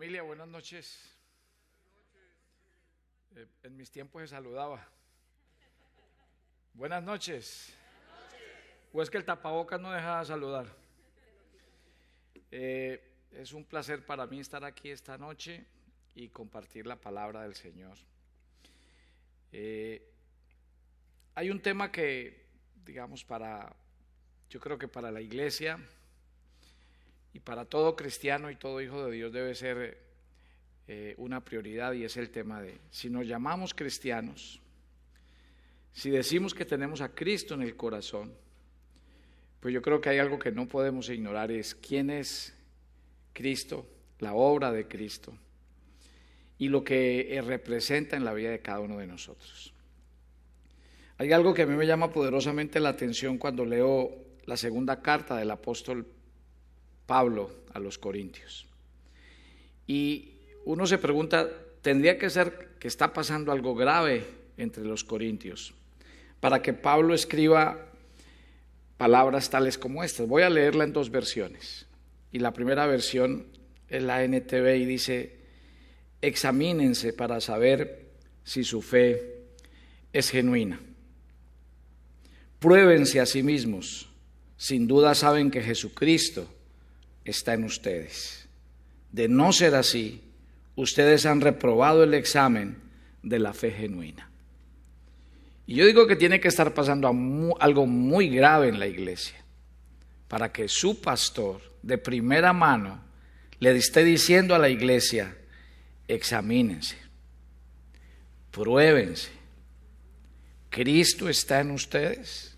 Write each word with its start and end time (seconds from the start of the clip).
Familia, 0.00 0.22
buenas 0.22 0.48
noches. 0.48 0.98
Eh, 3.36 3.46
en 3.64 3.76
mis 3.76 3.90
tiempos 3.90 4.22
se 4.22 4.28
saludaba. 4.28 4.82
Buenas 6.72 7.02
noches. 7.02 7.74
¿O 8.94 9.02
es 9.02 9.10
que 9.10 9.18
el 9.18 9.26
tapabocas 9.26 9.78
no 9.78 9.92
deja 9.92 10.20
de 10.20 10.24
saludar? 10.24 10.74
Eh, 12.50 13.12
es 13.30 13.52
un 13.52 13.66
placer 13.66 14.06
para 14.06 14.26
mí 14.26 14.40
estar 14.40 14.64
aquí 14.64 14.88
esta 14.88 15.18
noche 15.18 15.66
y 16.14 16.30
compartir 16.30 16.86
la 16.86 16.96
palabra 16.96 17.42
del 17.42 17.54
Señor. 17.54 17.98
Eh, 19.52 20.10
hay 21.34 21.50
un 21.50 21.60
tema 21.60 21.92
que, 21.92 22.46
digamos, 22.86 23.22
para, 23.22 23.76
yo 24.48 24.60
creo 24.60 24.78
que 24.78 24.88
para 24.88 25.10
la 25.10 25.20
iglesia, 25.20 25.78
y 27.32 27.40
para 27.40 27.64
todo 27.64 27.96
cristiano 27.96 28.50
y 28.50 28.56
todo 28.56 28.80
hijo 28.80 29.06
de 29.06 29.12
Dios 29.12 29.32
debe 29.32 29.54
ser 29.54 29.98
eh, 30.88 31.14
una 31.18 31.44
prioridad 31.44 31.92
y 31.92 32.04
es 32.04 32.16
el 32.16 32.30
tema 32.30 32.60
de, 32.60 32.78
si 32.90 33.08
nos 33.10 33.26
llamamos 33.26 33.74
cristianos, 33.74 34.60
si 35.92 36.10
decimos 36.10 36.54
que 36.54 36.64
tenemos 36.64 37.00
a 37.00 37.10
Cristo 37.10 37.54
en 37.54 37.62
el 37.62 37.76
corazón, 37.76 38.32
pues 39.60 39.74
yo 39.74 39.82
creo 39.82 40.00
que 40.00 40.08
hay 40.08 40.18
algo 40.18 40.38
que 40.38 40.52
no 40.52 40.66
podemos 40.66 41.08
ignorar, 41.08 41.50
es 41.50 41.74
quién 41.74 42.10
es 42.10 42.54
Cristo, 43.32 43.86
la 44.18 44.34
obra 44.34 44.72
de 44.72 44.88
Cristo 44.88 45.32
y 46.58 46.68
lo 46.68 46.84
que 46.84 47.34
eh, 47.34 47.40
representa 47.42 48.16
en 48.16 48.24
la 48.24 48.34
vida 48.34 48.50
de 48.50 48.60
cada 48.60 48.80
uno 48.80 48.98
de 48.98 49.06
nosotros. 49.06 49.72
Hay 51.18 51.32
algo 51.32 51.52
que 51.52 51.62
a 51.62 51.66
mí 51.66 51.74
me 51.74 51.86
llama 51.86 52.10
poderosamente 52.10 52.80
la 52.80 52.88
atención 52.90 53.38
cuando 53.38 53.64
leo 53.64 54.10
la 54.46 54.56
segunda 54.56 55.02
carta 55.02 55.36
del 55.36 55.50
apóstol 55.50 56.06
Pablo 57.10 57.50
a 57.74 57.80
los 57.80 57.98
Corintios. 57.98 58.66
Y 59.84 60.30
uno 60.64 60.86
se 60.86 60.96
pregunta, 60.96 61.50
¿tendría 61.82 62.16
que 62.16 62.30
ser 62.30 62.76
que 62.78 62.86
está 62.86 63.12
pasando 63.12 63.50
algo 63.50 63.74
grave 63.74 64.24
entre 64.56 64.84
los 64.84 65.02
Corintios 65.02 65.74
para 66.38 66.62
que 66.62 66.72
Pablo 66.72 67.12
escriba 67.12 67.84
palabras 68.96 69.50
tales 69.50 69.76
como 69.76 70.04
estas? 70.04 70.28
Voy 70.28 70.44
a 70.44 70.50
leerla 70.50 70.84
en 70.84 70.92
dos 70.92 71.10
versiones. 71.10 71.84
Y 72.30 72.38
la 72.38 72.52
primera 72.52 72.86
versión 72.86 73.44
es 73.88 74.04
la 74.04 74.22
NTV 74.22 74.76
y 74.76 74.84
dice, 74.84 75.36
examínense 76.22 77.12
para 77.12 77.40
saber 77.40 78.06
si 78.44 78.62
su 78.62 78.82
fe 78.82 79.46
es 80.12 80.30
genuina. 80.30 80.78
Pruébense 82.60 83.18
a 83.18 83.26
sí 83.26 83.42
mismos. 83.42 84.08
Sin 84.56 84.86
duda 84.86 85.16
saben 85.16 85.50
que 85.50 85.60
Jesucristo 85.60 86.59
está 87.30 87.54
en 87.54 87.64
ustedes. 87.64 88.48
De 89.10 89.28
no 89.28 89.52
ser 89.52 89.74
así, 89.74 90.22
ustedes 90.76 91.26
han 91.26 91.40
reprobado 91.40 92.04
el 92.04 92.14
examen 92.14 92.76
de 93.22 93.38
la 93.38 93.52
fe 93.52 93.70
genuina. 93.70 94.30
Y 95.66 95.76
yo 95.76 95.86
digo 95.86 96.06
que 96.06 96.16
tiene 96.16 96.40
que 96.40 96.48
estar 96.48 96.74
pasando 96.74 97.08
algo 97.60 97.86
muy 97.86 98.28
grave 98.28 98.68
en 98.68 98.78
la 98.78 98.86
iglesia 98.86 99.36
para 100.26 100.52
que 100.52 100.68
su 100.68 101.00
pastor 101.00 101.60
de 101.82 101.98
primera 101.98 102.52
mano 102.52 103.02
le 103.58 103.76
esté 103.76 104.04
diciendo 104.04 104.54
a 104.54 104.58
la 104.58 104.68
iglesia, 104.68 105.36
examínense, 106.08 106.96
pruébense, 108.50 109.30
Cristo 110.70 111.28
está 111.28 111.60
en 111.60 111.72
ustedes, 111.72 112.56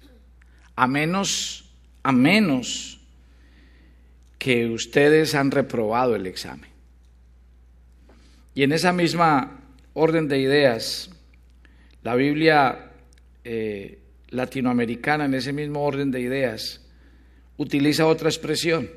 a 0.77 0.87
menos, 0.87 1.71
a 2.03 2.13
menos 2.13 3.01
que 4.43 4.67
ustedes 4.67 5.37
han 5.37 5.53
reprobado 5.53 6.17
el 6.17 6.27
examen. 6.27 6.69
Y 8.57 8.65
en 8.65 8.73
esa 8.73 8.93
misma 8.93 9.63
orden 9.93 10.27
de 10.27 10.41
ideas, 10.41 11.11
la 12.03 12.17
Biblia 12.17 12.91
eh, 13.45 14.01
latinoamericana, 14.31 15.27
en 15.27 15.35
ese 15.35 15.53
mismo 15.53 15.85
orden 15.85 16.11
de 16.11 16.23
ideas, 16.23 16.85
utiliza 17.57 18.05
otra 18.05 18.31
expresión. 18.31 18.91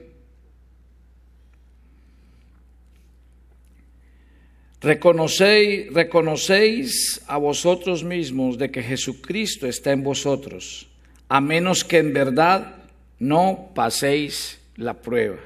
Reconocéis, 4.82 5.94
reconocéis 5.94 7.22
a 7.28 7.38
vosotros 7.38 8.04
mismos 8.04 8.58
de 8.58 8.72
que 8.72 8.82
Jesucristo 8.82 9.68
está 9.68 9.92
en 9.92 10.02
vosotros, 10.02 10.90
a 11.30 11.40
menos 11.40 11.84
que 11.84 12.00
en 12.00 12.14
verdad 12.14 12.78
no 13.20 13.70
paséis 13.76 14.65
la 14.76 14.94
prueba. 14.94 15.40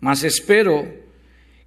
Mas 0.00 0.22
espero 0.22 0.86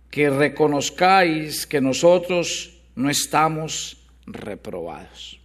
que 0.09 0.29
reconozcáis 0.29 1.65
que 1.65 1.81
nosotros 1.81 2.77
no 2.95 3.09
estamos 3.09 3.97
reprobados. 4.25 5.39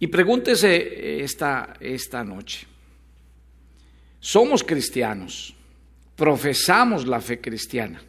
Y 0.00 0.06
pregúntese 0.06 1.22
esta, 1.22 1.74
esta 1.80 2.22
noche, 2.22 2.66
somos 4.20 4.62
cristianos, 4.62 5.54
profesamos 6.14 7.06
la 7.06 7.20
fe 7.20 7.40
cristiana, 7.40 8.00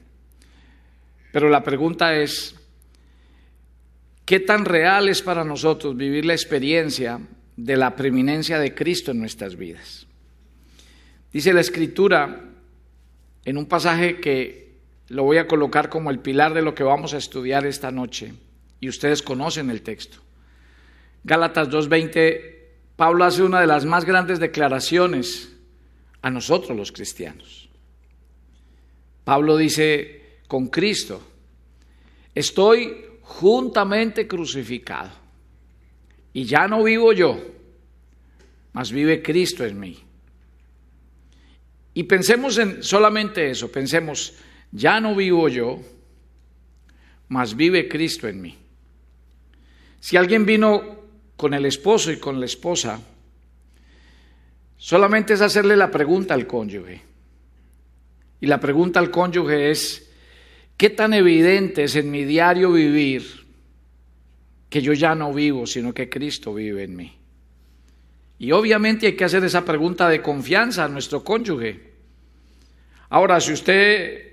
pero 1.31 1.49
la 1.49 1.63
pregunta 1.63 2.15
es, 2.15 2.55
¿qué 4.25 4.39
tan 4.39 4.65
real 4.65 5.09
es 5.09 5.21
para 5.21 5.43
nosotros 5.43 5.95
vivir 5.95 6.25
la 6.25 6.33
experiencia 6.33 7.19
de 7.55 7.77
la 7.77 7.95
preeminencia 7.95 8.59
de 8.59 8.73
Cristo 8.73 9.11
en 9.11 9.19
nuestras 9.19 9.55
vidas? 9.55 10.08
Dice 11.31 11.53
la 11.53 11.61
escritura 11.61 12.49
en 13.45 13.57
un 13.57 13.65
pasaje 13.67 14.19
que 14.19 14.69
lo 15.09 15.23
voy 15.23 15.37
a 15.37 15.47
colocar 15.47 15.89
como 15.89 16.11
el 16.11 16.19
pilar 16.19 16.53
de 16.53 16.61
lo 16.61 16.73
que 16.73 16.83
vamos 16.83 17.13
a 17.13 17.17
estudiar 17.17 17.65
esta 17.65 17.91
noche, 17.91 18.33
y 18.79 18.89
ustedes 18.89 19.21
conocen 19.21 19.69
el 19.69 19.81
texto. 19.81 20.19
Gálatas 21.23 21.69
2.20, 21.69 22.55
Pablo 22.95 23.25
hace 23.25 23.43
una 23.43 23.59
de 23.61 23.67
las 23.67 23.85
más 23.85 24.05
grandes 24.05 24.39
declaraciones 24.39 25.55
a 26.21 26.29
nosotros 26.29 26.77
los 26.77 26.91
cristianos. 26.91 27.69
Pablo 29.23 29.57
dice, 29.57 30.39
con 30.47 30.67
Cristo, 30.67 31.21
estoy 32.33 33.05
juntamente 33.21 34.27
crucificado, 34.27 35.11
y 36.33 36.45
ya 36.45 36.67
no 36.67 36.83
vivo 36.83 37.13
yo, 37.13 37.39
mas 38.73 38.91
vive 38.91 39.21
Cristo 39.21 39.65
en 39.65 39.79
mí. 39.79 40.08
Y 41.99 42.03
pensemos 42.03 42.57
en 42.57 42.81
solamente 42.81 43.49
eso, 43.51 43.69
pensemos, 43.69 44.33
ya 44.71 45.01
no 45.01 45.13
vivo 45.13 45.49
yo, 45.49 45.81
mas 47.27 47.57
vive 47.57 47.89
Cristo 47.89 48.25
en 48.29 48.39
mí. 48.39 48.57
Si 49.99 50.15
alguien 50.15 50.45
vino 50.45 50.81
con 51.35 51.53
el 51.53 51.65
esposo 51.65 52.09
y 52.09 52.17
con 52.17 52.39
la 52.39 52.45
esposa, 52.45 53.01
solamente 54.77 55.33
es 55.33 55.41
hacerle 55.41 55.75
la 55.75 55.91
pregunta 55.91 56.33
al 56.33 56.47
cónyuge. 56.47 57.01
Y 58.39 58.47
la 58.47 58.61
pregunta 58.61 59.01
al 59.01 59.11
cónyuge 59.11 59.69
es, 59.69 60.09
¿qué 60.77 60.91
tan 60.91 61.13
evidente 61.13 61.83
es 61.83 61.97
en 61.97 62.09
mi 62.11 62.23
diario 62.23 62.71
vivir 62.71 63.45
que 64.69 64.81
yo 64.81 64.93
ya 64.93 65.15
no 65.15 65.33
vivo, 65.33 65.67
sino 65.67 65.93
que 65.93 66.09
Cristo 66.09 66.53
vive 66.53 66.83
en 66.85 66.95
mí? 66.95 67.19
Y 68.37 68.53
obviamente 68.53 69.07
hay 69.07 69.17
que 69.17 69.25
hacer 69.25 69.43
esa 69.43 69.65
pregunta 69.65 70.07
de 70.07 70.21
confianza 70.21 70.85
a 70.85 70.87
nuestro 70.87 71.25
cónyuge. 71.25 71.88
Ahora, 73.09 73.41
si 73.41 73.53
usted 73.53 74.29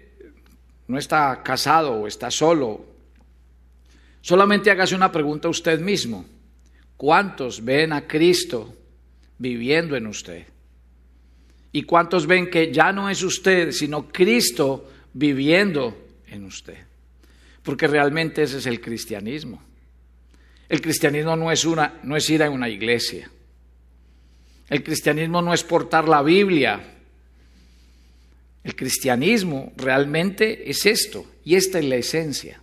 no 0.89 0.99
está 0.99 1.43
casado 1.43 1.93
o 1.93 2.07
está 2.07 2.31
solo, 2.31 2.85
solamente 4.21 4.71
hágase 4.71 4.95
una 4.95 5.11
pregunta 5.11 5.49
a 5.49 5.51
usted 5.51 5.81
mismo. 5.81 6.27
¿Cuántos 6.97 7.65
ven 7.65 7.93
a 7.93 8.07
Cristo 8.07 8.75
viviendo 9.39 9.97
en 9.97 10.07
usted? 10.07 10.47
¿Y 11.73 11.83
cuántos 11.83 12.27
ven 12.27 12.49
que 12.51 12.73
ya 12.73 12.93
no 12.93 13.11
es 13.11 13.23
usted, 13.23 13.71
sino 13.73 14.09
Cristo 14.09 14.91
viviendo 15.13 15.97
en 16.29 16.45
usted? 16.45 16.79
Porque 17.63 17.87
realmente 17.87 18.43
ese 18.43 18.59
es 18.59 18.67
el 18.67 18.81
cristianismo. 18.81 19.63
El 20.69 20.81
cristianismo 20.81 21.37
no 21.37 21.51
es, 21.51 21.65
una, 21.65 22.01
no 22.03 22.17
es 22.17 22.29
ir 22.31 22.43
a 22.43 22.51
una 22.51 22.69
iglesia. 22.69 23.31
El 24.69 24.83
cristianismo 24.83 25.43
no 25.43 25.55
es 25.55 25.63
portar 25.63 26.09
la 26.09 26.23
Biblia 26.23 26.96
el 28.67 28.75
cristianismo 28.75 29.73
realmente 29.77 30.69
es 30.69 30.87
esto, 30.87 31.25
y 31.45 31.55
esta 31.55 31.79
es 31.79 31.85
la 31.85 31.95
esencia. 31.95 32.61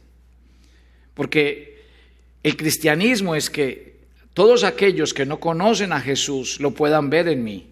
Porque 1.13 1.81
el 2.43 2.57
cristianismo 2.57 3.35
es 3.35 3.49
que 3.49 4.01
todos 4.33 4.65
aquellos 4.65 5.13
que 5.13 5.25
no 5.25 5.39
conocen 5.39 5.93
a 5.93 6.01
Jesús 6.01 6.59
lo 6.59 6.71
puedan 6.71 7.09
ver 7.09 7.29
en 7.29 7.45
mí. 7.45 7.69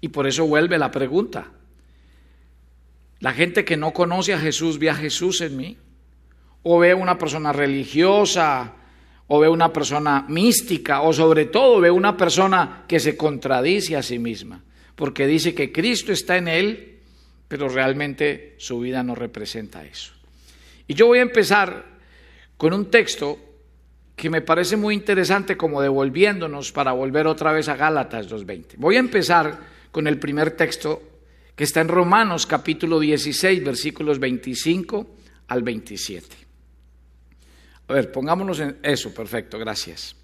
Y 0.00 0.06
por 0.08 0.28
eso 0.28 0.46
vuelve 0.46 0.78
la 0.78 0.92
pregunta. 0.92 1.50
La 3.18 3.32
gente 3.32 3.64
que 3.64 3.76
no 3.76 3.92
conoce 3.92 4.34
a 4.34 4.38
Jesús 4.38 4.78
ve 4.78 4.90
a 4.90 4.94
Jesús 4.94 5.40
en 5.40 5.56
mí. 5.56 5.76
O 6.62 6.78
ve 6.78 6.92
a 6.92 6.96
una 6.96 7.18
persona 7.18 7.52
religiosa, 7.52 8.76
o 9.26 9.40
ve 9.40 9.48
a 9.48 9.50
una 9.50 9.72
persona 9.72 10.26
mística, 10.28 11.02
o 11.02 11.12
sobre 11.12 11.46
todo 11.46 11.80
ve 11.80 11.88
a 11.88 11.92
una 11.92 12.16
persona 12.16 12.84
que 12.86 13.00
se 13.00 13.16
contradice 13.16 13.96
a 13.96 14.02
sí 14.04 14.20
misma. 14.20 14.62
Porque 14.94 15.26
dice 15.26 15.56
que 15.56 15.72
Cristo 15.72 16.12
está 16.12 16.36
en 16.36 16.46
él 16.46 16.91
pero 17.52 17.68
realmente 17.68 18.54
su 18.56 18.80
vida 18.80 19.02
no 19.02 19.14
representa 19.14 19.84
eso. 19.84 20.14
Y 20.88 20.94
yo 20.94 21.06
voy 21.06 21.18
a 21.18 21.20
empezar 21.28 21.84
con 22.56 22.72
un 22.72 22.90
texto 22.90 23.38
que 24.16 24.30
me 24.30 24.40
parece 24.40 24.78
muy 24.78 24.94
interesante 24.94 25.54
como 25.54 25.82
devolviéndonos 25.82 26.72
para 26.72 26.92
volver 26.92 27.26
otra 27.26 27.52
vez 27.52 27.68
a 27.68 27.76
Gálatas 27.76 28.26
2.20. 28.30 28.76
Voy 28.78 28.96
a 28.96 29.00
empezar 29.00 29.60
con 29.90 30.06
el 30.06 30.18
primer 30.18 30.52
texto 30.52 31.02
que 31.54 31.64
está 31.64 31.82
en 31.82 31.88
Romanos 31.88 32.46
capítulo 32.46 32.98
16 32.98 33.62
versículos 33.62 34.18
25 34.18 35.14
al 35.48 35.62
27. 35.62 36.34
A 37.88 37.92
ver, 37.92 38.10
pongámonos 38.10 38.60
en 38.60 38.78
eso, 38.82 39.12
perfecto, 39.12 39.58
gracias. 39.58 40.16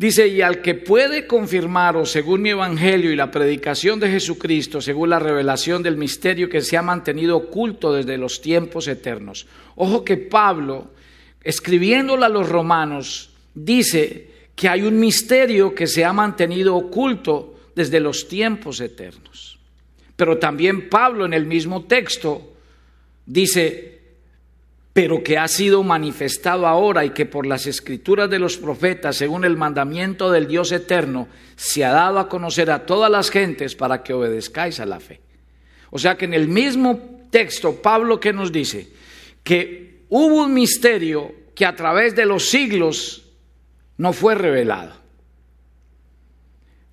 Dice, 0.00 0.28
y 0.28 0.40
al 0.40 0.62
que 0.62 0.74
puede 0.74 1.26
confirmaros, 1.26 2.10
según 2.10 2.40
mi 2.40 2.48
evangelio 2.48 3.12
y 3.12 3.16
la 3.16 3.30
predicación 3.30 4.00
de 4.00 4.08
Jesucristo, 4.08 4.80
según 4.80 5.10
la 5.10 5.18
revelación 5.18 5.82
del 5.82 5.98
misterio 5.98 6.48
que 6.48 6.62
se 6.62 6.78
ha 6.78 6.80
mantenido 6.80 7.36
oculto 7.36 7.92
desde 7.92 8.16
los 8.16 8.40
tiempos 8.40 8.88
eternos. 8.88 9.46
Ojo 9.76 10.02
que 10.02 10.16
Pablo, 10.16 10.92
escribiéndole 11.44 12.24
a 12.24 12.30
los 12.30 12.48
romanos, 12.48 13.34
dice 13.54 14.30
que 14.56 14.70
hay 14.70 14.84
un 14.84 14.98
misterio 14.98 15.74
que 15.74 15.86
se 15.86 16.02
ha 16.02 16.14
mantenido 16.14 16.76
oculto 16.76 17.60
desde 17.76 18.00
los 18.00 18.26
tiempos 18.26 18.80
eternos. 18.80 19.58
Pero 20.16 20.38
también 20.38 20.88
Pablo 20.88 21.26
en 21.26 21.34
el 21.34 21.44
mismo 21.44 21.84
texto 21.84 22.54
dice, 23.26 23.99
pero 24.92 25.22
que 25.22 25.38
ha 25.38 25.46
sido 25.46 25.82
manifestado 25.82 26.66
ahora 26.66 27.04
y 27.04 27.10
que 27.10 27.26
por 27.26 27.46
las 27.46 27.66
escrituras 27.66 28.28
de 28.28 28.40
los 28.40 28.56
profetas, 28.56 29.16
según 29.16 29.44
el 29.44 29.56
mandamiento 29.56 30.30
del 30.30 30.48
Dios 30.48 30.72
eterno, 30.72 31.28
se 31.54 31.84
ha 31.84 31.92
dado 31.92 32.18
a 32.18 32.28
conocer 32.28 32.70
a 32.70 32.86
todas 32.86 33.10
las 33.10 33.30
gentes 33.30 33.76
para 33.76 34.02
que 34.02 34.12
obedezcáis 34.12 34.80
a 34.80 34.86
la 34.86 34.98
fe. 34.98 35.20
O 35.90 35.98
sea 35.98 36.16
que 36.16 36.24
en 36.24 36.34
el 36.34 36.48
mismo 36.48 37.20
texto, 37.30 37.80
Pablo 37.80 38.18
que 38.18 38.32
nos 38.32 38.50
dice 38.50 38.88
que 39.44 40.04
hubo 40.08 40.44
un 40.44 40.54
misterio 40.54 41.32
que 41.54 41.66
a 41.66 41.76
través 41.76 42.16
de 42.16 42.26
los 42.26 42.48
siglos 42.48 43.30
no 43.96 44.12
fue 44.12 44.34
revelado. 44.34 44.94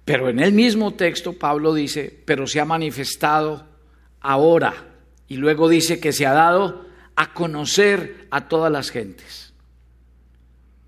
Pero 0.05 0.29
en 0.29 0.39
el 0.39 0.53
mismo 0.53 0.93
texto 0.93 1.33
Pablo 1.33 1.73
dice, 1.73 2.21
pero 2.25 2.47
se 2.47 2.59
ha 2.59 2.65
manifestado 2.65 3.67
ahora. 4.21 4.73
Y 5.27 5.35
luego 5.35 5.67
dice 5.67 5.99
que 5.99 6.13
se 6.13 6.25
ha 6.25 6.33
dado 6.33 6.86
a 7.17 7.33
conocer 7.33 8.27
a 8.29 8.47
todas 8.47 8.71
las 8.71 8.91
gentes. 8.91 9.51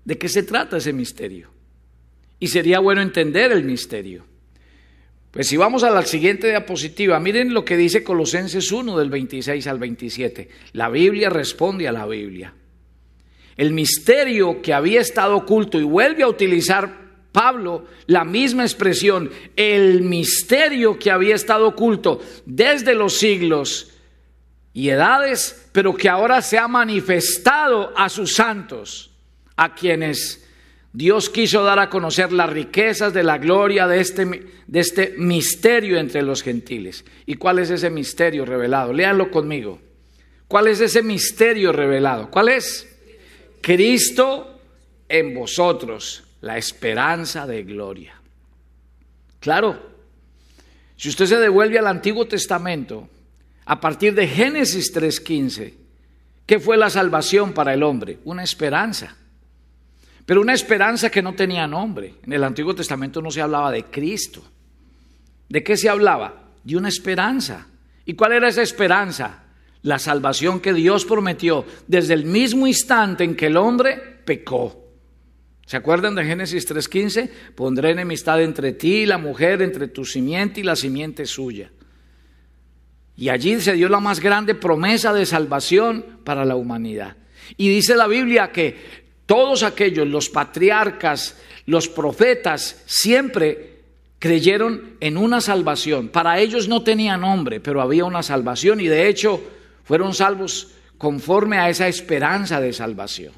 ¿De 0.04 0.16
qué 0.16 0.28
se 0.28 0.44
trata 0.44 0.78
ese 0.78 0.92
misterio? 0.92 1.50
Y 2.38 2.46
sería 2.46 2.78
bueno 2.78 3.02
entender 3.02 3.52
el 3.52 3.64
misterio. 3.64 4.24
Pues 5.32 5.48
si 5.48 5.56
vamos 5.56 5.82
a 5.82 5.90
la 5.90 6.06
siguiente 6.06 6.48
diapositiva, 6.48 7.18
miren 7.20 7.52
lo 7.52 7.64
que 7.64 7.76
dice 7.76 8.04
Colosenses 8.04 8.70
1 8.70 8.96
del 8.96 9.10
26 9.10 9.66
al 9.66 9.78
27. 9.80 10.48
La 10.72 10.88
Biblia 10.88 11.30
responde 11.30 11.88
a 11.88 11.92
la 11.92 12.06
Biblia. 12.06 12.54
El 13.56 13.72
misterio 13.72 14.62
que 14.62 14.72
había 14.72 15.00
estado 15.00 15.36
oculto 15.36 15.78
y 15.80 15.84
vuelve 15.84 16.22
a 16.22 16.28
utilizar 16.28 17.10
Pablo 17.32 17.86
la 18.06 18.24
misma 18.24 18.62
expresión, 18.62 19.30
el 19.56 20.02
misterio 20.02 20.96
que 20.96 21.10
había 21.10 21.34
estado 21.34 21.66
oculto 21.66 22.20
desde 22.46 22.94
los 22.94 23.14
siglos 23.14 23.90
y 24.72 24.88
edades, 24.90 25.68
pero 25.72 25.94
que 25.94 26.08
ahora 26.08 26.42
se 26.42 26.58
ha 26.58 26.68
manifestado 26.68 27.92
a 27.96 28.08
sus 28.08 28.34
santos, 28.34 29.10
a 29.56 29.74
quienes 29.74 30.46
Dios 30.92 31.30
quiso 31.30 31.62
dar 31.62 31.78
a 31.78 31.90
conocer 31.90 32.32
las 32.32 32.50
riquezas 32.50 33.12
de 33.12 33.22
la 33.22 33.38
gloria 33.38 33.86
de 33.86 34.00
este, 34.00 34.24
de 34.66 34.80
este 34.80 35.14
misterio 35.18 35.98
entre 35.98 36.22
los 36.22 36.42
gentiles. 36.42 37.04
¿Y 37.26 37.34
cuál 37.34 37.58
es 37.58 37.70
ese 37.70 37.90
misterio 37.90 38.44
revelado? 38.44 38.92
Léanlo 38.92 39.30
conmigo. 39.30 39.80
¿Cuál 40.48 40.66
es 40.66 40.80
ese 40.80 41.02
misterio 41.02 41.72
revelado? 41.72 42.30
¿Cuál 42.30 42.48
es? 42.48 42.88
Cristo 43.60 44.60
en 45.08 45.34
vosotros, 45.34 46.24
la 46.40 46.56
esperanza 46.56 47.46
de 47.46 47.62
gloria. 47.62 48.14
Claro, 49.38 49.90
si 50.96 51.08
usted 51.08 51.26
se 51.26 51.36
devuelve 51.36 51.78
al 51.78 51.86
Antiguo 51.86 52.26
Testamento, 52.26 53.08
a 53.70 53.78
partir 53.78 54.16
de 54.16 54.26
Génesis 54.26 54.92
3.15. 54.92 55.74
¿Qué 56.44 56.58
fue 56.58 56.76
la 56.76 56.90
salvación 56.90 57.52
para 57.52 57.72
el 57.72 57.84
hombre? 57.84 58.18
Una 58.24 58.42
esperanza. 58.42 59.14
Pero 60.26 60.40
una 60.40 60.54
esperanza 60.54 61.08
que 61.08 61.22
no 61.22 61.36
tenía 61.36 61.68
nombre. 61.68 62.16
En 62.24 62.32
el 62.32 62.42
Antiguo 62.42 62.74
Testamento 62.74 63.22
no 63.22 63.30
se 63.30 63.40
hablaba 63.40 63.70
de 63.70 63.84
Cristo. 63.84 64.42
¿De 65.48 65.62
qué 65.62 65.76
se 65.76 65.88
hablaba? 65.88 66.50
De 66.64 66.76
una 66.76 66.88
esperanza. 66.88 67.68
¿Y 68.04 68.14
cuál 68.14 68.32
era 68.32 68.48
esa 68.48 68.62
esperanza? 68.62 69.44
La 69.82 70.00
salvación 70.00 70.58
que 70.58 70.74
Dios 70.74 71.04
prometió 71.04 71.64
desde 71.86 72.14
el 72.14 72.24
mismo 72.24 72.66
instante 72.66 73.22
en 73.22 73.36
que 73.36 73.46
el 73.46 73.56
hombre 73.56 74.18
pecó. 74.24 74.84
¿Se 75.64 75.76
acuerdan 75.76 76.16
de 76.16 76.24
Génesis 76.24 76.68
3.15? 76.68 77.30
Pondré 77.54 77.92
enemistad 77.92 78.42
entre 78.42 78.72
ti 78.72 79.02
y 79.02 79.06
la 79.06 79.18
mujer, 79.18 79.62
entre 79.62 79.86
tu 79.86 80.04
simiente 80.04 80.58
y 80.58 80.64
la 80.64 80.74
simiente 80.74 81.24
suya. 81.24 81.70
Y 83.20 83.28
allí 83.28 83.60
se 83.60 83.74
dio 83.74 83.90
la 83.90 84.00
más 84.00 84.18
grande 84.18 84.54
promesa 84.54 85.12
de 85.12 85.26
salvación 85.26 86.20
para 86.24 86.46
la 86.46 86.56
humanidad. 86.56 87.18
Y 87.58 87.68
dice 87.68 87.94
la 87.94 88.06
Biblia 88.06 88.50
que 88.50 88.74
todos 89.26 89.62
aquellos, 89.62 90.08
los 90.08 90.30
patriarcas, 90.30 91.36
los 91.66 91.86
profetas, 91.86 92.82
siempre 92.86 93.82
creyeron 94.18 94.96
en 95.00 95.18
una 95.18 95.42
salvación. 95.42 96.08
Para 96.08 96.40
ellos 96.40 96.66
no 96.66 96.82
tenía 96.82 97.18
nombre, 97.18 97.60
pero 97.60 97.82
había 97.82 98.06
una 98.06 98.22
salvación 98.22 98.80
y 98.80 98.86
de 98.86 99.08
hecho 99.08 99.38
fueron 99.84 100.14
salvos 100.14 100.68
conforme 100.96 101.58
a 101.58 101.68
esa 101.68 101.88
esperanza 101.88 102.58
de 102.58 102.72
salvación. 102.72 103.34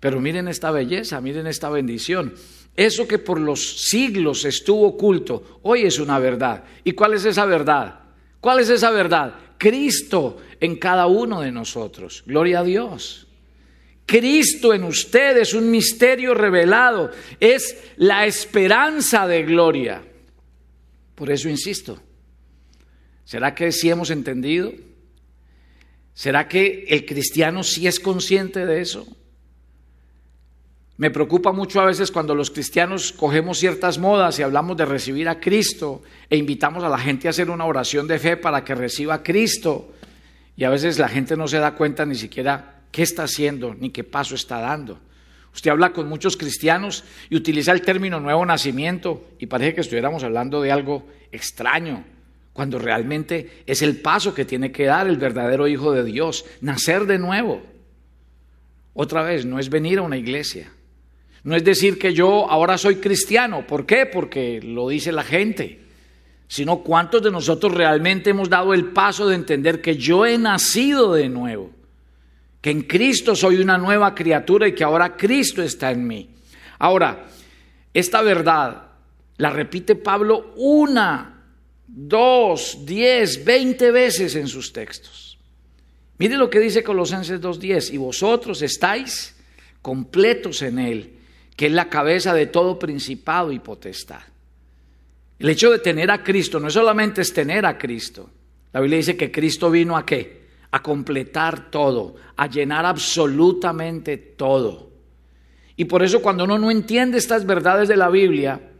Pero 0.00 0.18
miren 0.18 0.48
esta 0.48 0.70
belleza, 0.70 1.20
miren 1.20 1.46
esta 1.46 1.68
bendición. 1.68 2.32
Eso 2.74 3.06
que 3.06 3.18
por 3.18 3.38
los 3.38 3.82
siglos 3.90 4.46
estuvo 4.46 4.86
oculto, 4.86 5.60
hoy 5.60 5.82
es 5.82 5.98
una 5.98 6.18
verdad. 6.18 6.64
¿Y 6.84 6.92
cuál 6.92 7.12
es 7.12 7.26
esa 7.26 7.44
verdad? 7.44 8.01
¿Cuál 8.42 8.58
es 8.58 8.70
esa 8.70 8.90
verdad? 8.90 9.34
Cristo 9.56 10.42
en 10.58 10.74
cada 10.74 11.06
uno 11.06 11.42
de 11.42 11.52
nosotros. 11.52 12.24
Gloria 12.26 12.58
a 12.58 12.64
Dios. 12.64 13.28
Cristo 14.04 14.74
en 14.74 14.82
usted 14.82 15.36
es 15.36 15.54
un 15.54 15.70
misterio 15.70 16.34
revelado, 16.34 17.12
es 17.38 17.78
la 17.98 18.26
esperanza 18.26 19.28
de 19.28 19.44
gloria. 19.44 20.02
Por 21.14 21.30
eso 21.30 21.48
insisto, 21.48 22.02
¿será 23.24 23.54
que 23.54 23.70
sí 23.70 23.88
hemos 23.88 24.10
entendido? 24.10 24.72
¿Será 26.12 26.48
que 26.48 26.84
el 26.88 27.06
cristiano 27.06 27.62
sí 27.62 27.86
es 27.86 28.00
consciente 28.00 28.66
de 28.66 28.80
eso? 28.80 29.06
Me 30.98 31.10
preocupa 31.10 31.52
mucho 31.52 31.80
a 31.80 31.86
veces 31.86 32.10
cuando 32.12 32.34
los 32.34 32.50
cristianos 32.50 33.12
cogemos 33.12 33.58
ciertas 33.58 33.98
modas 33.98 34.38
y 34.38 34.42
hablamos 34.42 34.76
de 34.76 34.84
recibir 34.84 35.28
a 35.28 35.40
Cristo 35.40 36.02
e 36.28 36.36
invitamos 36.36 36.84
a 36.84 36.88
la 36.88 36.98
gente 36.98 37.26
a 37.26 37.30
hacer 37.30 37.50
una 37.50 37.64
oración 37.64 38.06
de 38.06 38.18
fe 38.18 38.36
para 38.36 38.62
que 38.62 38.74
reciba 38.74 39.14
a 39.14 39.22
Cristo. 39.22 39.94
Y 40.56 40.64
a 40.64 40.70
veces 40.70 40.98
la 40.98 41.08
gente 41.08 41.36
no 41.36 41.48
se 41.48 41.58
da 41.58 41.74
cuenta 41.74 42.04
ni 42.04 42.14
siquiera 42.14 42.82
qué 42.92 43.02
está 43.02 43.24
haciendo 43.24 43.74
ni 43.74 43.90
qué 43.90 44.04
paso 44.04 44.34
está 44.34 44.60
dando. 44.60 45.00
Usted 45.54 45.70
habla 45.70 45.92
con 45.92 46.08
muchos 46.08 46.36
cristianos 46.36 47.04
y 47.28 47.36
utiliza 47.36 47.72
el 47.72 47.82
término 47.82 48.20
nuevo 48.20 48.44
nacimiento 48.44 49.28
y 49.38 49.46
parece 49.46 49.74
que 49.74 49.80
estuviéramos 49.82 50.22
hablando 50.24 50.62
de 50.62 50.72
algo 50.72 51.06
extraño, 51.30 52.04
cuando 52.52 52.78
realmente 52.78 53.62
es 53.66 53.82
el 53.82 53.96
paso 53.96 54.34
que 54.34 54.44
tiene 54.44 54.72
que 54.72 54.84
dar 54.84 55.06
el 55.06 55.16
verdadero 55.16 55.68
Hijo 55.68 55.92
de 55.92 56.04
Dios, 56.04 56.44
nacer 56.60 57.06
de 57.06 57.18
nuevo. 57.18 57.62
Otra 58.94 59.22
vez, 59.22 59.46
no 59.46 59.58
es 59.58 59.70
venir 59.70 59.98
a 59.98 60.02
una 60.02 60.18
iglesia, 60.18 60.70
no 61.44 61.56
es 61.56 61.64
decir 61.64 61.98
que 61.98 62.14
yo 62.14 62.48
ahora 62.48 62.78
soy 62.78 62.96
cristiano. 62.96 63.66
¿Por 63.66 63.84
qué? 63.84 64.06
Porque 64.06 64.60
lo 64.62 64.88
dice 64.88 65.10
la 65.10 65.24
gente. 65.24 65.80
Sino 66.46 66.82
cuántos 66.82 67.22
de 67.22 67.30
nosotros 67.30 67.74
realmente 67.74 68.30
hemos 68.30 68.48
dado 68.48 68.74
el 68.74 68.86
paso 68.86 69.26
de 69.26 69.34
entender 69.34 69.80
que 69.80 69.96
yo 69.96 70.24
he 70.24 70.38
nacido 70.38 71.14
de 71.14 71.28
nuevo. 71.28 71.70
Que 72.60 72.70
en 72.70 72.82
Cristo 72.82 73.34
soy 73.34 73.56
una 73.56 73.76
nueva 73.76 74.14
criatura 74.14 74.68
y 74.68 74.74
que 74.74 74.84
ahora 74.84 75.16
Cristo 75.16 75.62
está 75.62 75.90
en 75.90 76.06
mí. 76.06 76.30
Ahora, 76.78 77.26
esta 77.92 78.22
verdad 78.22 78.90
la 79.38 79.50
repite 79.50 79.96
Pablo 79.96 80.52
una, 80.56 81.42
dos, 81.88 82.78
diez, 82.84 83.44
veinte 83.44 83.90
veces 83.90 84.36
en 84.36 84.46
sus 84.46 84.72
textos. 84.72 85.38
Mire 86.18 86.36
lo 86.36 86.48
que 86.48 86.60
dice 86.60 86.84
Colosenses 86.84 87.40
2.10, 87.40 87.94
y 87.94 87.96
vosotros 87.96 88.62
estáis 88.62 89.36
completos 89.80 90.62
en 90.62 90.78
Él 90.78 91.18
que 91.56 91.66
es 91.66 91.72
la 91.72 91.88
cabeza 91.88 92.34
de 92.34 92.46
todo 92.46 92.78
principado 92.78 93.52
y 93.52 93.58
potestad. 93.58 94.20
El 95.38 95.48
hecho 95.48 95.70
de 95.70 95.78
tener 95.78 96.10
a 96.10 96.22
Cristo 96.22 96.60
no 96.60 96.68
es 96.68 96.74
solamente 96.74 97.20
es 97.20 97.32
tener 97.32 97.66
a 97.66 97.76
Cristo. 97.76 98.30
La 98.72 98.80
Biblia 98.80 98.98
dice 98.98 99.16
que 99.16 99.30
Cristo 99.30 99.70
vino 99.70 99.96
a 99.96 100.06
qué? 100.06 100.42
A 100.70 100.82
completar 100.82 101.70
todo, 101.70 102.14
a 102.36 102.46
llenar 102.46 102.86
absolutamente 102.86 104.16
todo. 104.16 104.90
Y 105.76 105.84
por 105.86 106.02
eso 106.02 106.22
cuando 106.22 106.44
uno 106.44 106.58
no 106.58 106.70
entiende 106.70 107.18
estas 107.18 107.44
verdades 107.44 107.88
de 107.88 107.96
la 107.96 108.08
Biblia, 108.08 108.70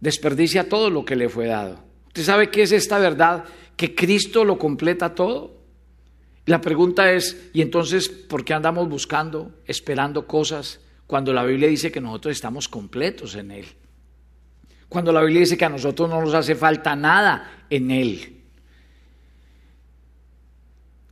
desperdicia 0.00 0.68
todo 0.68 0.90
lo 0.90 1.04
que 1.04 1.16
le 1.16 1.28
fue 1.28 1.46
dado. 1.46 1.80
¿Usted 2.06 2.22
sabe 2.22 2.50
qué 2.50 2.62
es 2.62 2.72
esta 2.72 2.98
verdad? 2.98 3.44
Que 3.76 3.94
Cristo 3.94 4.44
lo 4.44 4.58
completa 4.58 5.14
todo. 5.14 5.58
La 6.46 6.60
pregunta 6.60 7.12
es, 7.12 7.50
¿y 7.52 7.60
entonces 7.60 8.08
por 8.08 8.44
qué 8.44 8.54
andamos 8.54 8.88
buscando, 8.88 9.52
esperando 9.66 10.26
cosas 10.26 10.80
cuando 11.08 11.32
la 11.32 11.42
Biblia 11.42 11.68
dice 11.68 11.90
que 11.90 12.02
nosotros 12.02 12.32
estamos 12.32 12.68
completos 12.68 13.34
en 13.34 13.50
Él? 13.50 13.64
Cuando 14.90 15.10
la 15.10 15.22
Biblia 15.22 15.40
dice 15.40 15.56
que 15.56 15.64
a 15.64 15.70
nosotros 15.70 16.08
no 16.08 16.20
nos 16.20 16.34
hace 16.34 16.54
falta 16.54 16.94
nada 16.94 17.64
en 17.70 17.90
Él. 17.90 18.42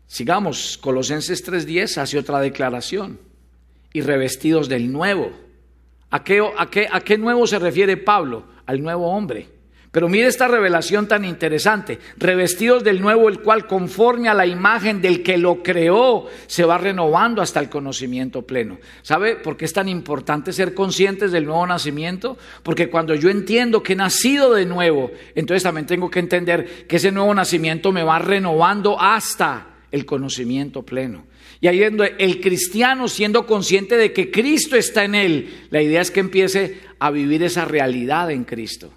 Sigamos, 0.06 0.76
Colosenses 0.76 1.42
3.10 1.46 1.96
hace 1.96 2.18
otra 2.18 2.40
declaración. 2.40 3.18
Y 3.94 4.02
revestidos 4.02 4.68
del 4.68 4.92
nuevo. 4.92 5.32
¿A 6.10 6.22
qué, 6.22 6.46
a, 6.56 6.70
qué, 6.70 6.86
¿A 6.92 7.00
qué 7.00 7.16
nuevo 7.16 7.46
se 7.46 7.58
refiere 7.58 7.96
Pablo? 7.96 8.44
Al 8.66 8.82
nuevo 8.82 9.08
hombre. 9.08 9.48
Pero 9.96 10.10
mire 10.10 10.26
esta 10.26 10.46
revelación 10.46 11.08
tan 11.08 11.24
interesante. 11.24 11.98
Revestidos 12.18 12.84
del 12.84 13.00
nuevo, 13.00 13.30
el 13.30 13.40
cual 13.40 13.66
conforme 13.66 14.28
a 14.28 14.34
la 14.34 14.44
imagen 14.44 15.00
del 15.00 15.22
que 15.22 15.38
lo 15.38 15.62
creó, 15.62 16.26
se 16.46 16.66
va 16.66 16.76
renovando 16.76 17.40
hasta 17.40 17.60
el 17.60 17.70
conocimiento 17.70 18.42
pleno. 18.42 18.78
¿Sabe 19.00 19.36
por 19.36 19.56
qué 19.56 19.64
es 19.64 19.72
tan 19.72 19.88
importante 19.88 20.52
ser 20.52 20.74
conscientes 20.74 21.32
del 21.32 21.46
nuevo 21.46 21.66
nacimiento? 21.66 22.36
Porque 22.62 22.90
cuando 22.90 23.14
yo 23.14 23.30
entiendo 23.30 23.82
que 23.82 23.94
he 23.94 23.96
nacido 23.96 24.52
de 24.52 24.66
nuevo, 24.66 25.12
entonces 25.34 25.62
también 25.62 25.86
tengo 25.86 26.10
que 26.10 26.18
entender 26.18 26.86
que 26.86 26.96
ese 26.96 27.10
nuevo 27.10 27.32
nacimiento 27.32 27.90
me 27.90 28.02
va 28.02 28.18
renovando 28.18 29.00
hasta 29.00 29.78
el 29.90 30.04
conocimiento 30.04 30.82
pleno. 30.82 31.24
Y 31.62 31.68
ahí 31.68 31.80
el 31.82 32.40
cristiano, 32.42 33.08
siendo 33.08 33.46
consciente 33.46 33.96
de 33.96 34.12
que 34.12 34.30
Cristo 34.30 34.76
está 34.76 35.04
en 35.04 35.14
él, 35.14 35.68
la 35.70 35.80
idea 35.80 36.02
es 36.02 36.10
que 36.10 36.20
empiece 36.20 36.80
a 36.98 37.10
vivir 37.10 37.42
esa 37.42 37.64
realidad 37.64 38.30
en 38.30 38.44
Cristo. 38.44 38.92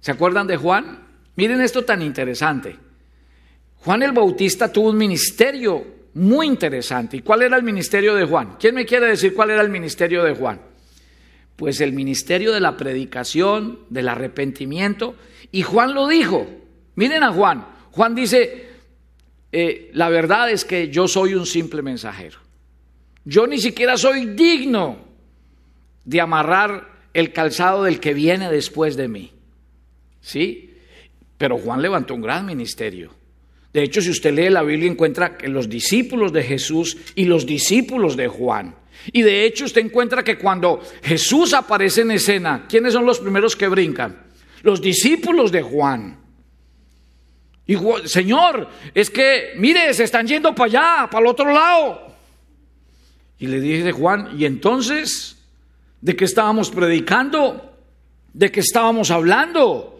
¿Se 0.00 0.12
acuerdan 0.12 0.46
de 0.46 0.56
Juan? 0.56 1.06
Miren 1.36 1.60
esto 1.60 1.84
tan 1.84 2.02
interesante. 2.02 2.76
Juan 3.76 4.02
el 4.02 4.12
Bautista 4.12 4.72
tuvo 4.72 4.90
un 4.90 4.96
ministerio 4.96 5.98
muy 6.14 6.46
interesante. 6.46 7.16
¿Y 7.16 7.22
cuál 7.22 7.42
era 7.42 7.56
el 7.56 7.62
ministerio 7.62 8.14
de 8.14 8.24
Juan? 8.24 8.56
¿Quién 8.58 8.74
me 8.74 8.84
quiere 8.84 9.06
decir 9.06 9.34
cuál 9.34 9.50
era 9.50 9.62
el 9.62 9.70
ministerio 9.70 10.24
de 10.24 10.34
Juan? 10.34 10.60
Pues 11.56 11.80
el 11.80 11.92
ministerio 11.92 12.52
de 12.52 12.60
la 12.60 12.76
predicación, 12.76 13.80
del 13.88 14.08
arrepentimiento. 14.08 15.16
Y 15.52 15.62
Juan 15.62 15.94
lo 15.94 16.08
dijo. 16.08 16.46
Miren 16.96 17.22
a 17.22 17.32
Juan. 17.32 17.66
Juan 17.92 18.14
dice, 18.14 18.68
eh, 19.52 19.90
la 19.94 20.08
verdad 20.08 20.50
es 20.50 20.64
que 20.64 20.88
yo 20.88 21.08
soy 21.08 21.34
un 21.34 21.46
simple 21.46 21.82
mensajero. 21.82 22.38
Yo 23.24 23.46
ni 23.46 23.58
siquiera 23.58 23.96
soy 23.96 24.26
digno 24.26 24.98
de 26.04 26.20
amarrar 26.20 26.88
el 27.12 27.32
calzado 27.32 27.84
del 27.84 28.00
que 28.00 28.14
viene 28.14 28.50
después 28.50 28.96
de 28.96 29.08
mí. 29.08 29.32
¿Sí? 30.28 30.74
Pero 31.38 31.56
Juan 31.56 31.80
levantó 31.80 32.14
un 32.14 32.20
gran 32.20 32.44
ministerio. 32.44 33.14
De 33.72 33.82
hecho, 33.82 34.02
si 34.02 34.10
usted 34.10 34.34
lee 34.34 34.50
la 34.50 34.62
Biblia, 34.62 34.90
encuentra 34.90 35.38
que 35.38 35.48
los 35.48 35.70
discípulos 35.70 36.34
de 36.34 36.42
Jesús 36.42 36.98
y 37.14 37.24
los 37.24 37.46
discípulos 37.46 38.14
de 38.14 38.28
Juan. 38.28 38.74
Y 39.10 39.22
de 39.22 39.46
hecho, 39.46 39.64
usted 39.64 39.80
encuentra 39.80 40.22
que 40.22 40.36
cuando 40.36 40.82
Jesús 41.02 41.54
aparece 41.54 42.02
en 42.02 42.10
escena, 42.10 42.66
¿quiénes 42.68 42.92
son 42.92 43.06
los 43.06 43.20
primeros 43.20 43.56
que 43.56 43.68
brincan? 43.68 44.26
Los 44.62 44.82
discípulos 44.82 45.50
de 45.50 45.62
Juan. 45.62 46.18
Y 47.66 47.78
Señor, 48.04 48.68
es 48.92 49.08
que, 49.08 49.52
mire, 49.56 49.94
se 49.94 50.04
están 50.04 50.26
yendo 50.26 50.54
para 50.54 50.66
allá, 50.66 51.10
para 51.10 51.24
el 51.24 51.30
otro 51.30 51.50
lado. 51.50 52.14
Y 53.38 53.46
le 53.46 53.60
dije 53.60 53.92
Juan, 53.92 54.38
¿y 54.38 54.44
entonces? 54.44 55.38
¿De 56.02 56.14
qué 56.14 56.26
estábamos 56.26 56.68
predicando? 56.68 57.72
¿De 58.34 58.52
qué 58.52 58.60
estábamos 58.60 59.10
hablando? 59.10 59.97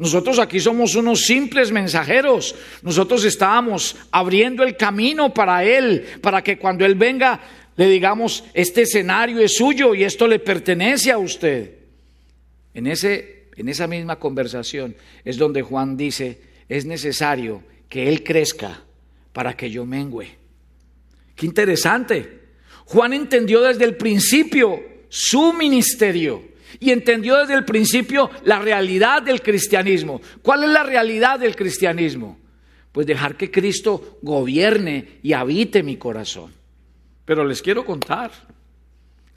Nosotros 0.00 0.38
aquí 0.38 0.58
somos 0.58 0.94
unos 0.94 1.26
simples 1.26 1.70
mensajeros. 1.70 2.54
Nosotros 2.80 3.22
estábamos 3.22 3.94
abriendo 4.10 4.62
el 4.62 4.74
camino 4.74 5.34
para 5.34 5.62
Él, 5.62 6.06
para 6.22 6.42
que 6.42 6.56
cuando 6.56 6.86
Él 6.86 6.94
venga 6.94 7.38
le 7.76 7.88
digamos, 7.88 8.44
este 8.52 8.82
escenario 8.82 9.40
es 9.40 9.56
suyo 9.56 9.94
y 9.94 10.04
esto 10.04 10.26
le 10.26 10.38
pertenece 10.38 11.10
a 11.10 11.18
usted. 11.18 11.76
En, 12.74 12.86
ese, 12.86 13.48
en 13.56 13.68
esa 13.68 13.86
misma 13.86 14.18
conversación 14.18 14.96
es 15.24 15.38
donde 15.38 15.62
Juan 15.62 15.96
dice, 15.96 16.40
es 16.68 16.84
necesario 16.84 17.62
que 17.88 18.08
Él 18.08 18.22
crezca 18.22 18.82
para 19.32 19.54
que 19.56 19.70
yo 19.70 19.86
mengüe. 19.86 20.28
Qué 21.34 21.46
interesante. 21.46 22.40
Juan 22.86 23.12
entendió 23.12 23.62
desde 23.62 23.84
el 23.84 23.96
principio 23.96 24.82
su 25.08 25.52
ministerio 25.52 26.49
y 26.80 26.90
entendió 26.90 27.36
desde 27.36 27.54
el 27.54 27.64
principio 27.64 28.30
la 28.44 28.58
realidad 28.58 29.22
del 29.22 29.42
cristianismo. 29.42 30.20
¿Cuál 30.42 30.64
es 30.64 30.70
la 30.70 30.82
realidad 30.82 31.38
del 31.38 31.54
cristianismo? 31.54 32.38
Pues 32.90 33.06
dejar 33.06 33.36
que 33.36 33.50
Cristo 33.50 34.18
gobierne 34.22 35.20
y 35.22 35.34
habite 35.34 35.82
mi 35.82 35.96
corazón. 35.96 36.52
Pero 37.26 37.44
les 37.44 37.62
quiero 37.62 37.84
contar, 37.84 38.32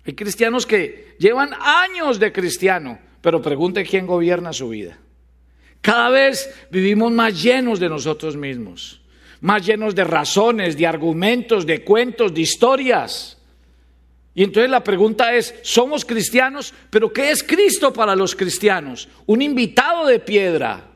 hay 0.06 0.14
cristianos 0.14 0.66
que 0.66 1.16
llevan 1.20 1.52
años 1.60 2.18
de 2.18 2.32
cristiano, 2.32 2.98
pero 3.22 3.42
pregunte 3.42 3.84
quién 3.84 4.08
gobierna 4.08 4.52
su 4.52 4.70
vida. 4.70 4.98
Cada 5.82 6.10
vez 6.10 6.50
vivimos 6.72 7.12
más 7.12 7.44
llenos 7.44 7.80
de 7.80 7.90
nosotros 7.90 8.38
mismos, 8.38 9.02
más 9.42 9.66
llenos 9.66 9.94
de 9.94 10.06
razones, 10.06 10.78
de 10.78 10.88
argumentos, 10.88 11.66
de 11.66 11.84
cuentos, 11.84 12.34
de 12.34 12.42
historias. 12.42 13.38
Y 14.36 14.44
entonces 14.44 14.70
la 14.70 14.84
pregunta 14.84 15.34
es, 15.36 15.54
somos 15.62 16.06
cristianos, 16.06 16.74
pero 16.90 17.14
¿qué 17.14 17.32
es 17.32 17.44
Cristo 17.44 17.94
para 17.94 18.16
los 18.16 18.36
cristianos? 18.36 19.08
Un 19.26 19.42
invitado 19.42 20.08
de 20.08 20.20
piedra. 20.20 20.90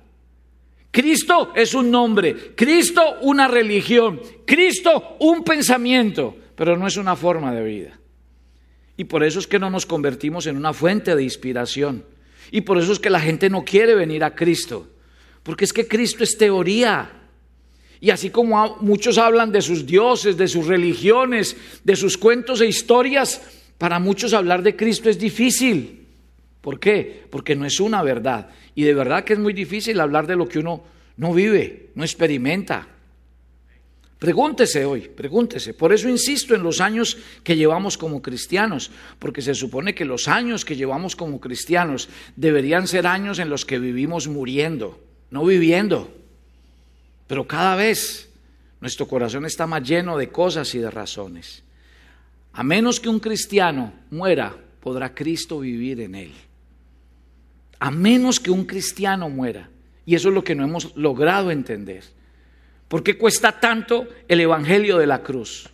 Cristo 0.89 1.51
es 1.53 1.75
un 1.75 1.91
nombre, 1.91 2.55
Cristo 2.55 3.17
una 3.21 3.47
religión, 3.47 4.19
Cristo 4.45 5.17
un 5.19 5.43
pensamiento, 5.43 6.35
pero 6.55 6.75
no 6.75 6.87
es 6.87 6.97
una 6.97 7.15
forma 7.15 7.53
de 7.53 7.63
vida. 7.63 7.99
Y 8.97 9.03
por 9.03 9.23
eso 9.23 9.37
es 9.37 9.45
que 9.45 9.59
no 9.59 9.69
nos 9.69 9.85
convertimos 9.85 10.47
en 10.47 10.57
una 10.57 10.73
fuente 10.73 11.15
de 11.15 11.21
inspiración. 11.21 12.03
Y 12.49 12.61
por 12.61 12.79
eso 12.79 12.91
es 12.91 12.99
que 12.99 13.11
la 13.11 13.19
gente 13.19 13.49
no 13.49 13.63
quiere 13.63 13.93
venir 13.93 14.23
a 14.23 14.33
Cristo. 14.33 14.87
Porque 15.43 15.65
es 15.65 15.73
que 15.73 15.87
Cristo 15.87 16.23
es 16.23 16.35
teoría. 16.35 17.11
Y 17.99 18.11
así 18.11 18.29
como 18.29 18.77
muchos 18.81 19.17
hablan 19.17 19.51
de 19.51 19.61
sus 19.61 19.85
dioses, 19.85 20.37
de 20.37 20.47
sus 20.47 20.67
religiones, 20.67 21.55
de 21.83 21.95
sus 21.95 22.17
cuentos 22.17 22.61
e 22.61 22.67
historias, 22.67 23.41
para 23.77 23.99
muchos 23.99 24.33
hablar 24.33 24.63
de 24.63 24.75
Cristo 24.75 25.09
es 25.09 25.17
difícil. 25.17 26.05
¿Por 26.61 26.79
qué? 26.79 27.25
Porque 27.29 27.55
no 27.55 27.65
es 27.65 27.79
una 27.79 28.03
verdad. 28.03 28.49
Y 28.75 28.83
de 28.83 28.93
verdad 28.93 29.23
que 29.23 29.33
es 29.33 29.39
muy 29.39 29.53
difícil 29.53 29.99
hablar 29.99 30.27
de 30.27 30.35
lo 30.35 30.47
que 30.47 30.59
uno 30.59 30.83
no 31.17 31.33
vive, 31.33 31.89
no 31.95 32.03
experimenta. 32.03 32.87
Pregúntese 34.19 34.83
hoy, 34.83 35.01
pregúntese. 35.01 35.75
Por 35.75 35.93
eso 35.93 36.09
insisto 36.09 36.55
en 36.55 36.63
los 36.63 36.81
años 36.81 37.17
que 37.43 37.55
llevamos 37.55 37.97
como 37.97 38.21
cristianos, 38.21 38.89
porque 39.19 39.43
se 39.43 39.53
supone 39.53 39.93
que 39.93 40.05
los 40.05 40.27
años 40.27 40.65
que 40.65 40.75
llevamos 40.75 41.15
como 41.15 41.39
cristianos 41.39 42.09
deberían 42.35 42.87
ser 42.87 43.05
años 43.05 43.37
en 43.37 43.49
los 43.49 43.63
que 43.63 43.77
vivimos 43.77 44.27
muriendo, 44.27 44.99
no 45.29 45.45
viviendo. 45.45 46.16
Pero 47.27 47.45
cada 47.45 47.75
vez 47.75 48.29
nuestro 48.79 49.07
corazón 49.07 49.45
está 49.45 49.67
más 49.67 49.83
lleno 49.83 50.17
de 50.17 50.29
cosas 50.29 50.73
y 50.75 50.79
de 50.79 50.89
razones. 50.89 51.63
A 52.53 52.63
menos 52.63 52.99
que 52.99 53.09
un 53.09 53.19
cristiano 53.19 53.93
muera, 54.09 54.55
podrá 54.81 55.13
Cristo 55.13 55.59
vivir 55.59 56.01
en 56.01 56.15
él. 56.15 56.33
A 57.79 57.91
menos 57.91 58.39
que 58.39 58.49
un 58.49 58.65
cristiano 58.65 59.29
muera. 59.29 59.69
Y 60.05 60.15
eso 60.15 60.29
es 60.29 60.33
lo 60.33 60.43
que 60.43 60.55
no 60.55 60.63
hemos 60.63 60.95
logrado 60.95 61.51
entender. 61.51 62.03
¿Por 62.87 63.03
qué 63.03 63.17
cuesta 63.17 63.59
tanto 63.59 64.07
el 64.27 64.39
Evangelio 64.39 64.97
de 64.97 65.05
la 65.05 65.21
cruz? 65.21 65.69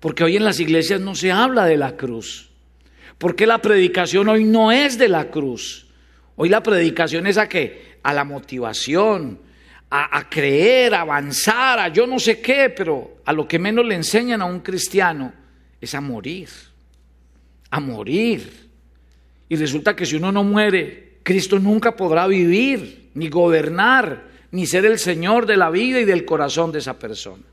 Porque 0.00 0.24
hoy 0.24 0.36
en 0.36 0.44
las 0.44 0.58
iglesias 0.58 1.00
no 1.00 1.14
se 1.14 1.30
habla 1.30 1.64
de 1.64 1.76
la 1.76 1.96
cruz. 1.96 2.50
Porque 3.18 3.46
la 3.46 3.62
predicación 3.62 4.28
hoy 4.28 4.44
no 4.44 4.72
es 4.72 4.98
de 4.98 5.08
la 5.08 5.30
cruz. 5.30 5.86
Hoy 6.34 6.48
la 6.48 6.62
predicación 6.62 7.26
es 7.26 7.38
a 7.38 7.48
qué? 7.48 7.98
A 8.02 8.12
la 8.12 8.24
motivación, 8.24 9.38
a, 10.04 10.28
creer, 10.28 10.94
a 10.94 11.02
avanzar, 11.02 11.78
a 11.78 11.88
yo 11.88 12.06
no 12.06 12.18
sé 12.18 12.40
qué, 12.40 12.70
pero 12.70 13.18
a 13.24 13.32
lo 13.32 13.46
que 13.46 13.58
menos 13.58 13.84
le 13.84 13.94
enseñan 13.94 14.42
a 14.42 14.44
un 14.44 14.60
cristiano 14.60 15.32
es 15.80 15.94
a 15.94 16.00
morir, 16.00 16.48
a 17.70 17.80
morir. 17.80 18.68
Y 19.48 19.56
resulta 19.56 19.94
que 19.94 20.06
si 20.06 20.16
uno 20.16 20.32
no 20.32 20.44
muere, 20.44 21.18
Cristo 21.22 21.58
nunca 21.58 21.96
podrá 21.96 22.26
vivir, 22.26 23.10
ni 23.14 23.28
gobernar, 23.28 24.24
ni 24.50 24.66
ser 24.66 24.84
el 24.86 24.98
Señor 24.98 25.46
de 25.46 25.56
la 25.56 25.70
vida 25.70 26.00
y 26.00 26.04
del 26.04 26.24
corazón 26.24 26.72
de 26.72 26.78
esa 26.78 26.98
persona. 26.98 27.44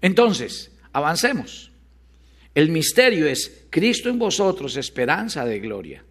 Entonces, 0.00 0.70
avancemos. 0.92 1.70
El 2.54 2.70
misterio 2.70 3.26
es 3.26 3.66
Cristo 3.70 4.08
en 4.08 4.18
vosotros, 4.18 4.76
esperanza 4.76 5.44
de 5.44 5.60
gloria. 5.60 6.04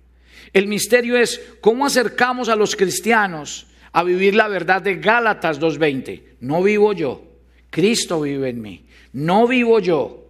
El 0.53 0.67
misterio 0.67 1.17
es 1.17 1.41
cómo 1.61 1.85
acercamos 1.85 2.49
a 2.49 2.55
los 2.55 2.75
cristianos 2.75 3.67
a 3.97 4.03
vivir 4.03 4.35
la 4.35 4.47
verdad 4.47 4.83
de 4.83 4.97
Gálatas 4.97 5.59
2.20. 5.59 6.21
No 6.41 6.61
vivo 6.61 6.93
yo, 6.93 7.23
Cristo 7.71 8.21
vive 8.21 8.49
en 8.49 8.61
mí. 8.61 8.85
No 9.13 9.47
vivo 9.47 9.79
yo. 9.79 10.23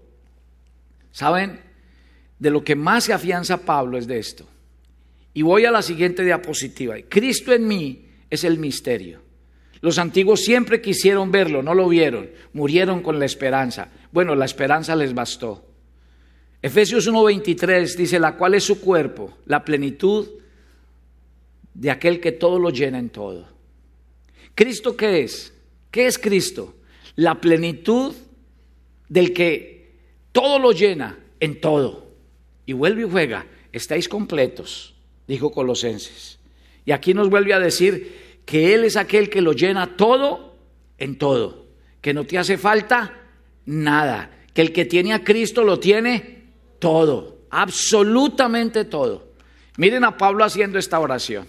¿Saben? 1.12 1.59
De 2.39 2.50
lo 2.50 2.63
que 2.63 2.77
más 2.77 3.03
se 3.03 3.12
afianza 3.12 3.65
Pablo 3.65 3.97
es 3.97 4.07
de 4.07 4.19
esto. 4.19 4.47
Y 5.33 5.41
voy 5.41 5.65
a 5.65 5.71
la 5.71 5.81
siguiente 5.81 6.24
diapositiva. 6.24 6.95
Cristo 7.09 7.51
en 7.51 7.67
mí 7.67 8.05
es 8.29 8.45
el 8.45 8.57
misterio. 8.57 9.19
Los 9.81 9.97
antiguos 9.97 10.45
siempre 10.45 10.79
quisieron 10.79 11.29
verlo, 11.29 11.62
no 11.62 11.74
lo 11.74 11.89
vieron, 11.89 12.29
murieron 12.53 13.01
con 13.01 13.19
la 13.19 13.25
esperanza. 13.25 13.89
Bueno, 14.13 14.33
la 14.33 14.45
esperanza 14.45 14.95
les 14.95 15.13
bastó. 15.13 15.65
Efesios 16.62 17.05
1:23 17.05 17.97
dice, 17.97 18.17
la 18.17 18.38
cual 18.38 18.53
es 18.53 18.63
su 18.63 18.79
cuerpo, 18.79 19.39
la 19.45 19.65
plenitud 19.65 20.25
de 21.74 21.91
aquel 21.91 22.21
que 22.21 22.31
todo 22.31 22.59
lo 22.59 22.69
llena 22.69 22.97
en 22.97 23.09
todo. 23.09 23.56
¿Cristo 24.57 24.97
qué 24.97 25.21
es? 25.21 25.53
¿Qué 25.91 26.07
es 26.07 26.17
Cristo? 26.17 26.73
La 27.15 27.39
plenitud 27.39 28.15
del 29.07 29.31
que 29.31 29.91
todo 30.31 30.57
lo 30.57 30.71
llena 30.71 31.19
en 31.39 31.61
todo. 31.61 32.07
Y 32.65 32.73
vuelve 32.73 33.03
y 33.03 33.09
juega, 33.09 33.45
estáis 33.71 34.09
completos, 34.09 34.95
dijo 35.27 35.51
Colosenses. 35.51 36.39
Y 36.85 36.91
aquí 36.91 37.13
nos 37.13 37.29
vuelve 37.29 37.53
a 37.53 37.59
decir 37.59 38.39
que 38.47 38.73
Él 38.73 38.83
es 38.83 38.97
aquel 38.97 39.29
que 39.29 39.43
lo 39.43 39.53
llena 39.53 39.95
todo 39.95 40.57
en 40.97 41.19
todo, 41.19 41.67
que 42.01 42.15
no 42.15 42.25
te 42.25 42.39
hace 42.39 42.57
falta 42.57 43.13
nada, 43.67 44.31
que 44.55 44.63
el 44.63 44.73
que 44.73 44.85
tiene 44.85 45.13
a 45.13 45.23
Cristo 45.23 45.63
lo 45.63 45.79
tiene 45.79 46.45
todo, 46.79 47.41
absolutamente 47.51 48.85
todo. 48.85 49.33
Miren 49.77 50.03
a 50.03 50.17
Pablo 50.17 50.43
haciendo 50.43 50.79
esta 50.79 50.99
oración. 50.99 51.47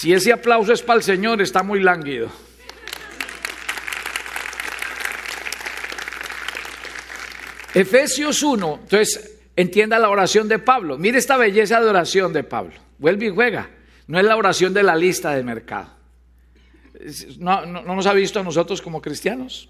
Si 0.00 0.14
ese 0.14 0.32
aplauso 0.32 0.72
es 0.72 0.80
para 0.80 0.96
el 0.96 1.02
Señor, 1.02 1.42
está 1.42 1.62
muy 1.62 1.78
lánguido. 1.78 2.30
Efesios 7.74 8.42
1, 8.42 8.78
entonces 8.84 9.42
entienda 9.56 9.98
la 9.98 10.08
oración 10.08 10.48
de 10.48 10.58
Pablo. 10.58 10.96
Mire 10.96 11.18
esta 11.18 11.36
belleza 11.36 11.82
de 11.82 11.90
oración 11.90 12.32
de 12.32 12.42
Pablo. 12.44 12.72
Vuelve 12.96 13.26
y 13.26 13.28
juega. 13.28 13.68
No 14.06 14.18
es 14.18 14.24
la 14.24 14.38
oración 14.38 14.72
de 14.72 14.82
la 14.82 14.96
lista 14.96 15.34
de 15.34 15.42
mercado. 15.42 15.90
No, 17.38 17.66
no, 17.66 17.82
nos 17.82 18.06
ha 18.06 18.14
visto 18.14 18.40
a 18.40 18.42
nosotros 18.42 18.80
como 18.80 19.02
cristianos. 19.02 19.68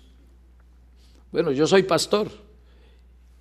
Bueno, 1.32 1.50
yo 1.50 1.66
soy 1.66 1.82
pastor. 1.82 2.30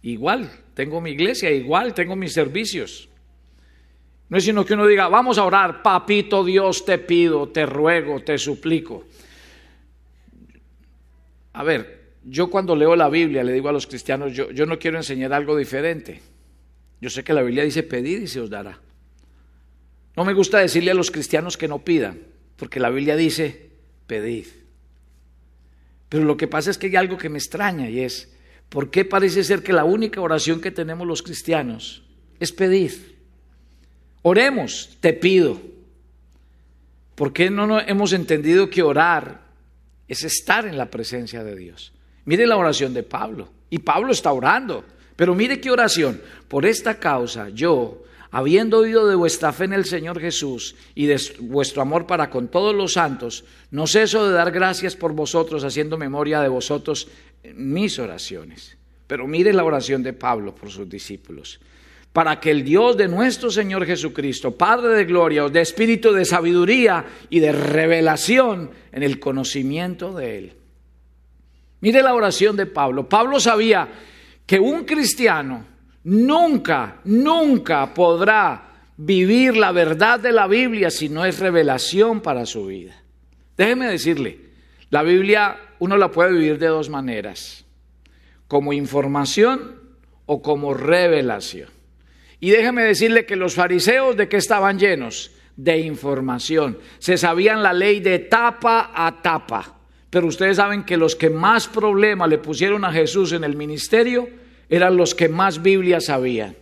Igual, 0.02 0.52
tengo 0.74 1.02
mi 1.02 1.12
iglesia, 1.12 1.52
igual 1.52 1.94
tengo 1.94 2.16
mis 2.16 2.34
servicios. 2.34 3.10
No 4.30 4.38
es 4.38 4.44
sino 4.44 4.64
que 4.64 4.76
uno 4.76 4.86
diga, 4.86 5.08
vamos 5.08 5.38
a 5.38 5.44
orar, 5.44 5.82
papito 5.82 6.44
Dios, 6.44 6.86
te 6.86 7.00
pido, 7.00 7.50
te 7.50 7.66
ruego, 7.66 8.22
te 8.22 8.38
suplico. 8.38 9.06
A 11.54 11.64
ver, 11.64 12.14
yo 12.24 12.50
cuando 12.50 12.76
leo 12.76 12.96
la 12.96 13.10
Biblia 13.10 13.44
le 13.44 13.54
digo 13.54 13.70
a 13.70 13.74
los 13.74 13.88
cristianos, 13.88 14.34
yo, 14.34 14.52
yo 14.52 14.66
no 14.68 14.78
quiero 14.78 14.98
enseñar 14.98 15.34
algo 15.34 15.58
diferente. 15.58 16.22
Yo 17.02 17.10
sé 17.10 17.24
que 17.24 17.34
la 17.34 17.42
Biblia 17.42 17.64
dice 17.64 17.82
pedir 17.82 18.22
y 18.22 18.28
se 18.28 18.40
os 18.40 18.50
dará. 18.50 18.80
No 20.16 20.26
me 20.26 20.34
gusta 20.34 20.60
decirle 20.60 20.92
a 20.92 20.96
los 20.96 21.12
cristianos 21.12 21.58
que 21.58 21.68
no 21.68 21.80
pidan, 21.80 22.20
porque 22.56 22.80
la 22.80 22.90
Biblia 22.90 23.16
dice 23.16 23.70
pedid. 24.06 24.48
Pero 26.10 26.26
lo 26.26 26.38
que 26.38 26.48
pasa 26.48 26.72
es 26.72 26.78
que 26.78 26.88
hay 26.88 26.96
algo 26.96 27.18
que 27.18 27.30
me 27.30 27.38
extraña 27.38 27.90
y 27.90 28.02
es, 28.02 28.36
¿por 28.68 28.90
qué 28.92 29.06
parece 29.06 29.44
ser 29.44 29.64
que 29.64 29.74
la 29.74 29.86
única 29.86 30.22
oración 30.22 30.60
que 30.60 30.72
tenemos 30.72 31.08
los 31.08 31.24
cristianos 31.24 32.04
es 32.40 32.52
pedir? 32.52 33.19
Oremos, 34.22 34.98
te 35.00 35.14
pido. 35.14 35.62
¿Por 37.16 37.34
qué 37.34 37.50
no 37.50 37.80
hemos 37.80 38.14
entendido 38.14 38.70
que 38.70 38.84
orar 38.84 39.42
es 40.08 40.24
estar 40.24 40.66
en 40.66 40.78
la 40.78 40.90
presencia 40.90 41.44
de 41.44 41.56
Dios? 41.56 41.94
Mire 42.26 42.48
la 42.48 42.58
oración 42.58 42.94
de 42.94 43.04
Pablo. 43.04 43.50
Y 43.70 43.80
Pablo 43.80 44.12
está 44.12 44.32
orando. 44.32 44.84
Pero 45.16 45.36
mire 45.36 45.60
qué 45.60 45.72
oración. 45.72 46.22
Por 46.48 46.66
esta 46.66 47.00
causa 47.00 47.50
yo, 47.50 48.04
habiendo 48.32 48.80
oído 48.80 49.08
de 49.08 49.16
vuestra 49.16 49.52
fe 49.52 49.66
en 49.66 49.74
el 49.74 49.86
Señor 49.86 50.20
Jesús 50.20 50.76
y 50.96 51.06
de 51.08 51.20
vuestro 51.40 51.82
amor 51.82 52.08
para 52.08 52.30
con 52.30 52.48
todos 52.48 52.74
los 52.74 52.94
santos, 52.94 53.46
no 53.72 53.88
ceso 53.88 54.28
de 54.28 54.34
dar 54.34 54.52
gracias 54.52 54.96
por 54.96 55.14
vosotros, 55.14 55.64
haciendo 55.64 55.98
memoria 55.98 56.42
de 56.42 56.48
vosotros 56.48 57.08
mis 57.54 58.00
oraciones. 58.00 58.78
Pero 59.08 59.28
mire 59.28 59.54
la 59.54 59.64
oración 59.64 60.04
de 60.04 60.14
Pablo 60.14 60.56
por 60.56 60.70
sus 60.70 60.88
discípulos 60.88 61.60
para 62.14 62.40
que 62.40 62.52
el 62.52 62.64
Dios 62.64 62.98
de 62.98 63.08
nuestro 63.08 63.52
Señor 63.52 63.86
Jesucristo, 63.86 64.56
Padre 64.56 64.90
de 64.90 65.06
gloria, 65.06 65.48
dé 65.48 65.62
espíritu 65.62 66.12
de 66.12 66.26
sabiduría 66.26 67.06
y 67.30 67.40
de 67.40 67.52
revelación 67.52 68.72
en 68.92 69.04
el 69.04 69.20
conocimiento 69.20 70.14
de 70.14 70.38
Él. 70.38 70.54
Mire 71.82 72.02
la 72.02 72.14
oración 72.14 72.56
de 72.58 72.66
Pablo. 72.66 73.08
Pablo 73.08 73.40
sabía 73.40 73.88
que 74.46 74.60
un 74.60 74.84
cristiano 74.84 75.66
nunca, 76.04 77.00
nunca 77.06 77.94
podrá 77.94 78.70
vivir 78.98 79.56
la 79.56 79.72
verdad 79.72 80.20
de 80.20 80.32
la 80.32 80.48
Biblia 80.48 80.90
si 80.90 81.08
no 81.08 81.24
es 81.24 81.40
revelación 81.40 82.22
para 82.22 82.46
su 82.46 82.66
vida. 82.66 83.02
Déjeme 83.56 83.88
decirle, 83.88 84.40
la 84.90 85.04
Biblia 85.04 85.58
uno 85.80 85.96
la 85.96 86.12
puede 86.12 86.34
vivir 86.34 86.58
de 86.58 86.68
dos 86.68 86.90
maneras, 86.90 87.66
como 88.48 88.74
información 88.74 89.80
o 90.26 90.42
como 90.42 90.74
revelación. 90.74 91.79
Y 92.40 92.52
déjeme 92.52 92.84
decirle 92.84 93.26
que 93.26 93.36
los 93.36 93.56
fariseos 93.56 94.16
de 94.16 94.30
qué 94.30 94.38
estaban 94.38 94.80
llenos? 94.80 95.32
De 95.56 95.78
información. 95.80 96.78
Se 97.00 97.18
sabían 97.18 97.62
la 97.62 97.74
ley 97.74 98.00
de 98.00 98.20
tapa 98.20 98.92
a 98.94 99.22
tapa. 99.22 99.80
Pero 100.10 100.28
ustedes 100.28 100.58
saben 100.58 100.84
que 100.84 100.98
los 100.98 101.16
que 101.16 101.30
más 101.30 101.68
problemas 101.68 102.30
le 102.30 102.38
pusieron 102.38 102.86
a 102.86 102.92
Jesús 102.92 103.34
en 103.34 103.44
el 103.44 103.56
ministerio 103.56 104.30
eran 104.70 104.96
los 104.96 105.14
que 105.14 105.28
más 105.28 105.62
Biblia 105.62 106.00
sabían. 106.00 106.56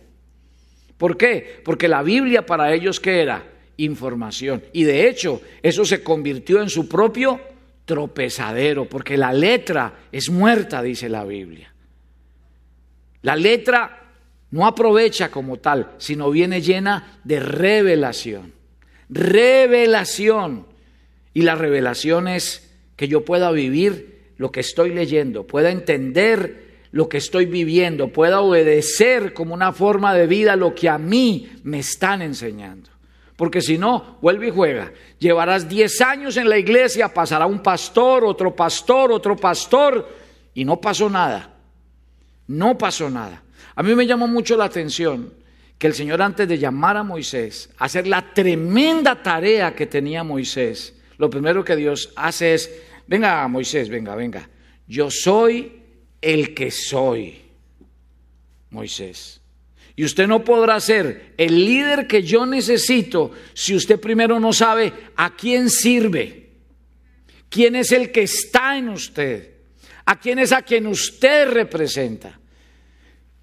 ¿Por 0.96 1.16
qué? 1.16 1.60
Porque 1.64 1.86
la 1.86 2.02
Biblia 2.02 2.44
para 2.44 2.74
ellos 2.74 2.98
qué 2.98 3.22
era? 3.22 3.44
Información. 3.76 4.64
Y 4.72 4.82
de 4.82 5.08
hecho, 5.08 5.40
eso 5.62 5.84
se 5.84 6.02
convirtió 6.02 6.60
en 6.60 6.68
su 6.68 6.88
propio 6.88 7.40
tropezadero, 7.84 8.86
porque 8.86 9.16
la 9.16 9.32
letra 9.32 10.00
es 10.10 10.28
muerta, 10.28 10.82
dice 10.82 11.08
la 11.08 11.24
Biblia. 11.24 11.72
La 13.22 13.36
letra 13.36 14.07
no 14.50 14.66
aprovecha 14.66 15.30
como 15.30 15.58
tal, 15.58 15.92
sino 15.98 16.30
viene 16.30 16.62
llena 16.62 17.20
de 17.24 17.40
revelación. 17.40 18.52
Revelación. 19.08 20.66
Y 21.34 21.42
la 21.42 21.54
revelación 21.54 22.28
es 22.28 22.74
que 22.96 23.08
yo 23.08 23.24
pueda 23.24 23.50
vivir 23.50 24.32
lo 24.38 24.50
que 24.50 24.60
estoy 24.60 24.90
leyendo, 24.94 25.46
pueda 25.46 25.70
entender 25.70 26.68
lo 26.90 27.08
que 27.08 27.18
estoy 27.18 27.46
viviendo, 27.46 28.08
pueda 28.08 28.40
obedecer 28.40 29.34
como 29.34 29.52
una 29.54 29.72
forma 29.72 30.14
de 30.14 30.26
vida 30.26 30.56
lo 30.56 30.74
que 30.74 30.88
a 30.88 30.96
mí 30.96 31.48
me 31.64 31.80
están 31.80 32.22
enseñando. 32.22 32.90
Porque 33.36 33.60
si 33.60 33.78
no, 33.78 34.18
vuelve 34.20 34.48
y 34.48 34.50
juega. 34.50 34.92
Llevarás 35.18 35.68
10 35.68 36.00
años 36.00 36.36
en 36.36 36.48
la 36.48 36.58
iglesia, 36.58 37.12
pasará 37.12 37.46
un 37.46 37.62
pastor, 37.62 38.24
otro 38.24 38.56
pastor, 38.56 39.12
otro 39.12 39.36
pastor, 39.36 40.08
y 40.54 40.64
no 40.64 40.80
pasó 40.80 41.08
nada. 41.08 41.54
No 42.48 42.76
pasó 42.76 43.08
nada. 43.10 43.42
A 43.78 43.82
mí 43.84 43.94
me 43.94 44.08
llamó 44.08 44.26
mucho 44.26 44.56
la 44.56 44.64
atención 44.64 45.32
que 45.78 45.86
el 45.86 45.94
Señor 45.94 46.20
antes 46.20 46.48
de 46.48 46.58
llamar 46.58 46.96
a 46.96 47.04
Moisés, 47.04 47.70
hacer 47.78 48.08
la 48.08 48.34
tremenda 48.34 49.22
tarea 49.22 49.72
que 49.76 49.86
tenía 49.86 50.24
Moisés, 50.24 50.96
lo 51.16 51.30
primero 51.30 51.64
que 51.64 51.76
Dios 51.76 52.12
hace 52.16 52.54
es, 52.54 52.72
venga 53.06 53.46
Moisés, 53.46 53.88
venga, 53.88 54.16
venga, 54.16 54.50
yo 54.88 55.12
soy 55.12 55.80
el 56.20 56.54
que 56.54 56.72
soy, 56.72 57.40
Moisés. 58.70 59.40
Y 59.94 60.02
usted 60.02 60.26
no 60.26 60.42
podrá 60.42 60.80
ser 60.80 61.34
el 61.36 61.64
líder 61.64 62.08
que 62.08 62.24
yo 62.24 62.46
necesito 62.46 63.30
si 63.54 63.76
usted 63.76 64.00
primero 64.00 64.40
no 64.40 64.52
sabe 64.52 64.92
a 65.14 65.36
quién 65.36 65.70
sirve, 65.70 66.48
quién 67.48 67.76
es 67.76 67.92
el 67.92 68.10
que 68.10 68.22
está 68.22 68.76
en 68.76 68.88
usted, 68.88 69.52
a 70.04 70.18
quién 70.18 70.40
es 70.40 70.50
a 70.50 70.62
quien 70.62 70.88
usted 70.88 71.48
representa. 71.48 72.40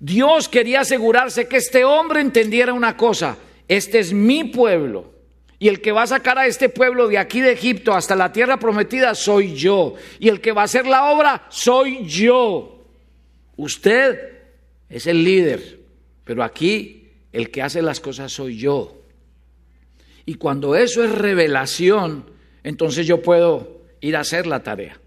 Dios 0.06 0.48
quería 0.50 0.82
asegurarse 0.82 1.48
que 1.48 1.58
este 1.58 1.84
hombre 1.84 2.22
entendiera 2.22 2.74
una 2.74 2.96
cosa, 2.96 3.40
este 3.68 3.98
es 3.98 4.14
mi 4.14 4.44
pueblo. 4.44 5.12
Y 5.58 5.68
el 5.68 5.82
que 5.82 5.92
va 5.92 6.04
a 6.04 6.08
sacar 6.08 6.38
a 6.38 6.46
este 6.46 6.70
pueblo 6.70 7.08
de 7.08 7.18
aquí 7.18 7.42
de 7.42 7.54
Egipto 7.54 7.92
hasta 7.92 8.16
la 8.16 8.32
tierra 8.32 8.60
prometida 8.60 9.16
soy 9.16 9.56
yo. 9.56 9.96
Y 10.20 10.30
el 10.30 10.42
que 10.42 10.52
va 10.52 10.62
a 10.62 10.66
hacer 10.66 10.86
la 10.86 11.12
obra 11.12 11.48
soy 11.50 12.06
yo. 12.06 12.86
Usted 13.56 14.20
es 14.90 15.08
el 15.08 15.24
líder, 15.24 15.80
pero 16.24 16.44
aquí 16.44 17.10
el 17.32 17.50
que 17.50 17.64
hace 17.64 17.82
las 17.82 18.00
cosas 18.00 18.32
soy 18.32 18.58
yo. 18.58 19.02
Y 20.24 20.36
cuando 20.36 20.76
eso 20.76 21.04
es 21.04 21.12
revelación, 21.14 22.30
entonces 22.64 23.08
yo 23.08 23.24
puedo 23.24 23.82
ir 24.02 24.18
a 24.18 24.20
hacer 24.20 24.46
la 24.46 24.62
tarea. 24.62 25.00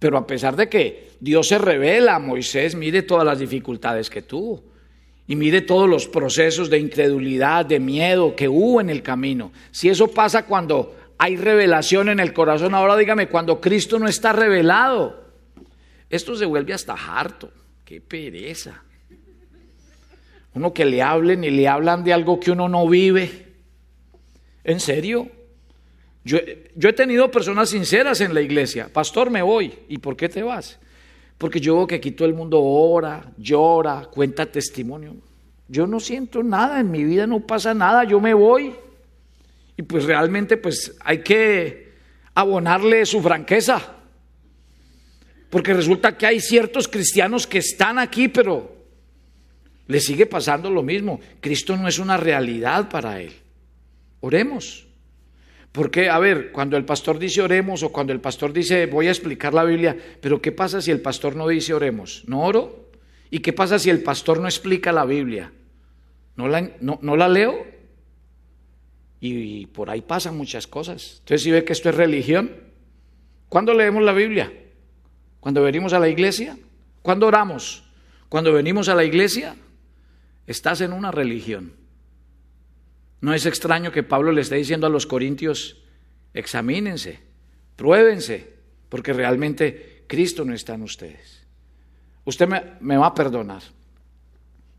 Pero 0.00 0.16
a 0.16 0.26
pesar 0.26 0.56
de 0.56 0.68
que 0.68 1.10
Dios 1.20 1.48
se 1.48 1.58
revela 1.58 2.16
a 2.16 2.18
Moisés, 2.18 2.74
mire 2.74 3.02
todas 3.02 3.24
las 3.24 3.38
dificultades 3.38 4.08
que 4.08 4.22
tuvo. 4.22 4.64
Y 5.28 5.36
mire 5.36 5.60
todos 5.60 5.88
los 5.88 6.08
procesos 6.08 6.70
de 6.70 6.78
incredulidad, 6.78 7.66
de 7.66 7.78
miedo 7.78 8.34
que 8.34 8.48
hubo 8.48 8.80
en 8.80 8.90
el 8.90 9.02
camino. 9.02 9.52
Si 9.70 9.88
eso 9.88 10.08
pasa 10.08 10.46
cuando 10.46 10.96
hay 11.18 11.36
revelación 11.36 12.08
en 12.08 12.18
el 12.18 12.32
corazón, 12.32 12.74
ahora 12.74 12.96
dígame, 12.96 13.28
cuando 13.28 13.60
Cristo 13.60 13.98
no 13.98 14.08
está 14.08 14.32
revelado, 14.32 15.22
esto 16.08 16.34
se 16.34 16.46
vuelve 16.46 16.72
hasta 16.72 16.94
harto. 16.94 17.52
Qué 17.84 18.00
pereza. 18.00 18.82
Uno 20.54 20.72
que 20.72 20.86
le 20.86 21.02
hablen 21.02 21.44
y 21.44 21.50
le 21.50 21.68
hablan 21.68 22.02
de 22.02 22.14
algo 22.14 22.40
que 22.40 22.50
uno 22.50 22.68
no 22.70 22.88
vive. 22.88 23.48
¿En 24.64 24.80
serio? 24.80 25.28
Yo, 26.24 26.38
he 26.38 26.92
tenido 26.92 27.30
personas 27.30 27.70
sinceras 27.70 28.20
en 28.20 28.34
la 28.34 28.42
iglesia. 28.42 28.88
Pastor, 28.92 29.30
me 29.30 29.42
voy. 29.42 29.72
¿Y 29.88 29.98
por 29.98 30.16
qué 30.16 30.28
te 30.28 30.42
vas? 30.42 30.78
Porque 31.38 31.60
yo 31.60 31.76
veo 31.76 31.86
que 31.86 31.94
aquí 31.94 32.10
todo 32.10 32.28
el 32.28 32.34
mundo 32.34 32.60
ora, 32.62 33.32
llora, 33.38 34.06
cuenta 34.10 34.44
testimonio. 34.46 35.16
Yo 35.68 35.86
no 35.86 36.00
siento 36.00 36.42
nada, 36.42 36.80
en 36.80 36.90
mi 36.90 37.04
vida 37.04 37.26
no 37.26 37.40
pasa 37.46 37.72
nada, 37.72 38.04
yo 38.04 38.20
me 38.20 38.34
voy. 38.34 38.74
Y 39.76 39.82
pues 39.82 40.04
realmente 40.04 40.56
pues 40.56 40.96
hay 41.00 41.22
que 41.22 41.92
abonarle 42.34 43.06
su 43.06 43.22
franqueza. 43.22 43.80
Porque 45.48 45.72
resulta 45.72 46.18
que 46.18 46.26
hay 46.26 46.40
ciertos 46.40 46.86
cristianos 46.86 47.46
que 47.46 47.58
están 47.58 47.98
aquí, 47.98 48.28
pero 48.28 48.76
le 49.86 50.00
sigue 50.00 50.26
pasando 50.26 50.70
lo 50.70 50.82
mismo. 50.82 51.18
Cristo 51.40 51.76
no 51.76 51.88
es 51.88 51.98
una 51.98 52.16
realidad 52.16 52.90
para 52.90 53.20
él. 53.20 53.32
Oremos. 54.20 54.89
Porque, 55.72 56.10
a 56.10 56.18
ver, 56.18 56.50
cuando 56.50 56.76
el 56.76 56.84
pastor 56.84 57.18
dice 57.18 57.42
oremos 57.42 57.82
o 57.82 57.92
cuando 57.92 58.12
el 58.12 58.20
pastor 58.20 58.52
dice 58.52 58.86
voy 58.86 59.06
a 59.06 59.10
explicar 59.10 59.54
la 59.54 59.64
Biblia, 59.64 59.96
pero 60.20 60.42
¿qué 60.42 60.50
pasa 60.50 60.80
si 60.80 60.90
el 60.90 61.00
pastor 61.00 61.36
no 61.36 61.46
dice 61.46 61.74
oremos? 61.74 62.24
¿No 62.26 62.42
oro? 62.42 62.90
¿Y 63.30 63.38
qué 63.38 63.52
pasa 63.52 63.78
si 63.78 63.88
el 63.90 64.02
pastor 64.02 64.40
no 64.40 64.48
explica 64.48 64.90
la 64.90 65.04
Biblia? 65.04 65.52
¿No 66.34 66.48
la, 66.48 66.72
no, 66.80 67.16
la 67.16 67.28
leo? 67.28 67.66
Y, 69.20 69.66
por 69.66 69.90
ahí 69.90 70.00
pasan 70.00 70.36
muchas 70.36 70.66
cosas. 70.66 71.18
Entonces, 71.20 71.42
si 71.42 71.50
ve 71.50 71.64
que 71.64 71.72
esto 71.72 71.90
es 71.90 71.94
religión, 71.94 72.50
¿cuándo 73.48 73.72
leemos 73.74 74.02
la 74.02 74.12
Biblia? 74.12 74.52
¿Cuando 75.38 75.62
venimos 75.62 75.92
a 75.92 76.00
la 76.00 76.08
iglesia? 76.08 76.58
¿Cuándo 77.02 77.26
oramos? 77.26 77.84
Cuando 78.28 78.52
venimos 78.52 78.88
a 78.88 78.94
la 78.94 79.04
iglesia, 79.04 79.54
estás 80.46 80.80
en 80.80 80.92
una 80.92 81.12
religión. 81.12 81.79
No 83.20 83.34
es 83.34 83.46
extraño 83.46 83.92
que 83.92 84.02
Pablo 84.02 84.32
le 84.32 84.40
esté 84.40 84.56
diciendo 84.56 84.86
a 84.86 84.90
los 84.90 85.06
corintios, 85.06 85.82
examínense, 86.32 87.20
pruébense, 87.76 88.54
porque 88.88 89.12
realmente 89.12 90.04
Cristo 90.06 90.44
no 90.44 90.54
está 90.54 90.74
en 90.74 90.82
ustedes. 90.82 91.46
Usted 92.24 92.48
me, 92.80 92.96
va 92.96 93.06
a 93.06 93.14
perdonar, 93.14 93.62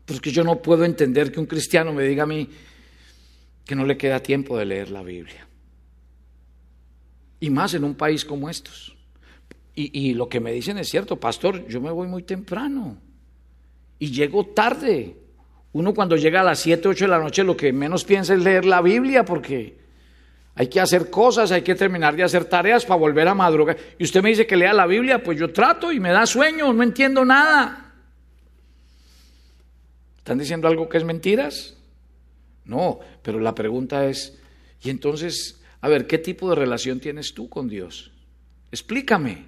porque 0.04 0.30
yo 0.30 0.44
no 0.44 0.60
puedo 0.60 0.84
entender 0.84 1.30
que 1.30 1.40
un 1.40 1.46
cristiano 1.46 1.92
me 1.92 2.04
diga 2.04 2.24
a 2.24 2.26
mí 2.26 2.48
que 3.64 3.74
no 3.74 3.84
le 3.84 3.96
queda 3.96 4.20
tiempo 4.20 4.58
de 4.58 4.66
leer 4.66 4.90
la 4.90 5.02
Biblia. 5.02 5.46
Y 7.40 7.50
más 7.50 7.74
en 7.74 7.84
un 7.84 7.94
país 7.94 8.24
como 8.24 8.48
estos. 8.48 8.96
Y, 9.74 10.08
y 10.08 10.14
lo 10.14 10.28
que 10.28 10.40
me 10.40 10.52
dicen 10.52 10.78
es 10.78 10.88
cierto, 10.88 11.18
pastor, 11.18 11.66
yo 11.66 11.80
me 11.80 11.90
voy 11.90 12.08
muy 12.08 12.22
temprano 12.22 12.98
y 13.98 14.10
llego 14.10 14.46
tarde. 14.46 15.16
Uno 15.72 15.94
cuando 15.94 16.16
llega 16.16 16.40
a 16.40 16.44
las 16.44 16.58
7, 16.60 16.88
8 16.88 17.04
de 17.04 17.10
la 17.10 17.18
noche 17.18 17.44
lo 17.44 17.56
que 17.56 17.72
menos 17.72 18.04
piensa 18.04 18.34
es 18.34 18.40
leer 18.40 18.64
la 18.64 18.82
Biblia 18.82 19.24
porque 19.24 19.78
hay 20.54 20.66
que 20.68 20.80
hacer 20.80 21.08
cosas, 21.08 21.50
hay 21.50 21.62
que 21.62 21.74
terminar 21.74 22.14
de 22.14 22.24
hacer 22.24 22.44
tareas 22.44 22.84
para 22.84 23.00
volver 23.00 23.26
a 23.26 23.34
madrugar. 23.34 23.76
Y 23.98 24.04
usted 24.04 24.22
me 24.22 24.28
dice 24.28 24.46
que 24.46 24.56
lea 24.56 24.74
la 24.74 24.86
Biblia, 24.86 25.22
pues 25.22 25.38
yo 25.38 25.50
trato 25.50 25.90
y 25.92 25.98
me 25.98 26.10
da 26.10 26.26
sueño, 26.26 26.72
no 26.72 26.82
entiendo 26.82 27.24
nada. 27.24 27.94
¿Están 30.18 30.38
diciendo 30.38 30.68
algo 30.68 30.88
que 30.88 30.98
es 30.98 31.04
mentiras? 31.04 31.76
No, 32.64 33.00
pero 33.22 33.40
la 33.40 33.54
pregunta 33.54 34.06
es, 34.06 34.38
y 34.82 34.90
entonces, 34.90 35.60
a 35.80 35.88
ver, 35.88 36.06
¿qué 36.06 36.18
tipo 36.18 36.50
de 36.50 36.56
relación 36.56 37.00
tienes 37.00 37.32
tú 37.32 37.48
con 37.48 37.66
Dios? 37.68 38.12
Explícame. 38.70 39.46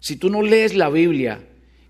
Si 0.00 0.16
tú 0.16 0.30
no 0.30 0.42
lees 0.42 0.74
la 0.74 0.88
Biblia, 0.88 1.46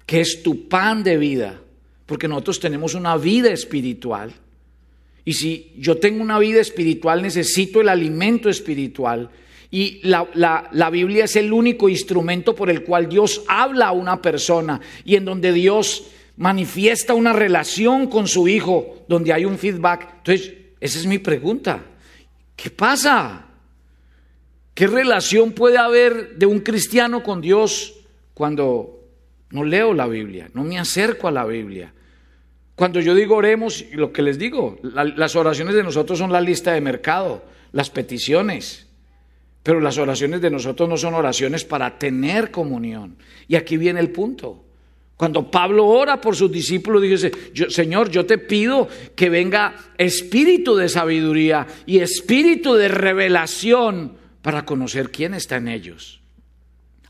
que 0.07 0.21
es 0.21 0.43
tu 0.43 0.69
pan 0.69 1.05
de 1.05 1.17
vida, 1.17 1.61
porque 2.11 2.27
nosotros 2.27 2.59
tenemos 2.59 2.95
una 2.95 3.17
vida 3.17 3.53
espiritual. 3.53 4.33
Y 5.25 5.33
si 5.35 5.73
yo 5.79 5.99
tengo 5.99 6.21
una 6.21 6.41
vida 6.41 6.61
espiritual, 6.61 7.23
necesito 7.23 7.81
el 7.81 7.89
alimento 7.89 8.49
espiritual. 8.49 9.31
Y 9.71 10.01
la, 10.03 10.29
la, 10.35 10.91
Biblia 10.91 11.27
es 11.27 11.37
el 11.37 11.53
único 11.53 11.89
instrumento 11.89 12.57
por 12.57 12.69
el 12.69 12.83
cual 12.83 13.09
Dios 13.09 13.45
habla 13.47 13.87
a 13.87 13.93
una 13.93 14.21
persona 14.21 14.81
y 15.05 15.15
en 15.15 15.25
donde 15.25 15.53
Dios 15.53 16.09
manifiesta 16.37 17.15
una 17.15 17.33
relación 17.33 18.09
con 18.09 18.27
su 18.27 18.49
hijo, 18.49 19.05
donde 19.07 19.33
hay 19.33 19.45
un 19.45 19.57
feedback. 19.57 20.15
Entonces, 20.17 20.53
esa 20.81 20.99
es 20.99 21.07
mi 21.07 21.21
pregunta. 21.21 21.81
¿Qué 22.57 22.71
pasa? 22.71 23.47
¿Qué 24.75 24.89
relación 24.89 25.53
puede 25.53 25.79
haber 25.79 26.39
de 26.39 26.47
un 26.47 26.59
cristiano 26.59 27.23
con 27.23 27.41
Dios 27.41 27.95
cuando 28.35 28.99
no 29.51 29.63
leo 29.63 29.95
la 29.95 30.09
Biblia, 30.09 30.51
no 30.55 30.65
me 30.65 30.77
acerco 30.77 31.29
a 31.29 31.31
la 31.31 31.45
Biblia? 31.45 31.93
Cuando 32.75 33.01
yo 33.01 33.15
digo 33.15 33.37
oremos, 33.37 33.85
lo 33.93 34.13
que 34.13 34.23
les 34.23 34.39
digo, 34.39 34.79
las 34.83 35.37
oraciones 35.37 35.75
de 35.75 35.83
nosotros 35.83 36.19
son 36.19 36.33
la 36.33 36.41
lista 36.41 36.73
de 36.73 36.81
mercado, 36.81 37.45
las 37.73 37.91
peticiones. 37.91 38.87
Pero 39.63 39.81
las 39.81 39.99
oraciones 39.99 40.41
de 40.41 40.51
nosotros 40.51 40.89
no 40.89 40.97
son 40.97 41.15
oraciones 41.15 41.65
para 41.65 41.99
tener 41.99 42.51
comunión. 42.51 43.17
Y 43.47 43.57
aquí 43.57 43.77
viene 43.77 44.01
el 44.01 44.11
punto. 44.11 44.65
Cuando 45.21 45.51
Pablo 45.51 45.87
ora 45.87 46.19
por 46.19 46.35
sus 46.35 46.51
discípulos, 46.51 47.03
dice, 47.03 47.31
Señor, 47.69 48.09
yo 48.11 48.25
te 48.25 48.39
pido 48.39 48.89
que 49.15 49.29
venga 49.29 49.75
espíritu 49.99 50.75
de 50.77 50.89
sabiduría 50.89 51.67
y 51.85 51.99
espíritu 51.99 52.73
de 52.73 52.89
revelación 52.89 54.15
para 54.41 54.65
conocer 54.65 55.11
quién 55.11 55.35
está 55.35 55.57
en 55.57 55.69
ellos, 55.69 56.23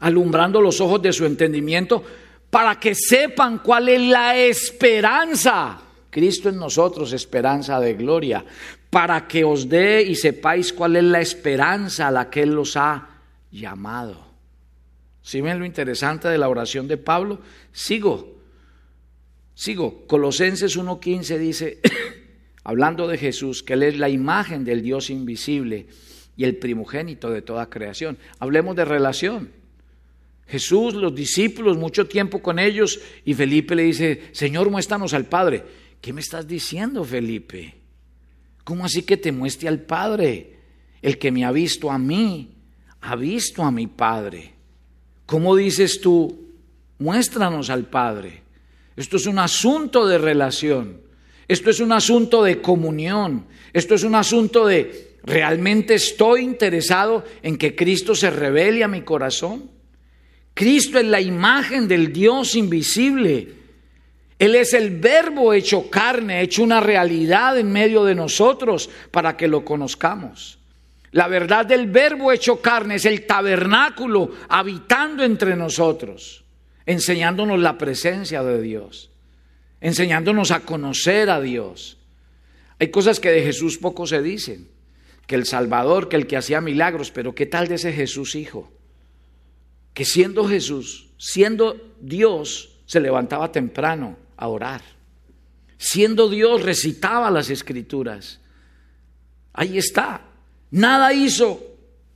alumbrando 0.01 0.61
los 0.61 0.81
ojos 0.81 1.01
de 1.03 1.13
su 1.13 1.25
entendimiento 1.25 2.03
para 2.51 2.79
que 2.79 2.95
sepan 2.95 3.59
cuál 3.59 3.89
es 3.89 4.01
la 4.01 4.37
esperanza. 4.37 5.81
Cristo 6.11 6.49
en 6.49 6.57
nosotros, 6.57 7.13
esperanza 7.13 7.79
de 7.79 7.95
gloria, 7.95 8.45
para 8.91 9.29
que 9.29 9.45
os 9.45 9.69
dé 9.69 10.03
y 10.03 10.17
sepáis 10.17 10.73
cuál 10.73 10.97
es 10.97 11.05
la 11.05 11.21
esperanza 11.21 12.09
a 12.09 12.11
la 12.11 12.29
que 12.29 12.43
Él 12.43 12.51
los 12.51 12.77
ha 12.77 13.09
llamado. 13.53 14.27
Si 15.23 15.41
ven 15.41 15.61
lo 15.61 15.65
interesante 15.65 16.27
de 16.29 16.39
la 16.39 16.49
oración 16.49 16.89
de 16.89 16.97
Pablo? 16.97 17.41
Sigo, 17.73 18.41
sigo. 19.55 20.07
Colosenses 20.09 20.77
1.15 20.77 21.39
dice, 21.39 21.79
hablando 22.65 23.07
de 23.07 23.19
Jesús, 23.19 23.63
que 23.63 23.75
Él 23.75 23.85
es 23.85 23.99
la 23.99 24.09
imagen 24.09 24.65
del 24.65 24.83
Dios 24.83 25.09
invisible 25.11 25.87
y 26.37 26.45
el 26.45 26.57
primogénito 26.57 27.31
de 27.31 27.43
toda 27.43 27.71
creación. 27.71 28.19
Hablemos 28.41 28.75
de 28.75 28.85
relación. 28.85 29.60
Jesús, 30.51 30.95
los 30.95 31.15
discípulos, 31.15 31.77
mucho 31.77 32.07
tiempo 32.09 32.43
con 32.43 32.59
ellos, 32.59 32.99
y 33.25 33.35
Felipe 33.35 33.77
le 33.77 33.85
dice, 33.85 34.31
Señor, 34.33 34.69
muéstranos 34.69 35.15
al 35.15 35.27
Padre. 35.27 35.63
¿Qué 36.01 36.13
me 36.13 36.21
estás 36.21 36.49
diciendo, 36.49 37.05
Felipe? 37.05 37.75
¿Cómo 38.65 38.85
así 38.85 39.03
que 39.03 39.17
te 39.17 39.31
muestre 39.31 39.69
al 39.69 39.81
Padre? 39.81 40.57
El 41.03 41.19
que 41.19 41.31
me 41.31 41.45
ha 41.45 41.53
visto 41.53 41.89
a 41.89 41.99
mí, 41.99 42.51
ha 43.01 43.15
visto 43.15 43.63
a 43.63 43.71
mi 43.71 43.87
Padre. 43.87 44.53
¿Cómo 45.25 45.55
dices 45.55 46.01
tú, 46.01 46.49
muéstranos 46.99 47.71
al 47.71 47.87
Padre? 47.89 48.43
Esto 48.97 49.19
es 49.19 49.27
un 49.27 49.39
asunto 49.39 50.05
de 50.05 50.19
relación, 50.19 51.01
esto 51.47 51.71
es 51.71 51.79
un 51.79 51.93
asunto 51.93 52.43
de 52.43 52.61
comunión, 52.61 53.47
esto 53.73 53.95
es 53.95 54.03
un 54.03 54.17
asunto 54.17 54.67
de, 54.67 55.17
¿realmente 55.23 55.95
estoy 55.95 56.41
interesado 56.41 57.25
en 57.41 57.57
que 57.57 57.77
Cristo 57.77 58.17
se 58.17 58.31
revele 58.31 58.83
a 58.83 58.89
mi 58.89 59.03
corazón? 59.03 59.79
Cristo 60.55 60.99
es 60.99 61.07
la 61.07 61.21
imagen 61.21 61.89
del 61.89 62.13
Dios 62.13 62.55
invisible. 62.55 63.55
Él 64.39 64.55
es 64.55 64.73
el 64.73 64.99
verbo 64.99 65.53
hecho 65.53 65.91
carne, 65.91 66.41
hecho 66.41 66.63
una 66.63 66.81
realidad 66.81 67.59
en 67.59 67.71
medio 67.71 68.05
de 68.05 68.15
nosotros 68.15 68.89
para 69.11 69.37
que 69.37 69.49
lo 69.49 69.65
conozcamos. 69.65 70.59
La 71.13 71.29
verdad 71.29 71.67
del 71.67 71.89
verbo 71.89 72.33
hecho 72.33 72.61
carne 72.63 72.95
es 72.95 73.05
el 73.05 73.27
tabernáculo 73.27 74.31
habitando 74.49 75.25
entre 75.25 75.57
nosotros, 75.57 76.45
enseñándonos 76.87 77.59
la 77.59 77.77
presencia 77.77 78.43
de 78.43 78.63
Dios, 78.63 79.11
enseñándonos 79.81 80.53
a 80.53 80.61
conocer 80.61 81.31
a 81.31 81.41
Dios. 81.41 81.99
Hay 82.79 82.89
cosas 82.89 83.21
que 83.21 83.31
de 83.31 83.43
Jesús 83.43 83.77
poco 83.77 84.07
se 84.07 84.23
dicen, 84.23 84.69
que 85.27 85.35
el 85.35 85.45
Salvador, 85.45 86.09
que 86.09 86.17
el 86.17 86.27
que 86.27 86.37
hacía 86.37 86.61
milagros, 86.61 87.11
pero 87.11 87.35
¿qué 87.35 87.47
tal 87.47 87.69
de 87.69 87.75
ese 87.75 87.93
Jesús 87.93 88.35
Hijo? 88.35 88.73
Que 90.01 90.07
siendo 90.07 90.49
Jesús, 90.49 91.09
siendo 91.19 91.77
Dios, 92.01 92.71
se 92.87 93.01
levantaba 93.01 93.53
temprano 93.53 94.17
a 94.35 94.49
orar. 94.49 94.81
Siendo 95.77 96.31
Dios, 96.31 96.63
recitaba 96.63 97.31
las 97.31 97.51
escrituras. 97.51 98.41
Ahí 99.53 99.77
está. 99.77 100.23
Nada 100.71 101.13
hizo 101.13 101.63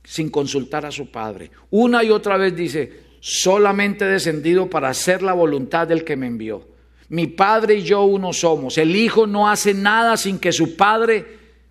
sin 0.03 0.31
consultar 0.31 0.83
a 0.87 0.91
su 0.91 1.11
Padre. 1.11 1.51
Una 1.69 2.03
y 2.03 2.09
otra 2.09 2.37
vez 2.37 2.55
dice, 2.55 3.01
solamente 3.19 4.05
he 4.05 4.07
descendido 4.07 4.67
para 4.67 4.89
hacer 4.89 5.21
la 5.21 5.33
voluntad 5.33 5.87
del 5.87 6.03
que 6.03 6.15
me 6.15 6.25
envió. 6.25 6.67
Mi 7.09 7.27
Padre 7.27 7.75
y 7.75 7.83
yo 7.83 8.01
uno 8.01 8.33
somos. 8.33 8.79
El 8.79 8.95
Hijo 8.95 9.27
no 9.27 9.47
hace 9.47 9.75
nada 9.75 10.17
sin 10.17 10.39
que 10.39 10.51
su 10.51 10.75
Padre 10.75 11.23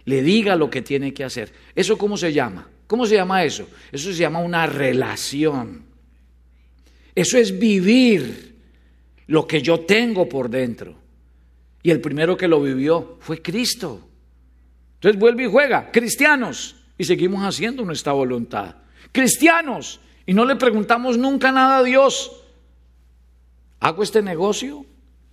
le 0.05 0.23
diga 0.23 0.55
lo 0.55 0.71
que 0.71 0.81
tiene 0.81 1.13
que 1.13 1.25
hacer. 1.25 1.53
¿Eso 1.75 1.99
cómo 1.99 2.17
se 2.17 2.33
llama? 2.33 2.69
¿Cómo 2.87 3.05
se 3.05 3.17
llama 3.17 3.43
eso? 3.43 3.67
Eso 3.91 4.13
se 4.13 4.19
llama 4.19 4.39
una 4.39 4.65
relación. 4.69 5.93
Eso 7.15 7.39
es 7.39 7.59
vivir 7.59 8.57
lo 9.27 9.47
que 9.47 9.63
yo 9.63 9.81
tengo 9.81 10.29
por 10.29 10.51
dentro. 10.51 10.97
Y 11.83 11.91
el 11.91 12.01
primero 12.01 12.37
que 12.37 12.49
lo 12.49 12.61
vivió 12.61 13.19
fue 13.21 13.43
Cristo. 13.43 14.09
Entonces 14.95 15.21
vuelve 15.21 15.45
y 15.45 15.51
juega, 15.51 15.91
cristianos, 15.93 16.77
y 16.97 17.05
seguimos 17.05 17.43
haciendo 17.43 17.85
nuestra 17.85 18.13
voluntad. 18.13 18.77
Cristianos, 19.13 20.01
y 20.27 20.33
no 20.33 20.45
le 20.45 20.57
preguntamos 20.57 21.19
nunca 21.19 21.53
nada 21.53 21.79
a 21.79 21.83
Dios. 21.83 22.43
¿Hago 23.81 24.03
este 24.03 24.23
negocio? 24.23 24.87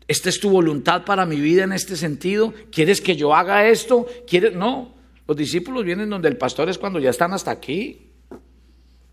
¿Esta 0.08 0.28
es 0.28 0.42
tu 0.42 0.50
voluntad 0.50 1.06
para 1.06 1.26
mi 1.26 1.40
vida 1.40 1.64
en 1.64 1.72
este 1.72 1.96
sentido? 1.96 2.54
¿Quieres 2.70 3.00
que 3.00 3.16
yo 3.16 3.34
haga 3.34 3.70
esto? 3.70 4.06
¿Quieres? 4.28 4.54
No. 4.54 4.94
Los 5.26 5.38
discípulos 5.38 5.86
vienen 5.86 6.10
donde 6.10 6.28
el 6.28 6.36
pastor 6.36 6.68
es 6.68 6.78
cuando 6.78 7.00
ya 7.00 7.12
están 7.12 7.32
hasta 7.32 7.52
aquí. 7.52 8.11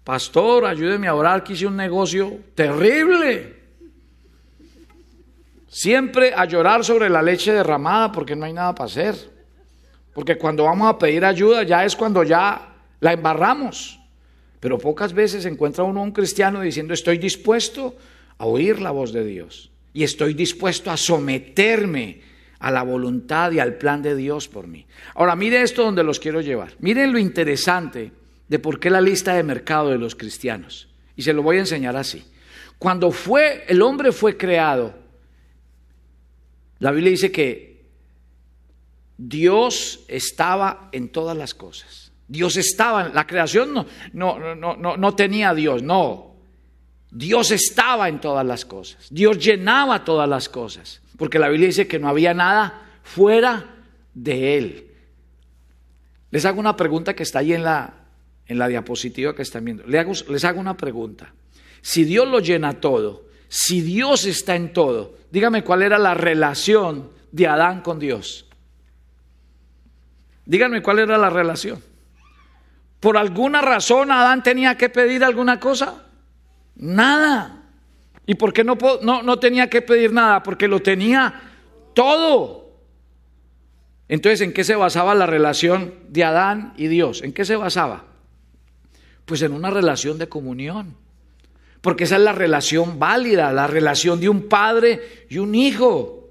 Pastor, 0.08 0.64
ayúdeme 0.64 1.06
a 1.06 1.14
orar 1.14 1.44
que 1.44 1.52
hice 1.52 1.66
un 1.66 1.76
negocio 1.76 2.40
terrible. 2.54 3.56
Siempre 5.68 6.32
a 6.34 6.46
llorar 6.46 6.82
sobre 6.82 7.10
la 7.10 7.20
leche 7.20 7.52
derramada 7.52 8.10
porque 8.10 8.34
no 8.34 8.46
hay 8.46 8.54
nada 8.54 8.74
para 8.74 8.86
hacer. 8.86 9.14
Porque 10.14 10.38
cuando 10.38 10.64
vamos 10.64 10.88
a 10.88 10.96
pedir 10.96 11.26
ayuda 11.26 11.62
ya 11.62 11.84
es 11.84 11.94
cuando 11.94 12.22
ya 12.22 12.74
la 13.00 13.12
embarramos. 13.12 14.00
Pero 14.60 14.78
pocas 14.78 15.12
veces 15.12 15.44
encuentra 15.44 15.84
uno 15.84 16.00
a 16.00 16.04
un 16.04 16.12
cristiano 16.12 16.62
diciendo 16.62 16.94
estoy 16.94 17.18
dispuesto 17.18 17.94
a 18.38 18.46
oír 18.46 18.80
la 18.80 18.92
voz 18.92 19.12
de 19.12 19.26
Dios 19.26 19.70
y 19.92 20.04
estoy 20.04 20.32
dispuesto 20.32 20.90
a 20.90 20.96
someterme 20.96 22.22
a 22.60 22.70
la 22.70 22.82
voluntad 22.82 23.52
y 23.52 23.58
al 23.58 23.74
plan 23.74 24.00
de 24.00 24.16
Dios 24.16 24.48
por 24.48 24.68
mí. 24.68 24.86
Ahora, 25.16 25.36
mire 25.36 25.60
esto 25.60 25.84
donde 25.84 26.02
los 26.02 26.18
quiero 26.18 26.40
llevar. 26.40 26.72
Miren 26.78 27.12
lo 27.12 27.18
interesante 27.18 28.17
de 28.48 28.58
por 28.58 28.80
qué 28.80 28.90
la 28.90 29.00
lista 29.00 29.34
de 29.34 29.42
mercado 29.42 29.90
de 29.90 29.98
los 29.98 30.14
cristianos. 30.14 30.88
Y 31.16 31.22
se 31.22 31.32
lo 31.32 31.42
voy 31.42 31.56
a 31.56 31.60
enseñar 31.60 31.96
así. 31.96 32.24
Cuando 32.78 33.10
fue 33.10 33.64
el 33.68 33.82
hombre 33.82 34.12
fue 34.12 34.36
creado, 34.36 34.94
la 36.78 36.92
Biblia 36.92 37.10
dice 37.10 37.32
que 37.32 37.86
Dios 39.16 40.04
estaba 40.08 40.88
en 40.92 41.08
todas 41.08 41.36
las 41.36 41.54
cosas. 41.54 42.12
Dios 42.28 42.56
estaba, 42.56 43.08
la 43.08 43.26
creación 43.26 43.72
no, 43.74 43.86
no, 44.12 44.54
no, 44.54 44.76
no, 44.76 44.96
no 44.96 45.14
tenía 45.14 45.54
Dios, 45.54 45.82
no. 45.82 46.36
Dios 47.10 47.50
estaba 47.50 48.08
en 48.08 48.20
todas 48.20 48.46
las 48.46 48.64
cosas. 48.64 49.08
Dios 49.10 49.38
llenaba 49.38 50.04
todas 50.04 50.28
las 50.28 50.48
cosas. 50.48 51.00
Porque 51.16 51.38
la 51.38 51.48
Biblia 51.48 51.68
dice 51.68 51.88
que 51.88 51.98
no 51.98 52.08
había 52.08 52.32
nada 52.32 53.00
fuera 53.02 53.76
de 54.14 54.58
Él. 54.58 54.92
Les 56.30 56.44
hago 56.44 56.60
una 56.60 56.76
pregunta 56.76 57.14
que 57.14 57.22
está 57.22 57.40
ahí 57.40 57.54
en 57.54 57.64
la, 57.64 57.97
en 58.48 58.58
la 58.58 58.66
diapositiva 58.66 59.34
que 59.34 59.42
están 59.42 59.64
viendo. 59.64 59.84
Les 59.86 60.44
hago, 60.44 60.58
una 60.58 60.76
pregunta. 60.76 61.32
Si 61.82 62.04
Dios 62.04 62.26
lo 62.26 62.40
llena 62.40 62.80
todo, 62.80 63.26
si 63.48 63.82
Dios 63.82 64.24
está 64.24 64.56
en 64.56 64.72
todo, 64.72 65.14
dígame 65.30 65.62
cuál 65.62 65.82
era 65.82 65.98
la 65.98 66.14
relación 66.14 67.10
de 67.30 67.46
Adán 67.46 67.82
con 67.82 67.98
Dios. 67.98 68.46
Díganme 70.46 70.82
cuál 70.82 70.98
era 70.98 71.18
la 71.18 71.28
relación. 71.28 71.82
¿Por 73.00 73.16
alguna 73.16 73.60
razón 73.60 74.10
Adán 74.10 74.42
tenía 74.42 74.76
que 74.76 74.88
pedir 74.88 75.22
alguna 75.22 75.60
cosa? 75.60 76.06
Nada. 76.74 77.62
¿Y 78.26 78.34
por 78.34 78.52
qué 78.52 78.64
no, 78.64 78.76
no, 79.02 79.22
no 79.22 79.38
tenía 79.38 79.68
que 79.68 79.82
pedir 79.82 80.12
nada? 80.12 80.42
Porque 80.42 80.68
lo 80.68 80.80
tenía 80.80 81.42
todo. 81.94 82.72
Entonces, 84.08 84.40
¿en 84.40 84.54
qué 84.54 84.64
se 84.64 84.74
basaba 84.74 85.14
la 85.14 85.26
relación 85.26 85.94
de 86.08 86.24
Adán 86.24 86.72
y 86.78 86.88
Dios? 86.88 87.22
¿En 87.22 87.32
qué 87.32 87.44
se 87.44 87.56
basaba? 87.56 88.07
Pues 89.28 89.42
en 89.42 89.52
una 89.52 89.68
relación 89.68 90.16
de 90.16 90.26
comunión. 90.26 90.96
Porque 91.82 92.04
esa 92.04 92.16
es 92.16 92.22
la 92.22 92.32
relación 92.32 92.98
válida, 92.98 93.52
la 93.52 93.66
relación 93.66 94.18
de 94.20 94.30
un 94.30 94.48
padre 94.48 95.26
y 95.28 95.36
un 95.36 95.54
hijo. 95.54 96.30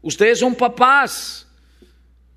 Ustedes 0.00 0.38
son 0.38 0.54
papás. 0.54 1.46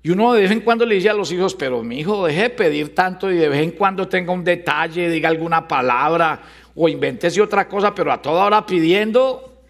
Y 0.02 0.10
uno 0.10 0.34
de 0.34 0.42
vez 0.42 0.50
en 0.50 0.60
cuando 0.60 0.84
le 0.84 0.96
dice 0.96 1.08
a 1.08 1.14
los 1.14 1.32
hijos, 1.32 1.54
pero 1.54 1.82
mi 1.82 2.00
hijo 2.00 2.26
deje 2.26 2.42
de 2.42 2.50
pedir 2.50 2.94
tanto 2.94 3.30
y 3.30 3.38
de 3.38 3.48
vez 3.48 3.62
en 3.62 3.70
cuando 3.70 4.06
tenga 4.06 4.32
un 4.32 4.44
detalle, 4.44 5.08
diga 5.08 5.30
alguna 5.30 5.66
palabra 5.66 6.42
o 6.74 6.90
invéntese 6.90 7.40
otra 7.40 7.66
cosa, 7.66 7.94
pero 7.94 8.12
a 8.12 8.20
toda 8.20 8.44
hora 8.44 8.66
pidiendo. 8.66 9.62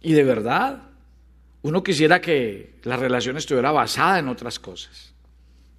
Y 0.00 0.12
de 0.12 0.22
verdad, 0.22 0.80
uno 1.62 1.82
quisiera 1.82 2.20
que 2.20 2.76
la 2.84 2.96
relación 2.96 3.36
estuviera 3.36 3.72
basada 3.72 4.20
en 4.20 4.28
otras 4.28 4.60
cosas. 4.60 5.12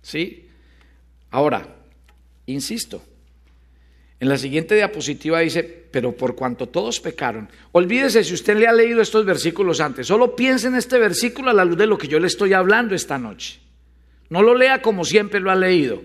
¿Sí? 0.02 0.50
Ahora, 1.32 1.77
insisto, 2.48 3.02
en 4.20 4.30
la 4.30 4.38
siguiente 4.38 4.76
diapositiva 4.76 5.42
dice, 5.42 5.64
pero 5.64 6.16
por 6.18 6.36
cuanto 6.36 6.68
todos 6.68 7.00
pecaron, 7.00 7.50
olvídese 7.72 8.24
si 8.24 8.34
usted 8.34 8.58
le 8.58 8.68
ha 8.68 8.74
leído 8.74 9.02
estos 9.02 9.26
versículos 9.26 9.80
antes, 9.80 10.08
solo 10.08 10.36
piense 10.36 10.68
en 10.68 10.76
este 10.76 10.98
versículo 10.98 11.52
a 11.52 11.54
la 11.54 11.66
luz 11.66 11.78
de 11.78 11.86
lo 11.86 11.98
que 11.98 12.08
yo 12.08 12.20
le 12.20 12.28
estoy 12.28 12.54
hablando 12.54 12.96
esta 12.96 13.20
noche. 13.20 13.60
No 14.30 14.42
lo 14.42 14.56
lea 14.56 14.82
como 14.82 15.06
siempre 15.06 15.40
lo 15.40 15.52
ha 15.52 15.56
leído. 15.56 16.02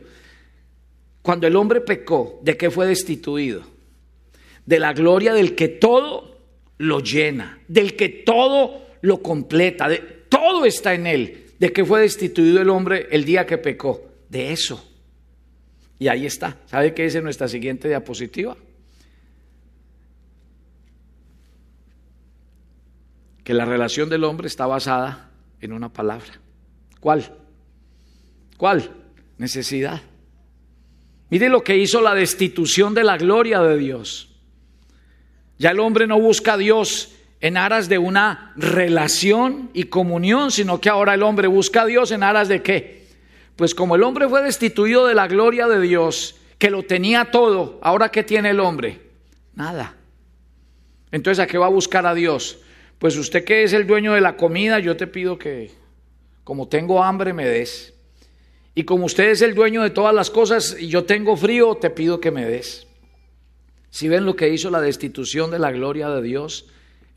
Cuando 1.23 1.47
el 1.47 1.57
hombre 1.57 1.81
pecó, 1.81 2.39
¿de 2.43 2.57
qué 2.57 2.71
fue 2.71 2.87
destituido? 2.87 3.63
De 4.67 4.79
la 4.79 4.93
gloria 4.93 5.33
del 5.33 5.55
que 5.55 5.69
todo 5.69 6.39
lo 6.79 7.01
llena, 7.01 7.61
del 7.67 7.97
que 7.97 8.09
todo 8.09 8.87
lo 9.01 9.23
completa, 9.23 9.89
de, 9.89 9.99
todo 10.29 10.67
está 10.67 10.95
en 10.95 11.07
él. 11.07 11.47
¿De 11.59 11.73
qué 11.73 11.85
fue 11.85 12.01
destituido 12.01 12.61
el 12.61 12.69
hombre 12.69 13.09
el 13.11 13.25
día 13.25 13.47
que 13.47 13.57
pecó? 13.57 14.03
De 14.29 14.53
eso. 14.53 14.92
Y 16.03 16.09
ahí 16.09 16.27
está. 16.27 16.57
¿Sabe 16.67 16.95
qué 16.95 17.05
dice 17.05 17.23
nuestra 17.23 17.47
siguiente 17.47 17.87
diapositiva? 17.87 18.57
Que 23.45 23.55
la 23.55 23.65
relación 23.65 24.09
del 24.09 24.25
hombre 24.25 24.49
está 24.49 24.67
basada 24.67 25.31
en 25.61 25.73
una 25.73 25.93
palabra. 25.93 26.41
¿Cuál? 26.99 27.33
¿Cuál? 28.57 28.91
Necesidad. 29.39 30.03
Mire 31.31 31.49
lo 31.49 31.63
que 31.63 31.77
hizo 31.77 32.01
la 32.01 32.17
destitución 32.17 32.95
de 32.95 33.05
la 33.05 33.17
gloria 33.17 33.61
de 33.61 33.79
Dios. 33.79 34.35
Ya 35.57 35.71
el 35.71 35.79
hombre 35.79 36.09
no 36.09 36.19
busca 36.19 36.55
a 36.55 36.59
Dios 36.59 37.15
en 37.41 37.57
aras 37.57 37.89
de 37.89 37.99
una 37.99 38.55
relación 38.57 39.71
y 39.73 39.85
comunión, 39.85 40.51
sino 40.51 40.81
que 40.81 40.89
ahora 40.89 41.15
el 41.15 41.23
hombre 41.23 41.47
busca 41.47 41.83
a 41.83 41.87
Dios 41.87 42.11
en 42.11 42.25
aras 42.25 42.49
de 42.49 42.61
qué? 42.61 43.02
Pues 43.57 43.75
como 43.75 43.97
el 43.97 44.03
hombre 44.03 44.29
fue 44.29 44.43
destituido 44.43 45.07
de 45.07 45.15
la 45.15 45.29
gloria 45.29 45.69
de 45.69 45.81
Dios, 45.81 46.37
que 46.59 46.71
lo 46.71 46.83
tenía 46.83 47.31
todo, 47.31 47.79
ahora 47.83 48.11
¿qué 48.11 48.23
tiene 48.23 48.51
el 48.51 48.61
hombre? 48.61 49.01
Nada. 49.55 49.97
Entonces, 51.11 51.43
¿a 51.43 51.47
qué 51.47 51.59
va 51.59 51.67
a 51.67 51.71
buscar 51.71 52.07
a 52.07 52.15
Dios? 52.15 52.61
Pues 52.99 53.17
usted 53.17 53.45
que 53.45 53.65
es 53.65 53.73
el 53.73 53.87
dueño 53.87 54.15
de 54.15 54.21
la 54.21 54.37
comida, 54.37 54.79
yo 54.79 54.97
te 54.97 55.07
pido 55.07 55.39
que, 55.39 55.71
como 56.45 56.69
tengo 56.69 57.03
hambre, 57.03 57.33
me 57.33 57.47
des. 57.47 57.95
Y 58.75 58.85
como 58.85 59.05
usted 59.07 59.31
es 59.31 59.43
el 59.43 59.55
dueño 59.55 59.83
de 59.83 59.91
todas 59.91 60.15
las 60.15 60.31
cosas 60.31 60.77
y 60.79 60.89
yo 60.89 61.05
tengo 61.05 61.37
frío, 61.37 61.75
te 61.75 61.91
pido 61.91 62.21
que 62.21 62.31
me 62.31 62.47
des. 62.47 62.87
Si 63.91 64.09
ven 64.09 64.25
lo 64.25 64.37
que 64.37 64.49
hizo 64.49 64.71
la 64.71 64.81
destitución 64.81 65.51
de 65.51 65.59
la 65.59 65.71
gloria 65.73 66.09
de 66.09 66.23
Dios 66.23 66.67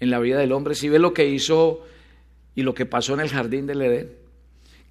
en 0.02 0.10
la 0.10 0.20
vida 0.20 0.40
del 0.40 0.52
hombre, 0.52 0.76
si 0.76 0.90
ven 0.90 1.02
lo 1.02 1.14
que 1.14 1.28
hizo 1.28 1.86
y 2.54 2.64
lo 2.64 2.74
que 2.74 2.86
pasó 2.86 3.14
en 3.14 3.22
el 3.22 3.30
jardín 3.30 3.66
del 3.66 3.82
Edén, 3.82 4.25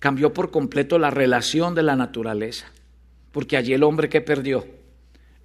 cambió 0.04 0.34
por 0.34 0.50
completo 0.50 0.98
la 0.98 1.08
relación 1.08 1.74
de 1.74 1.82
la 1.82 1.96
naturaleza. 1.96 2.70
Porque 3.32 3.56
allí 3.56 3.72
el 3.72 3.82
hombre 3.82 4.10
que 4.10 4.20
perdió, 4.20 4.66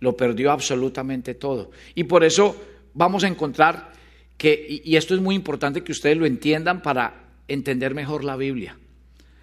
lo 0.01 0.17
perdió 0.17 0.51
absolutamente 0.51 1.33
todo. 1.33 1.71
Y 1.95 2.03
por 2.03 2.25
eso 2.25 2.61
vamos 2.93 3.23
a 3.23 3.29
encontrar 3.29 3.93
que, 4.35 4.81
y 4.83 4.97
esto 4.97 5.15
es 5.15 5.21
muy 5.21 5.33
importante 5.35 5.81
que 5.81 5.93
ustedes 5.93 6.17
lo 6.17 6.25
entiendan 6.25 6.81
para 6.81 7.29
entender 7.47 7.95
mejor 7.95 8.25
la 8.25 8.35
Biblia. 8.35 8.77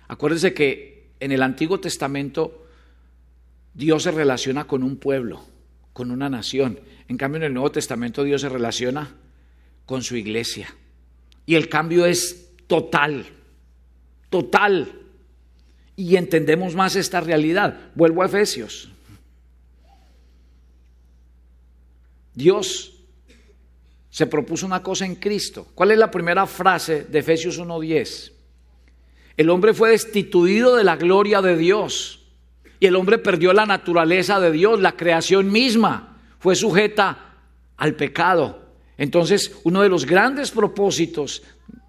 Acuérdense 0.06 0.52
que 0.52 1.12
en 1.18 1.32
el 1.32 1.42
Antiguo 1.42 1.80
Testamento 1.80 2.66
Dios 3.72 4.02
se 4.02 4.10
relaciona 4.10 4.66
con 4.66 4.82
un 4.82 4.98
pueblo, 4.98 5.46
con 5.94 6.10
una 6.10 6.28
nación. 6.28 6.78
En 7.08 7.16
cambio, 7.16 7.38
en 7.38 7.44
el 7.44 7.54
Nuevo 7.54 7.72
Testamento 7.72 8.22
Dios 8.22 8.42
se 8.42 8.50
relaciona 8.50 9.14
con 9.86 10.02
su 10.02 10.14
iglesia. 10.14 10.68
Y 11.46 11.54
el 11.54 11.70
cambio 11.70 12.04
es 12.04 12.50
total, 12.66 13.24
total. 14.28 15.04
Y 15.96 16.16
entendemos 16.16 16.74
más 16.74 16.94
esta 16.94 17.20
realidad. 17.20 17.90
Vuelvo 17.94 18.22
a 18.22 18.26
Efesios. 18.26 18.90
Dios 22.34 22.92
se 24.10 24.26
propuso 24.26 24.66
una 24.66 24.82
cosa 24.82 25.06
en 25.06 25.16
Cristo. 25.16 25.66
¿Cuál 25.74 25.90
es 25.90 25.98
la 25.98 26.10
primera 26.10 26.46
frase 26.46 27.04
de 27.04 27.18
Efesios 27.18 27.58
1.10? 27.58 28.32
El 29.36 29.50
hombre 29.50 29.74
fue 29.74 29.90
destituido 29.90 30.76
de 30.76 30.84
la 30.84 30.96
gloria 30.96 31.42
de 31.42 31.56
Dios 31.56 32.26
y 32.80 32.86
el 32.86 32.96
hombre 32.96 33.18
perdió 33.18 33.52
la 33.52 33.66
naturaleza 33.66 34.40
de 34.40 34.52
Dios, 34.52 34.80
la 34.80 34.96
creación 34.96 35.50
misma 35.50 36.18
fue 36.38 36.54
sujeta 36.54 37.34
al 37.76 37.94
pecado. 37.94 38.66
Entonces, 38.98 39.52
uno 39.64 39.82
de 39.82 39.88
los 39.88 40.06
grandes 40.06 40.50
propósitos 40.50 41.42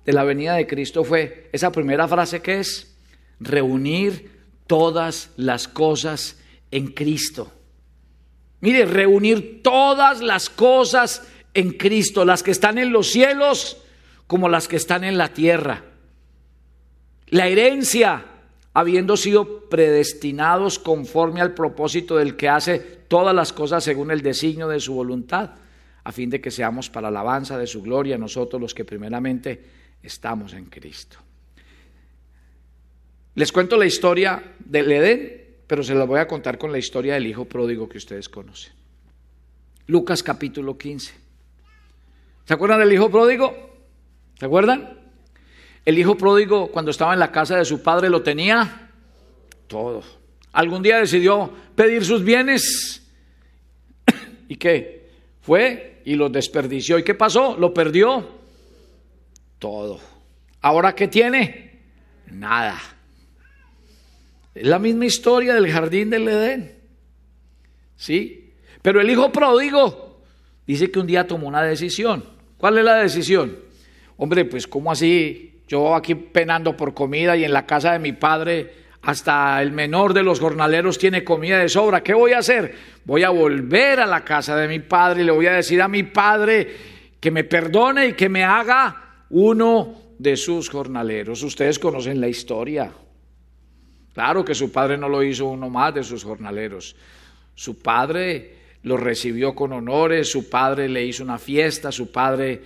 de 0.06 0.14
la 0.14 0.24
venida 0.24 0.56
de 0.56 0.68
Cristo 0.68 1.04
fue 1.04 1.50
esa 1.52 1.72
primera 1.72 2.08
frase 2.08 2.42
que 2.42 2.60
es 2.60 2.97
reunir 3.40 4.38
todas 4.68 5.32
las 5.38 5.68
cosas 5.68 6.40
en 6.72 6.88
Cristo. 6.88 7.52
Mire, 8.60 8.86
reunir 8.86 9.62
todas 9.62 10.22
las 10.22 10.50
cosas 10.50 11.28
en 11.54 11.72
Cristo, 11.72 12.26
las 12.26 12.44
que 12.44 12.52
están 12.52 12.78
en 12.78 12.92
los 12.92 13.08
cielos 13.08 13.78
como 14.26 14.50
las 14.50 14.68
que 14.68 14.76
están 14.76 15.04
en 15.04 15.18
la 15.18 15.34
tierra. 15.34 15.84
La 17.28 17.48
herencia, 17.48 18.26
habiendo 18.74 19.18
sido 19.18 19.70
predestinados 19.70 20.80
conforme 20.80 21.42
al 21.42 21.54
propósito 21.54 22.18
del 22.18 22.36
que 22.36 22.50
hace 22.50 22.80
todas 22.80 23.34
las 23.36 23.54
cosas 23.54 23.84
según 23.84 24.12
el 24.12 24.22
designio 24.22 24.68
de 24.68 24.80
su 24.80 24.94
voluntad, 24.94 25.52
a 26.04 26.12
fin 26.12 26.30
de 26.30 26.42
que 26.42 26.52
seamos 26.52 26.90
para 26.90 27.10
alabanza 27.10 27.58
de 27.58 27.68
su 27.68 27.82
gloria 27.82 28.18
nosotros 28.18 28.62
los 28.62 28.74
que 28.74 28.86
primeramente 28.86 29.64
estamos 30.02 30.54
en 30.54 30.66
Cristo. 30.66 31.27
Les 33.38 33.52
cuento 33.52 33.78
la 33.78 33.86
historia 33.86 34.56
del 34.58 34.92
Edén, 34.92 35.46
pero 35.68 35.84
se 35.84 35.94
la 35.94 36.06
voy 36.06 36.20
a 36.20 36.28
contar 36.28 36.58
con 36.58 36.72
la 36.72 36.80
historia 36.80 37.14
del 37.14 37.28
hijo 37.28 37.46
pródigo 37.46 37.88
que 37.88 38.00
ustedes 38.00 38.28
conocen. 38.30 38.74
Lucas 39.86 40.24
capítulo 40.24 40.76
15. 40.76 41.14
¿Se 42.46 42.54
acuerdan 42.56 42.80
del 42.80 42.92
hijo 42.92 43.12
pródigo? 43.12 43.78
¿Se 44.40 44.46
acuerdan? 44.48 45.02
El 45.86 46.00
hijo 46.00 46.18
pródigo 46.18 46.72
cuando 46.72 46.90
estaba 46.90 47.14
en 47.14 47.20
la 47.20 47.32
casa 47.32 47.56
de 47.58 47.66
su 47.66 47.84
padre 47.84 48.10
lo 48.10 48.24
tenía 48.24 48.90
todo. 49.68 50.02
Algún 50.54 50.82
día 50.82 50.98
decidió 50.98 51.54
pedir 51.76 52.04
sus 52.04 52.24
bienes. 52.24 53.08
¿Y 54.50 54.56
qué? 54.56 55.12
Fue 55.42 56.02
y 56.06 56.16
los 56.16 56.32
desperdició. 56.32 56.98
¿Y 56.98 57.04
qué 57.04 57.14
pasó? 57.14 57.56
Lo 57.56 57.72
perdió 57.72 58.30
todo. 59.60 60.00
¿Ahora 60.60 60.96
qué 60.96 61.08
tiene? 61.08 61.84
Nada. 62.32 62.97
Es 64.58 64.68
la 64.68 64.80
misma 64.80 65.06
historia 65.06 65.54
del 65.54 65.72
jardín 65.72 66.10
del 66.10 66.28
Edén. 66.28 66.76
¿Sí? 67.96 68.54
Pero 68.82 69.02
el 69.02 69.10
hijo 69.10 69.32
pródigo 69.32 70.22
dice 70.66 70.90
que 70.90 71.00
un 71.00 71.08
día 71.08 71.28
tomó 71.28 71.48
una 71.48 71.62
decisión. 71.62 72.24
¿Cuál 72.58 72.78
es 72.80 72.84
la 72.84 72.96
decisión? 72.96 73.58
Hombre, 74.18 74.46
pues 74.46 74.68
¿cómo 74.68 74.92
así? 74.92 75.62
Yo 75.68 75.94
aquí 75.96 76.16
penando 76.16 76.76
por 76.76 76.94
comida 76.94 77.38
y 77.38 77.44
en 77.44 77.54
la 77.54 77.66
casa 77.66 77.94
de 77.94 78.00
mi 78.00 78.14
padre 78.14 78.88
hasta 79.02 79.62
el 79.62 79.72
menor 79.72 80.14
de 80.14 80.24
los 80.24 80.40
jornaleros 80.40 80.98
tiene 80.98 81.24
comida 81.24 81.60
de 81.60 81.70
sobra. 81.70 82.02
¿Qué 82.02 82.14
voy 82.14 82.34
a 82.34 82.40
hacer? 82.40 82.74
Voy 83.06 83.24
a 83.24 83.30
volver 83.30 84.00
a 84.00 84.06
la 84.06 84.24
casa 84.24 84.56
de 84.56 84.68
mi 84.68 84.80
padre 84.80 85.22
y 85.22 85.26
le 85.26 85.32
voy 85.32 85.46
a 85.46 85.54
decir 85.54 85.82
a 85.82 85.88
mi 85.88 86.04
padre 86.04 86.68
que 87.20 87.30
me 87.30 87.44
perdone 87.44 88.08
y 88.08 88.14
que 88.14 88.28
me 88.28 88.44
haga 88.44 89.26
uno 89.30 89.94
de 90.18 90.36
sus 90.36 90.70
jornaleros. 90.70 91.44
Ustedes 91.44 91.78
conocen 91.78 92.20
la 92.20 92.28
historia. 92.28 92.92
Claro 94.18 94.44
que 94.44 94.56
su 94.56 94.72
padre 94.72 94.98
no 94.98 95.08
lo 95.08 95.22
hizo 95.22 95.46
uno 95.46 95.70
más 95.70 95.94
de 95.94 96.04
sus 96.04 96.24
jornaleros. 96.24 96.96
Su 97.54 97.84
padre 97.84 98.56
lo 98.82 98.98
recibió 98.98 99.54
con 99.54 99.74
honores, 99.74 100.32
su 100.32 100.50
padre 100.50 100.90
le 100.90 101.06
hizo 101.06 101.24
una 101.24 101.38
fiesta, 101.38 101.92
su 101.92 102.12
padre 102.12 102.64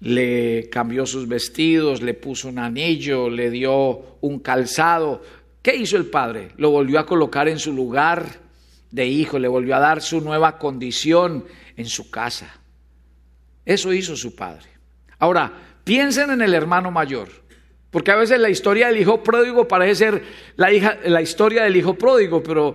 le 0.00 0.70
cambió 0.70 1.04
sus 1.04 1.28
vestidos, 1.28 2.00
le 2.00 2.14
puso 2.14 2.48
un 2.48 2.58
anillo, 2.58 3.28
le 3.28 3.50
dio 3.50 4.16
un 4.22 4.38
calzado. 4.38 5.20
¿Qué 5.60 5.76
hizo 5.76 5.98
el 5.98 6.06
padre? 6.06 6.52
Lo 6.56 6.70
volvió 6.70 6.98
a 6.98 7.04
colocar 7.04 7.46
en 7.46 7.58
su 7.58 7.74
lugar 7.74 8.24
de 8.90 9.06
hijo, 9.06 9.38
le 9.38 9.48
volvió 9.48 9.76
a 9.76 9.80
dar 9.80 10.00
su 10.00 10.22
nueva 10.22 10.56
condición 10.56 11.44
en 11.76 11.84
su 11.84 12.10
casa. 12.10 12.58
Eso 13.66 13.92
hizo 13.92 14.16
su 14.16 14.34
padre. 14.34 14.70
Ahora, 15.18 15.52
piensen 15.84 16.30
en 16.30 16.40
el 16.40 16.54
hermano 16.54 16.90
mayor, 16.90 17.28
porque 17.90 18.10
a 18.10 18.16
veces 18.16 18.38
la 18.38 18.50
historia 18.50 18.88
del 18.88 19.00
hijo 19.00 19.22
pródigo 19.22 19.66
parece 19.66 19.94
ser 19.94 20.22
la, 20.56 21.20
historia 21.20 21.64
del 21.64 21.76
hijo 21.76 21.94
pródigo, 21.94 22.42
pero 22.42 22.74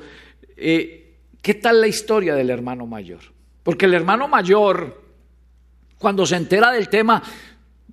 eh, 0.58 1.15
¿qué 1.41 1.54
tal 1.54 1.82
la 1.82 1.88
historia 1.88 2.36
del 2.36 2.49
hermano 2.49 2.86
mayor? 2.86 3.21
Porque 3.63 3.86
el 3.86 3.93
hermano 3.93 4.28
mayor 4.28 5.06
cuando 5.97 6.25
se 6.25 6.36
entera 6.36 6.71
del 6.71 6.89
tema, 6.89 7.21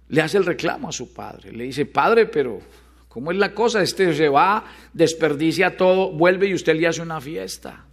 le 0.09 0.21
hace 0.21 0.39
el 0.39 0.45
reclamo 0.45 0.89
a 0.89 0.93
su 0.93 1.13
padre. 1.13 1.53
Le 1.53 1.65
dice, 1.65 1.87
padre, 1.87 2.27
pero 2.27 2.61
¿cómo 3.09 3.33
es 3.33 3.39
la 3.39 3.55
cosa? 3.55 3.83
Este 3.83 4.13
se 4.15 4.29
va, 4.29 4.65
desperdicia 4.93 5.77
todo, 5.77 6.13
vuelve 6.13 6.49
y 6.49 6.55
usted 6.55 6.77
le 6.77 6.87
hace 6.87 7.01
una 7.01 7.21
fiesta. 7.21 7.87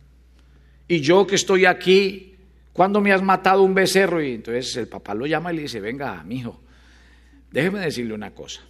Y 0.87 1.01
yo 1.01 1.25
que 1.27 1.35
estoy 1.35 1.65
aquí, 1.65 2.35
¿cuándo 2.73 2.99
me 2.99 3.13
has 3.13 3.21
matado 3.21 3.61
un 3.61 3.73
becerro? 3.73 4.21
Y 4.21 4.33
entonces 4.33 4.75
el 4.75 4.87
papá 4.87 5.13
lo 5.13 5.25
llama 5.25 5.53
y 5.53 5.57
le 5.57 5.61
dice, 5.63 5.79
venga, 5.79 6.23
mijo, 6.23 6.59
déjeme 7.51 7.79
decirle 7.79 8.13
una 8.13 8.31
cosa. 8.31 8.61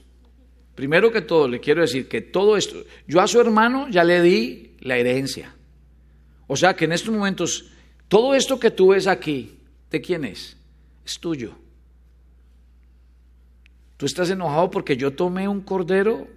Primero 0.79 1.11
que 1.11 1.19
todo, 1.19 1.45
le 1.49 1.59
quiero 1.59 1.81
decir 1.81 2.07
que 2.07 2.21
todo 2.21 2.55
esto, 2.55 2.85
yo 3.05 3.19
a 3.19 3.27
su 3.27 3.41
hermano 3.41 3.89
ya 3.89 4.05
le 4.05 4.21
di 4.21 4.77
la 4.79 4.95
herencia. 4.95 5.53
O 6.47 6.55
sea 6.55 6.73
que 6.73 6.85
en 6.85 6.93
estos 6.93 7.13
momentos, 7.13 7.69
todo 8.07 8.33
esto 8.33 8.57
que 8.57 8.71
tú 8.71 8.91
ves 8.91 9.05
aquí, 9.05 9.57
¿de 9.91 9.99
quién 9.99 10.23
es? 10.23 10.55
es 11.05 11.19
tuyo. 11.19 11.51
Tú 13.97 14.05
estás 14.05 14.29
enojado 14.29 14.71
porque 14.71 14.95
yo 14.95 15.11
tomé 15.11 15.49
un 15.49 15.59
cordero 15.59 16.29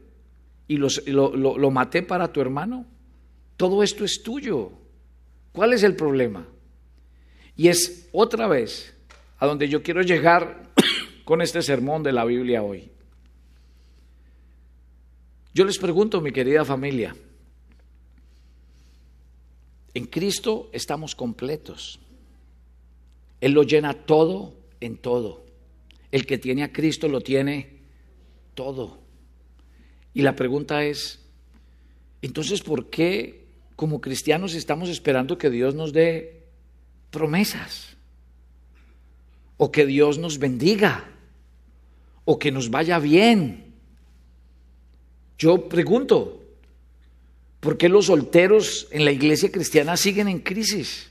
y 0.66 0.76
lo, 0.76 0.88
lo, 1.36 1.70
maté 1.70 2.02
para 2.02 2.32
tu 2.32 2.40
hermano. 2.40 2.84
Todo 3.56 3.84
esto 3.84 4.04
es 4.04 4.24
tuyo. 4.24 4.72
¿Cuál 5.52 5.72
es 5.72 5.84
el 5.84 5.94
problema? 5.94 6.48
Y 7.56 7.68
es 7.68 8.08
otra 8.10 8.48
vez 8.48 8.92
a 9.38 9.46
donde 9.46 9.68
yo 9.68 9.84
quiero 9.84 10.02
llegar 10.02 10.72
con 11.24 11.42
este 11.42 11.62
sermón 11.62 12.02
de 12.02 12.10
la 12.10 12.24
Biblia 12.24 12.64
hoy. 12.64 12.91
Yo 15.54 15.64
les 15.64 15.78
pregunto, 15.78 16.20
mi 16.20 16.32
querida 16.32 16.64
familia, 16.64 17.14
en 19.94 20.06
Cristo 20.06 20.70
estamos 20.72 21.14
completos. 21.14 22.00
Él 23.40 23.52
lo 23.52 23.62
llena 23.62 23.92
todo 23.92 24.54
en 24.80 24.96
todo. 24.96 25.44
El 26.10 26.26
que 26.26 26.38
tiene 26.38 26.62
a 26.62 26.72
Cristo 26.72 27.08
lo 27.08 27.20
tiene 27.20 27.80
todo. 28.54 28.98
Y 30.14 30.22
la 30.22 30.36
pregunta 30.36 30.84
es, 30.84 31.20
entonces, 32.22 32.62
¿por 32.62 32.88
qué 32.88 33.44
como 33.76 34.00
cristianos 34.00 34.54
estamos 34.54 34.88
esperando 34.88 35.38
que 35.38 35.50
Dios 35.50 35.74
nos 35.74 35.92
dé 35.92 36.44
promesas? 37.10 37.96
O 39.58 39.70
que 39.70 39.86
Dios 39.86 40.18
nos 40.18 40.38
bendiga, 40.38 41.10
o 42.24 42.38
que 42.38 42.52
nos 42.52 42.70
vaya 42.70 42.98
bien. 42.98 43.71
Yo 45.42 45.68
pregunto, 45.68 46.40
¿por 47.58 47.76
qué 47.76 47.88
los 47.88 48.06
solteros 48.06 48.86
en 48.92 49.04
la 49.04 49.10
iglesia 49.10 49.50
cristiana 49.50 49.96
siguen 49.96 50.28
en 50.28 50.38
crisis? 50.38 51.10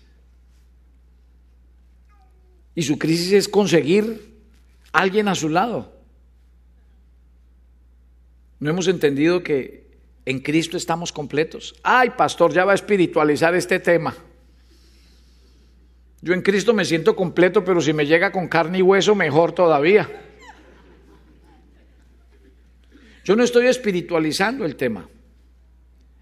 Y 2.74 2.84
su 2.84 2.98
crisis 2.98 3.34
es 3.34 3.50
conseguir 3.50 4.38
alguien 4.94 5.28
a 5.28 5.36
su 5.36 5.50
lado. 5.50 5.94
No 8.62 8.70
hemos 8.70 8.88
entendido 8.88 9.44
que 9.44 10.00
en 10.24 10.40
Cristo 10.40 10.78
estamos 10.78 11.12
completos. 11.12 11.76
Ay, 11.84 12.12
pastor, 12.12 12.54
ya 12.54 12.64
va 12.64 12.72
a 12.72 12.76
espiritualizar 12.76 13.54
este 13.54 13.80
tema. 13.80 14.16
Yo 16.22 16.34
en 16.34 16.42
Cristo 16.42 16.74
me 16.74 16.86
siento 16.86 17.18
completo, 17.18 17.66
pero 17.66 17.82
si 17.82 17.92
me 17.92 18.06
llega 18.06 18.32
con 18.32 18.48
carne 18.48 18.78
y 18.78 18.82
hueso, 18.82 19.14
mejor 19.14 19.52
todavía. 19.52 20.31
Yo 23.24 23.36
no 23.36 23.44
estoy 23.44 23.68
espiritualizando 23.68 24.66
el 24.66 24.76
tema. 24.76 25.08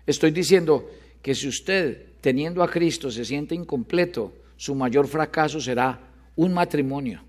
Estoy 0.06 0.32
diciendo 0.32 0.90
que 1.22 1.36
si 1.36 1.48
usted, 1.48 2.14
teniendo 2.22 2.64
a 2.64 2.70
Cristo, 2.70 3.10
se 3.12 3.26
siente 3.26 3.56
incompleto, 3.56 4.34
su 4.58 4.76
mayor 4.76 5.08
fracaso 5.08 5.62
será 5.62 6.00
un 6.36 6.54
matrimonio. 6.54 7.22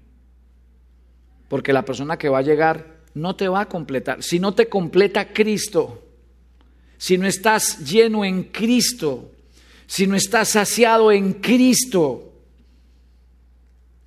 Porque 1.48 1.72
la 1.72 1.85
persona 1.85 2.16
que 2.16 2.28
va 2.28 2.38
a 2.38 2.42
llegar 2.42 3.00
no 3.14 3.37
te 3.37 3.48
va 3.48 3.62
a 3.62 3.68
completar. 3.68 4.22
Si 4.22 4.38
no 4.38 4.54
te 4.54 4.68
completa 4.68 5.33
Cristo, 5.33 6.02
si 6.96 7.18
no 7.18 7.26
estás 7.26 7.78
lleno 7.90 8.24
en 8.24 8.44
Cristo, 8.44 9.33
si 9.87 10.06
no 10.06 10.16
estás 10.16 10.50
saciado 10.50 11.11
en 11.11 11.35
Cristo, 11.35 12.33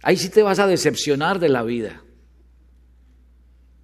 ahí 0.02 0.16
sí 0.16 0.30
te 0.30 0.44
vas 0.44 0.60
a 0.60 0.68
decepcionar 0.68 1.40
de 1.40 1.50
la 1.50 1.64
vida. 1.64 2.03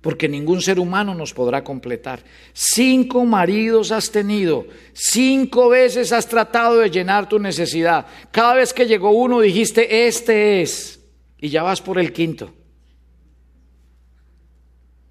Porque 0.02 0.30
ningún 0.30 0.62
ser 0.62 0.80
humano 0.80 1.14
nos 1.14 1.34
podrá 1.34 1.64
completar. 1.64 2.24
Cinco 2.54 3.26
maridos 3.26 3.92
has 3.92 4.10
tenido, 4.12 4.66
cinco 4.94 5.70
veces 5.70 6.14
has 6.14 6.28
tratado 6.28 6.78
de 6.78 6.90
llenar 6.90 7.28
tu 7.28 7.38
necesidad. 7.38 8.08
Cada 8.32 8.56
vez 8.56 8.74
que 8.74 8.86
llegó 8.86 9.12
uno 9.12 9.42
dijiste, 9.42 10.08
este 10.08 10.62
es 10.62 11.00
y 11.42 11.50
ya 11.50 11.64
vas 11.64 11.82
por 11.82 12.00
el 12.00 12.14
quinto. 12.14 12.54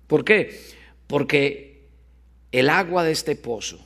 ¿Por 0.06 0.24
qué? 0.24 0.60
Porque 1.06 1.88
el 2.52 2.70
agua 2.70 3.04
de 3.04 3.12
este 3.12 3.36
pozo, 3.36 3.78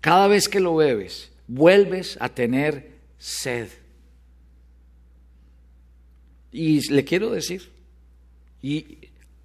cada 0.00 0.28
vez 0.28 0.48
que 0.48 0.60
lo 0.60 0.76
bebes, 0.76 1.30
vuelves 1.46 2.16
a 2.20 2.28
tener 2.28 2.92
sed. 3.18 3.68
Y 6.52 6.88
le 6.92 7.04
quiero 7.04 7.30
decir, 7.30 7.70
y 8.62 8.99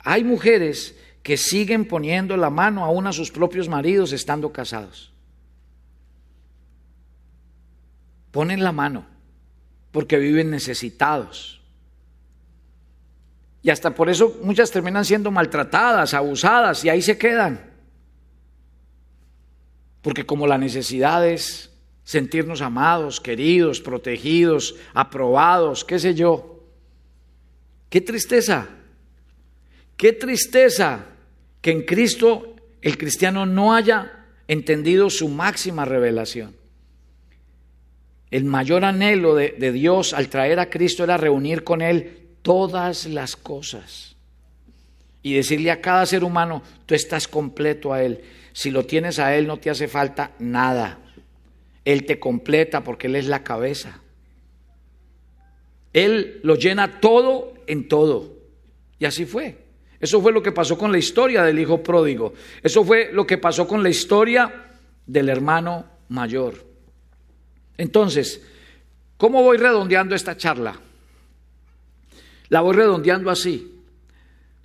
hay 0.05 0.23
mujeres 0.23 0.95
que 1.23 1.35
siguen 1.35 1.85
poniendo 1.87 2.37
la 2.37 2.51
mano 2.51 2.85
aún 2.85 3.07
a 3.07 3.11
sus 3.11 3.31
propios 3.31 3.67
maridos 3.67 4.13
estando 4.13 4.53
casados. 4.53 5.11
Ponen 8.31 8.63
la 8.63 8.71
mano 8.71 9.07
porque 9.91 10.17
viven 10.17 10.51
necesitados. 10.51 11.59
Y 13.63 13.71
hasta 13.71 13.95
por 13.95 14.09
eso 14.09 14.39
muchas 14.43 14.69
terminan 14.69 15.03
siendo 15.03 15.31
maltratadas, 15.31 16.13
abusadas 16.13 16.85
y 16.85 16.89
ahí 16.89 17.01
se 17.01 17.17
quedan. 17.17 17.73
Porque 20.03 20.27
como 20.27 20.45
la 20.45 20.59
necesidad 20.59 21.27
es 21.27 21.71
sentirnos 22.03 22.61
amados, 22.61 23.19
queridos, 23.19 23.81
protegidos, 23.81 24.75
aprobados, 24.93 25.83
qué 25.83 25.97
sé 25.97 26.13
yo. 26.13 26.63
Qué 27.89 28.01
tristeza, 28.01 28.69
qué 29.97 30.13
tristeza 30.13 31.05
que 31.61 31.71
en 31.71 31.83
Cristo 31.83 32.55
el 32.81 32.97
cristiano 32.97 33.45
no 33.45 33.73
haya 33.73 34.25
entendido 34.47 35.09
su 35.09 35.27
máxima 35.27 35.85
revelación. 35.85 36.55
El 38.31 38.43
mayor 38.45 38.85
anhelo 38.85 39.35
de, 39.35 39.71
Dios 39.71 40.13
al 40.13 40.29
traer 40.29 40.59
a 40.59 40.69
Cristo 40.69 41.03
era 41.03 41.17
reunir 41.17 41.63
con 41.63 41.81
Él 41.81 42.27
todas 42.41 43.05
las 43.07 43.35
cosas 43.35 44.15
y 45.23 45.33
decirle 45.33 45.71
a 45.71 45.81
cada 45.81 46.05
ser 46.05 46.23
humano, 46.23 46.61
tú 46.85 46.93
estás 46.93 47.27
completo 47.27 47.93
a 47.93 48.03
Él. 48.03 48.21
Si 48.53 48.69
lo 48.69 48.85
tienes 48.85 49.17
a 49.17 49.35
Él 49.35 49.47
no 49.47 49.57
te 49.57 49.71
hace 49.71 49.87
falta 49.87 50.33
nada. 50.37 50.99
Él 51.83 52.05
te 52.05 52.19
completa 52.19 52.83
porque 52.83 53.07
Él 53.07 53.15
es 53.15 53.27
la 53.27 53.43
cabeza. 53.43 54.01
Él 55.93 56.39
lo 56.43 56.55
llena 56.55 56.99
todo 56.99 57.55
en 57.65 57.87
todo. 57.87 58.37
Y 58.99 59.05
así 59.05 59.25
fue. 59.25 59.64
Eso 60.05 60.21
fue 60.21 60.31
lo 60.31 60.43
que 60.43 60.51
pasó 60.51 60.77
con 60.77 60.91
la 60.91 60.99
historia 60.99 61.41
del 61.41 61.57
hijo 61.57 61.81
pródigo. 61.81 62.35
Eso 62.61 62.85
fue 62.85 63.09
lo 63.11 63.25
que 63.25 63.39
pasó 63.39 63.67
con 63.67 63.81
la 63.81 63.89
historia 63.89 64.67
del 65.03 65.29
hermano 65.29 65.83
mayor. 66.09 66.63
Entonces, 67.75 68.39
¿cómo 69.17 69.41
voy 69.41 69.57
redondeando 69.57 70.13
esta 70.13 70.37
charla? 70.37 70.79
La 72.49 72.61
voy 72.61 72.75
redondeando 72.75 73.31
así. 73.31 73.81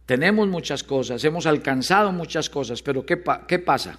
Tenemos 0.04 0.46
muchas 0.46 0.84
cosas, 0.84 1.24
hemos 1.24 1.46
alcanzado 1.46 2.12
muchas 2.12 2.50
cosas, 2.50 2.82
pero 2.82 3.06
¿qué, 3.06 3.22
qué 3.48 3.58
pasa? 3.58 3.98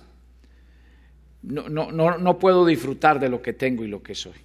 no, 1.42 1.70
no, 1.70 1.92
no, 1.92 2.20
no 2.20 2.38
puedo 2.38 2.68
disfrutar 2.68 3.20
de 3.20 3.30
lo 3.30 3.42
que 3.42 3.54
tengo 3.54 3.84
y 3.84 3.88
lo 3.88 4.04
que 4.04 4.14
soy. 4.14 4.38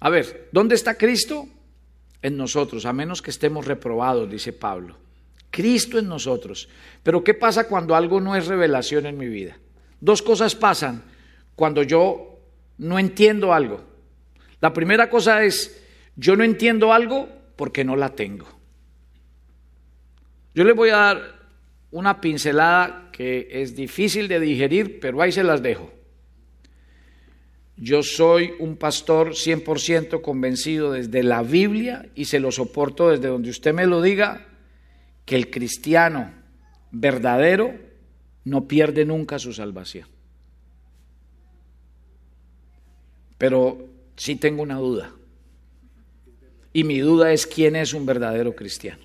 A 0.00 0.10
ver, 0.10 0.50
¿dónde 0.52 0.74
está 0.74 0.98
Cristo? 0.98 1.48
En 2.20 2.36
nosotros, 2.36 2.84
a 2.84 2.92
menos 2.92 3.22
que 3.22 3.30
estemos 3.30 3.66
reprobados, 3.66 4.30
dice 4.30 4.52
Pablo. 4.52 5.00
Cristo 5.52 6.00
en 6.00 6.08
nosotros. 6.08 6.68
Pero 7.04 7.22
¿qué 7.22 7.34
pasa 7.34 7.68
cuando 7.68 7.94
algo 7.94 8.20
no 8.20 8.34
es 8.34 8.48
revelación 8.48 9.06
en 9.06 9.16
mi 9.16 9.28
vida? 9.28 9.58
Dos 10.00 10.22
cosas 10.22 10.56
pasan 10.56 11.04
cuando 11.54 11.84
yo 11.84 12.40
no 12.78 12.98
entiendo 12.98 13.52
algo. 13.52 13.84
La 14.60 14.72
primera 14.72 15.08
cosa 15.08 15.44
es, 15.44 15.80
yo 16.16 16.34
no 16.34 16.42
entiendo 16.42 16.92
algo 16.92 17.28
porque 17.54 17.84
no 17.84 17.94
la 17.94 18.08
tengo. 18.08 18.48
Yo 20.54 20.64
les 20.64 20.74
voy 20.74 20.90
a 20.90 20.96
dar 20.96 21.42
una 21.90 22.20
pincelada 22.20 23.10
que 23.12 23.48
es 23.50 23.76
difícil 23.76 24.28
de 24.28 24.40
digerir, 24.40 25.00
pero 25.00 25.20
ahí 25.20 25.30
se 25.30 25.44
las 25.44 25.62
dejo. 25.62 25.92
Yo 27.76 28.02
soy 28.02 28.52
un 28.58 28.76
pastor 28.76 29.30
100% 29.30 30.22
convencido 30.22 30.92
desde 30.92 31.22
la 31.22 31.42
Biblia 31.42 32.06
y 32.14 32.26
se 32.26 32.40
lo 32.40 32.52
soporto 32.52 33.10
desde 33.10 33.28
donde 33.28 33.50
usted 33.50 33.74
me 33.74 33.86
lo 33.86 34.00
diga, 34.00 34.51
que 35.24 35.36
el 35.36 35.50
cristiano 35.50 36.32
verdadero 36.90 37.74
no 38.44 38.66
pierde 38.66 39.04
nunca 39.04 39.38
su 39.38 39.52
salvación. 39.52 40.08
Pero 43.38 43.88
sí 44.16 44.36
tengo 44.36 44.62
una 44.62 44.76
duda. 44.76 45.12
Y 46.72 46.84
mi 46.84 47.00
duda 47.00 47.32
es 47.32 47.46
quién 47.46 47.76
es 47.76 47.92
un 47.92 48.06
verdadero 48.06 48.54
cristiano. 48.54 49.02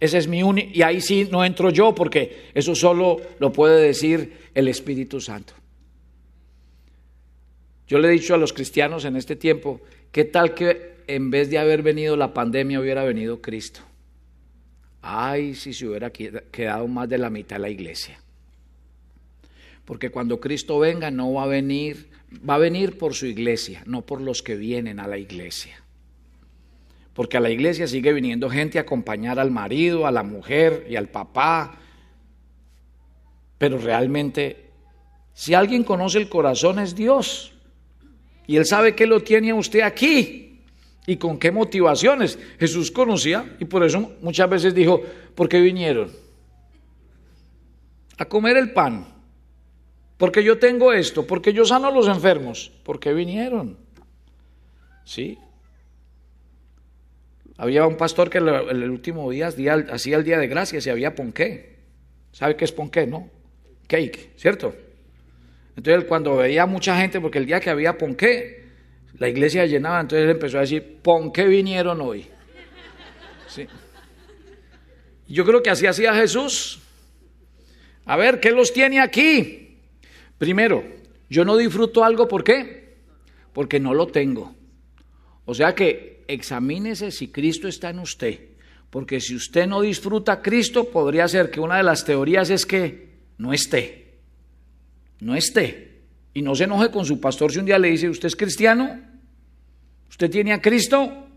Ese 0.00 0.16
es 0.16 0.28
mi 0.28 0.42
único, 0.42 0.70
y 0.72 0.82
ahí 0.82 1.00
sí 1.00 1.28
no 1.30 1.44
entro 1.44 1.70
yo 1.70 1.94
porque 1.94 2.48
eso 2.54 2.74
solo 2.74 3.18
lo 3.38 3.52
puede 3.52 3.82
decir 3.82 4.48
el 4.54 4.66
Espíritu 4.68 5.20
Santo. 5.20 5.52
Yo 7.86 7.98
le 7.98 8.08
he 8.08 8.12
dicho 8.12 8.34
a 8.34 8.38
los 8.38 8.52
cristianos 8.52 9.04
en 9.04 9.16
este 9.16 9.36
tiempo, 9.36 9.80
¿qué 10.10 10.24
tal 10.24 10.54
que 10.54 10.94
en 11.06 11.30
vez 11.30 11.50
de 11.50 11.58
haber 11.58 11.82
venido 11.82 12.16
la 12.16 12.32
pandemia 12.32 12.80
hubiera 12.80 13.04
venido 13.04 13.42
Cristo? 13.42 13.80
Ay, 15.02 15.54
si 15.54 15.72
se 15.72 15.86
hubiera 15.86 16.10
quedado 16.10 16.86
más 16.88 17.08
de 17.08 17.18
la 17.18 17.30
mitad 17.30 17.56
de 17.56 17.62
la 17.62 17.70
iglesia. 17.70 18.20
Porque 19.84 20.10
cuando 20.10 20.40
Cristo 20.40 20.78
venga 20.78 21.10
no 21.10 21.32
va 21.32 21.44
a 21.44 21.46
venir, 21.46 22.10
va 22.48 22.54
a 22.54 22.58
venir 22.58 22.98
por 22.98 23.14
su 23.14 23.26
iglesia, 23.26 23.82
no 23.86 24.02
por 24.02 24.20
los 24.20 24.42
que 24.42 24.56
vienen 24.56 25.00
a 25.00 25.08
la 25.08 25.18
iglesia 25.18 25.80
porque 27.20 27.36
a 27.36 27.40
la 27.40 27.50
iglesia 27.50 27.86
sigue 27.86 28.14
viniendo 28.14 28.48
gente 28.48 28.78
a 28.78 28.80
acompañar 28.80 29.38
al 29.38 29.50
marido, 29.50 30.06
a 30.06 30.10
la 30.10 30.22
mujer 30.22 30.86
y 30.88 30.96
al 30.96 31.08
papá. 31.08 31.74
Pero 33.58 33.76
realmente, 33.76 34.70
si 35.34 35.52
alguien 35.52 35.84
conoce 35.84 36.16
el 36.16 36.30
corazón 36.30 36.78
es 36.78 36.94
Dios. 36.94 37.52
Y 38.46 38.56
Él 38.56 38.64
sabe 38.64 38.94
que 38.94 39.06
lo 39.06 39.22
tiene 39.22 39.50
a 39.50 39.54
usted 39.54 39.80
aquí 39.80 40.39
y 41.10 41.16
con 41.16 41.40
qué 41.40 41.50
motivaciones. 41.50 42.38
Jesús 42.60 42.92
conocía 42.92 43.56
y 43.58 43.64
por 43.64 43.82
eso 43.82 44.12
muchas 44.20 44.48
veces 44.48 44.72
dijo, 44.72 45.02
¿por 45.34 45.48
qué 45.48 45.60
vinieron? 45.60 46.08
A 48.16 48.26
comer 48.26 48.56
el 48.56 48.72
pan. 48.72 49.08
Porque 50.16 50.44
yo 50.44 50.60
tengo 50.60 50.92
esto, 50.92 51.26
porque 51.26 51.52
yo 51.52 51.64
sano 51.64 51.88
a 51.88 51.90
los 51.90 52.06
enfermos. 52.06 52.70
¿Por 52.84 53.00
qué 53.00 53.12
vinieron? 53.12 53.76
¿Sí? 55.04 55.36
Había 57.56 57.88
un 57.88 57.96
pastor 57.96 58.30
que 58.30 58.38
el, 58.38 58.88
último 58.88 59.28
día, 59.32 59.48
hacía 59.90 60.16
el 60.16 60.22
día 60.22 60.38
de 60.38 60.46
gracias 60.46 60.86
y 60.86 60.90
había 60.90 61.16
ponqué. 61.16 61.78
¿Sabe 62.30 62.54
qué 62.54 62.64
es 62.64 62.70
ponqué, 62.70 63.04
no? 63.08 63.28
Cake, 63.88 64.30
¿cierto? 64.36 64.76
Entonces 65.76 66.04
cuando 66.04 66.36
veía 66.36 66.66
mucha 66.66 66.96
gente, 67.00 67.20
porque 67.20 67.38
el 67.38 67.46
día 67.46 67.58
que 67.58 67.70
había 67.70 67.98
ponqué, 67.98 68.59
la 69.20 69.28
iglesia 69.28 69.66
llenaba, 69.66 70.00
entonces 70.00 70.24
él 70.24 70.30
empezó 70.30 70.56
a 70.56 70.62
decir, 70.62 70.96
¿ponqué 71.02 71.44
vinieron 71.44 72.00
hoy? 72.00 72.26
Sí. 73.48 73.66
Yo 75.28 75.44
creo 75.44 75.62
que 75.62 75.68
así 75.68 75.86
hacía 75.86 76.14
Jesús. 76.14 76.80
A 78.06 78.16
ver, 78.16 78.40
¿qué 78.40 78.50
los 78.50 78.72
tiene 78.72 78.98
aquí? 78.98 79.76
Primero, 80.38 80.82
yo 81.28 81.44
no 81.44 81.58
disfruto 81.58 82.02
algo, 82.02 82.28
¿por 82.28 82.42
qué? 82.42 82.94
Porque 83.52 83.78
no 83.78 83.92
lo 83.92 84.06
tengo. 84.06 84.54
O 85.44 85.52
sea 85.52 85.74
que 85.74 86.24
examínese 86.26 87.10
si 87.10 87.28
Cristo 87.28 87.68
está 87.68 87.90
en 87.90 87.98
usted, 87.98 88.40
porque 88.88 89.20
si 89.20 89.36
usted 89.36 89.66
no 89.66 89.82
disfruta 89.82 90.40
Cristo, 90.40 90.84
podría 90.90 91.28
ser 91.28 91.50
que 91.50 91.60
una 91.60 91.76
de 91.76 91.82
las 91.82 92.06
teorías 92.06 92.48
es 92.48 92.64
que 92.64 93.18
no 93.36 93.52
esté, 93.52 94.14
no 95.20 95.36
esté. 95.36 95.90
Y 96.32 96.40
no 96.40 96.54
se 96.54 96.64
enoje 96.64 96.90
con 96.90 97.04
su 97.04 97.20
pastor 97.20 97.52
si 97.52 97.58
un 97.58 97.66
día 97.66 97.78
le 97.78 97.90
dice, 97.90 98.08
¿usted 98.08 98.28
es 98.28 98.36
cristiano? 98.36 99.09
¿Usted 100.10 100.30
tiene 100.30 100.52
a 100.52 100.60
Cristo? 100.60 101.28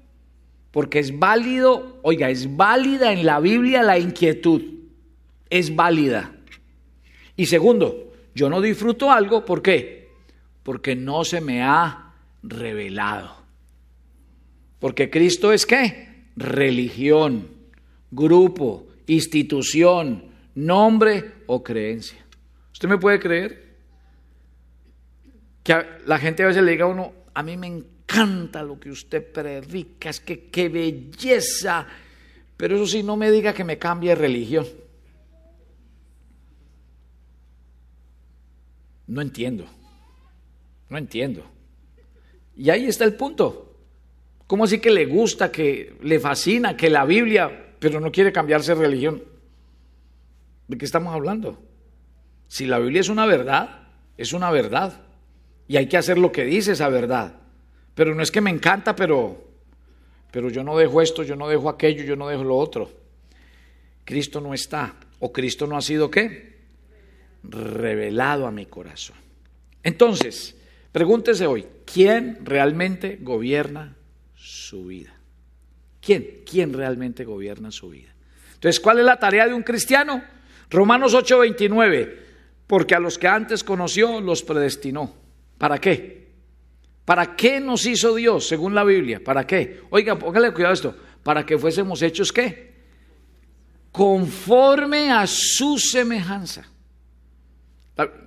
Porque 0.72 1.00
es 1.00 1.18
válido, 1.18 2.00
oiga, 2.02 2.30
es 2.32 2.58
válida 2.58 3.14
en 3.14 3.26
la 3.26 3.40
Biblia 3.40 3.84
la 3.84 4.00
inquietud, 4.00 4.62
es 5.50 5.76
válida. 5.76 6.36
Y 7.38 7.46
segundo, 7.46 8.12
yo 8.34 8.50
no 8.50 8.60
disfruto 8.60 9.12
algo, 9.12 9.46
¿por 9.46 9.62
qué? 9.62 10.10
Porque 10.64 10.96
no 10.96 11.24
se 11.24 11.42
me 11.42 11.62
ha 11.62 12.16
revelado. 12.42 13.38
Porque 14.80 15.12
Cristo 15.12 15.54
es 15.54 15.66
qué? 15.68 16.26
Religión, 16.36 17.48
grupo, 18.10 18.88
institución, 19.06 20.26
nombre 20.56 21.34
o 21.46 21.64
creencia. 21.64 22.26
¿Usted 22.72 22.90
me 22.90 22.98
puede 22.98 23.20
creer? 23.20 23.76
Que 25.62 25.86
la 26.08 26.18
gente 26.18 26.44
a 26.44 26.48
veces 26.48 26.64
le 26.64 26.72
diga 26.72 26.86
a 26.86 26.90
uno, 26.90 27.14
a 27.34 27.44
mí 27.44 27.56
me 27.56 27.68
encanta 27.68 27.93
lo 28.66 28.80
que 28.80 28.92
usted 28.92 29.32
predica, 29.32 30.10
es 30.10 30.20
que 30.20 30.46
qué 30.46 30.70
belleza, 30.70 31.88
pero 32.56 32.76
eso 32.76 32.88
sí, 32.88 33.04
no 33.04 33.18
me 33.18 33.32
diga 33.32 33.54
que 33.54 33.64
me 33.64 33.78
cambie 33.78 34.14
religión. 34.16 34.68
No 39.08 39.22
entiendo, 39.22 39.66
no 40.90 40.98
entiendo. 40.98 41.44
Y 42.56 42.70
ahí 42.70 42.86
está 42.86 43.04
el 43.04 43.16
punto. 43.16 43.76
¿Cómo 44.48 44.66
así 44.66 44.80
que 44.80 44.92
le 44.92 45.06
gusta, 45.06 45.52
que 45.52 45.98
le 46.02 46.20
fascina, 46.20 46.78
que 46.78 46.90
la 46.90 47.06
Biblia, 47.06 47.76
pero 47.80 48.00
no 48.00 48.12
quiere 48.12 48.32
cambiarse 48.32 48.76
de 48.76 48.82
religión? 48.82 49.24
¿De 50.68 50.78
qué 50.78 50.86
estamos 50.86 51.14
hablando? 51.14 51.62
Si 52.48 52.66
la 52.66 52.80
Biblia 52.80 53.02
es 53.02 53.10
una 53.10 53.26
verdad, 53.26 53.88
es 54.18 54.34
una 54.34 54.52
verdad. 54.52 55.02
Y 55.68 55.78
hay 55.78 55.88
que 55.88 55.98
hacer 55.98 56.18
lo 56.18 56.32
que 56.32 56.46
dice 56.46 56.74
esa 56.74 56.90
verdad. 56.90 57.43
Pero 57.96 58.16
no 58.16 58.24
es 58.24 58.32
que 58.32 58.42
me 58.42 58.50
encanta, 58.50 58.96
pero, 58.96 59.44
pero 60.32 60.50
yo 60.50 60.64
no 60.64 60.78
dejo 60.78 61.02
esto, 61.02 61.24
yo 61.24 61.36
no 61.36 61.48
dejo 61.48 61.70
aquello, 61.70 62.04
yo 62.04 62.16
no 62.16 62.28
dejo 62.28 62.44
lo 62.44 62.58
otro. 62.58 62.92
Cristo 64.06 64.42
no 64.42 64.54
está, 64.54 64.96
o 65.20 65.32
Cristo 65.32 65.68
no 65.68 65.78
ha 65.78 65.82
sido 65.82 66.10
qué? 66.12 66.58
Revelado 67.44 68.48
a 68.48 68.52
mi 68.52 68.66
corazón. 68.66 69.18
Entonces, 69.84 70.56
pregúntese 70.92 71.46
hoy, 71.46 71.66
¿quién 71.86 72.40
realmente 72.44 73.18
gobierna 73.22 73.96
su 74.44 74.86
vida. 74.86 75.14
¿Quién? 76.02 76.42
¿Quién 76.50 76.74
realmente 76.74 77.24
gobierna 77.24 77.72
su 77.72 77.90
vida? 77.90 78.14
Entonces, 78.56 78.80
¿cuál 78.80 79.00
es 79.00 79.06
la 79.06 79.18
tarea 79.18 79.48
de 79.48 79.54
un 79.54 79.64
cristiano? 79.64 80.22
Romanos 80.70 81.14
8:29, 81.14 82.20
porque 82.68 82.96
a 82.96 83.00
los 83.00 83.18
que 83.18 83.28
antes 83.28 83.64
conoció 83.64 84.20
los 84.20 84.44
predestinó. 84.44 85.16
¿Para 85.58 85.80
qué? 85.80 86.23
¿Para 87.06 87.36
qué 87.36 87.60
nos 87.60 87.86
hizo 87.86 88.16
Dios, 88.16 88.48
según 88.48 88.74
la 88.74 88.84
Biblia? 88.84 89.22
¿Para 89.24 89.46
qué? 89.46 89.82
Oiga, 89.90 90.18
póngale 90.18 90.52
cuidado 90.52 90.72
a 90.72 90.74
esto. 90.74 90.96
Para 91.22 91.46
que 91.46 91.58
fuésemos 91.58 92.02
hechos 92.02 92.32
qué? 92.32 92.74
Conforme 93.92 95.12
a 95.12 95.28
su 95.28 95.78
semejanza. 95.78 96.66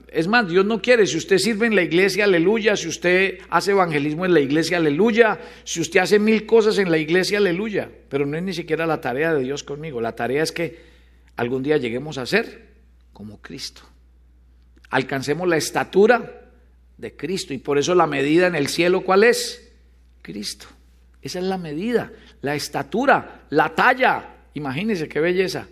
Es 0.08 0.28
más, 0.28 0.48
Dios 0.48 0.64
no 0.64 0.80
quiere, 0.80 1.06
si 1.06 1.16
usted 1.16 1.38
sirve 1.38 1.66
en 1.66 1.74
la 1.74 1.82
iglesia, 1.82 2.24
aleluya, 2.24 2.76
si 2.76 2.88
usted 2.88 3.38
hace 3.50 3.72
evangelismo 3.72 4.24
en 4.24 4.32
la 4.32 4.40
iglesia, 4.40 4.76
aleluya, 4.76 5.40
si 5.64 5.80
usted 5.80 6.00
hace 6.00 6.18
mil 6.18 6.46
cosas 6.46 6.78
en 6.78 6.90
la 6.90 6.96
iglesia, 6.96 7.38
aleluya, 7.38 7.90
pero 8.08 8.24
no 8.24 8.36
es 8.36 8.42
ni 8.42 8.54
siquiera 8.54 8.86
la 8.86 9.00
tarea 9.00 9.34
de 9.34 9.42
Dios 9.42 9.64
conmigo, 9.64 10.00
la 10.00 10.14
tarea 10.14 10.42
es 10.42 10.52
que 10.52 10.78
algún 11.34 11.62
día 11.62 11.76
lleguemos 11.76 12.18
a 12.18 12.24
ser 12.24 12.68
como 13.12 13.42
Cristo, 13.42 13.82
alcancemos 14.88 15.48
la 15.48 15.56
estatura 15.56 16.45
de 16.98 17.16
Cristo 17.16 17.52
y 17.52 17.58
por 17.58 17.78
eso 17.78 17.94
la 17.94 18.06
medida 18.06 18.46
en 18.46 18.54
el 18.54 18.68
cielo, 18.68 19.02
¿cuál 19.02 19.24
es? 19.24 19.72
Cristo, 20.22 20.66
esa 21.22 21.38
es 21.38 21.44
la 21.44 21.58
medida, 21.58 22.10
la 22.42 22.54
estatura, 22.54 23.46
la 23.50 23.74
talla, 23.74 24.36
imagínense 24.54 25.08
qué 25.08 25.20
belleza. 25.20 25.68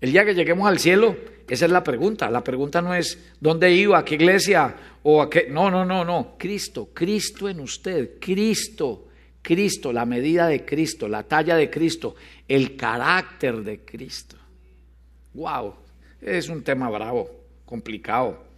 El 0.00 0.12
día 0.12 0.24
que 0.24 0.34
lleguemos 0.34 0.68
al 0.68 0.78
cielo, 0.78 1.16
esa 1.48 1.64
es 1.66 1.70
la 1.72 1.82
pregunta. 1.82 2.30
La 2.30 2.42
pregunta 2.42 2.80
no 2.80 2.94
es 2.94 3.18
dónde 3.40 3.72
iba, 3.72 3.98
a 3.98 4.04
qué 4.04 4.14
iglesia 4.14 4.74
o 5.02 5.20
a 5.20 5.28
qué. 5.28 5.48
No, 5.50 5.70
no, 5.70 5.84
no, 5.84 6.04
no. 6.04 6.36
Cristo, 6.38 6.90
Cristo 6.94 7.48
en 7.48 7.60
usted, 7.60 8.18
Cristo, 8.20 9.08
Cristo, 9.42 9.92
la 9.92 10.06
medida 10.06 10.46
de 10.46 10.64
Cristo, 10.64 11.08
la 11.08 11.24
talla 11.24 11.56
de 11.56 11.68
Cristo, 11.68 12.14
el 12.46 12.76
carácter 12.76 13.62
de 13.62 13.80
Cristo. 13.80 14.36
Wow, 15.34 15.74
es 16.20 16.48
un 16.48 16.62
tema 16.62 16.88
bravo, 16.88 17.30
complicado. 17.64 18.49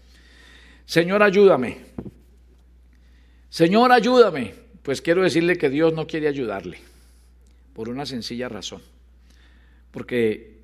Señor, 0.85 1.23
ayúdame. 1.23 1.79
Señor, 3.49 3.93
ayúdame. 3.93 4.55
Pues 4.83 5.01
quiero 5.01 5.23
decirle 5.23 5.57
que 5.57 5.71
Dios 5.71 5.93
no 5.93 6.07
quiere 6.07 6.27
ayudarle, 6.27 6.79
por 7.73 7.89
una 7.89 8.05
sencilla 8.05 8.49
razón. 8.49 8.83
Porque 9.91 10.63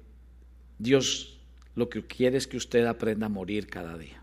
Dios 0.79 1.39
lo 1.75 1.89
que 1.89 2.05
quiere 2.05 2.39
es 2.39 2.47
que 2.47 2.57
usted 2.57 2.85
aprenda 2.87 3.27
a 3.27 3.29
morir 3.29 3.69
cada 3.69 3.97
día. 3.97 4.23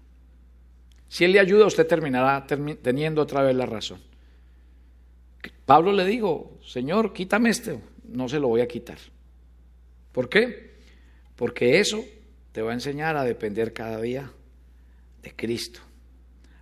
Si 1.07 1.23
Él 1.23 1.31
le 1.31 1.39
ayuda, 1.39 1.65
usted 1.65 1.87
terminará 1.87 2.45
teniendo 2.45 3.21
otra 3.21 3.41
vez 3.41 3.55
la 3.55 3.65
razón. 3.65 4.01
Pablo 5.65 5.93
le 5.93 6.05
dijo, 6.05 6.59
Señor, 6.65 7.13
quítame 7.13 7.49
este, 7.49 7.79
no 8.03 8.27
se 8.27 8.39
lo 8.39 8.49
voy 8.49 8.61
a 8.61 8.67
quitar. 8.67 8.97
¿Por 10.11 10.27
qué? 10.27 10.75
Porque 11.35 11.79
eso 11.79 12.03
te 12.51 12.61
va 12.61 12.71
a 12.71 12.73
enseñar 12.73 13.15
a 13.15 13.23
depender 13.23 13.71
cada 13.71 14.01
día 14.01 14.31
de 15.25 15.35
Cristo, 15.35 15.81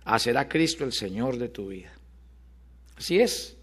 a 0.04 0.16
hacer 0.16 0.36
a 0.36 0.48
Cristo 0.48 0.84
el 0.84 0.92
Señor 0.92 1.38
de 1.38 1.48
tu 1.48 1.68
vida. 1.68 1.92
Así 2.96 3.20
es. 3.20 3.56